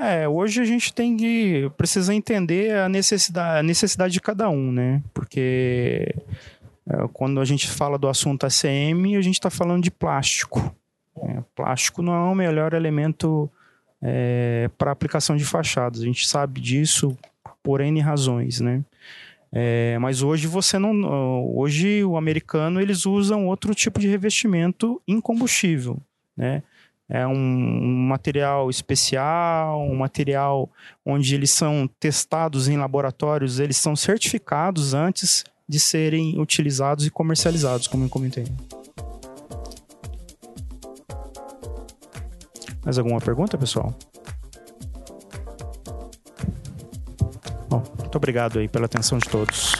É, 0.00 0.26
hoje 0.26 0.62
a 0.62 0.64
gente 0.64 0.94
tem 0.94 1.14
que 1.14 1.70
precisa 1.76 2.14
entender 2.14 2.74
a 2.74 2.88
necessidade, 2.88 3.58
a 3.58 3.62
necessidade 3.62 4.14
de 4.14 4.20
cada 4.20 4.48
um, 4.48 4.72
né? 4.72 5.02
Porque 5.12 6.14
é, 6.88 7.06
quando 7.12 7.38
a 7.38 7.44
gente 7.44 7.68
fala 7.68 7.98
do 7.98 8.08
assunto 8.08 8.46
ACM, 8.46 9.14
a 9.14 9.20
gente 9.20 9.34
está 9.34 9.50
falando 9.50 9.82
de 9.82 9.90
plástico. 9.90 10.74
É, 11.22 11.42
plástico 11.54 12.00
não 12.00 12.14
é 12.14 12.32
o 12.32 12.34
melhor 12.34 12.72
elemento 12.72 13.50
é, 14.00 14.70
para 14.78 14.90
aplicação 14.90 15.36
de 15.36 15.44
fachadas. 15.44 16.00
A 16.00 16.06
gente 16.06 16.26
sabe 16.26 16.62
disso 16.62 17.14
por 17.62 17.82
N 17.82 18.00
razões, 18.00 18.58
né? 18.58 18.82
É, 19.52 19.98
mas 19.98 20.22
hoje 20.22 20.46
você 20.46 20.78
não. 20.78 21.44
Hoje 21.54 22.02
o 22.04 22.16
americano 22.16 22.80
eles 22.80 23.04
usam 23.04 23.48
outro 23.48 23.74
tipo 23.74 24.00
de 24.00 24.08
revestimento 24.08 25.02
incombustível, 25.06 25.98
né? 26.34 26.62
É 27.10 27.26
um, 27.26 27.32
um 27.32 28.06
material 28.06 28.70
especial, 28.70 29.82
um 29.82 29.96
material 29.96 30.70
onde 31.04 31.34
eles 31.34 31.50
são 31.50 31.90
testados 31.98 32.68
em 32.68 32.76
laboratórios, 32.76 33.58
eles 33.58 33.76
são 33.76 33.96
certificados 33.96 34.94
antes 34.94 35.44
de 35.68 35.80
serem 35.80 36.40
utilizados 36.40 37.04
e 37.04 37.10
comercializados, 37.10 37.88
como 37.88 38.04
eu 38.04 38.08
comentei. 38.08 38.44
Mais 42.84 42.96
alguma 42.96 43.20
pergunta, 43.20 43.58
pessoal? 43.58 43.92
Bom, 47.68 47.82
muito 47.98 48.16
obrigado 48.16 48.60
aí 48.60 48.68
pela 48.68 48.86
atenção 48.86 49.18
de 49.18 49.28
todos. 49.28 49.79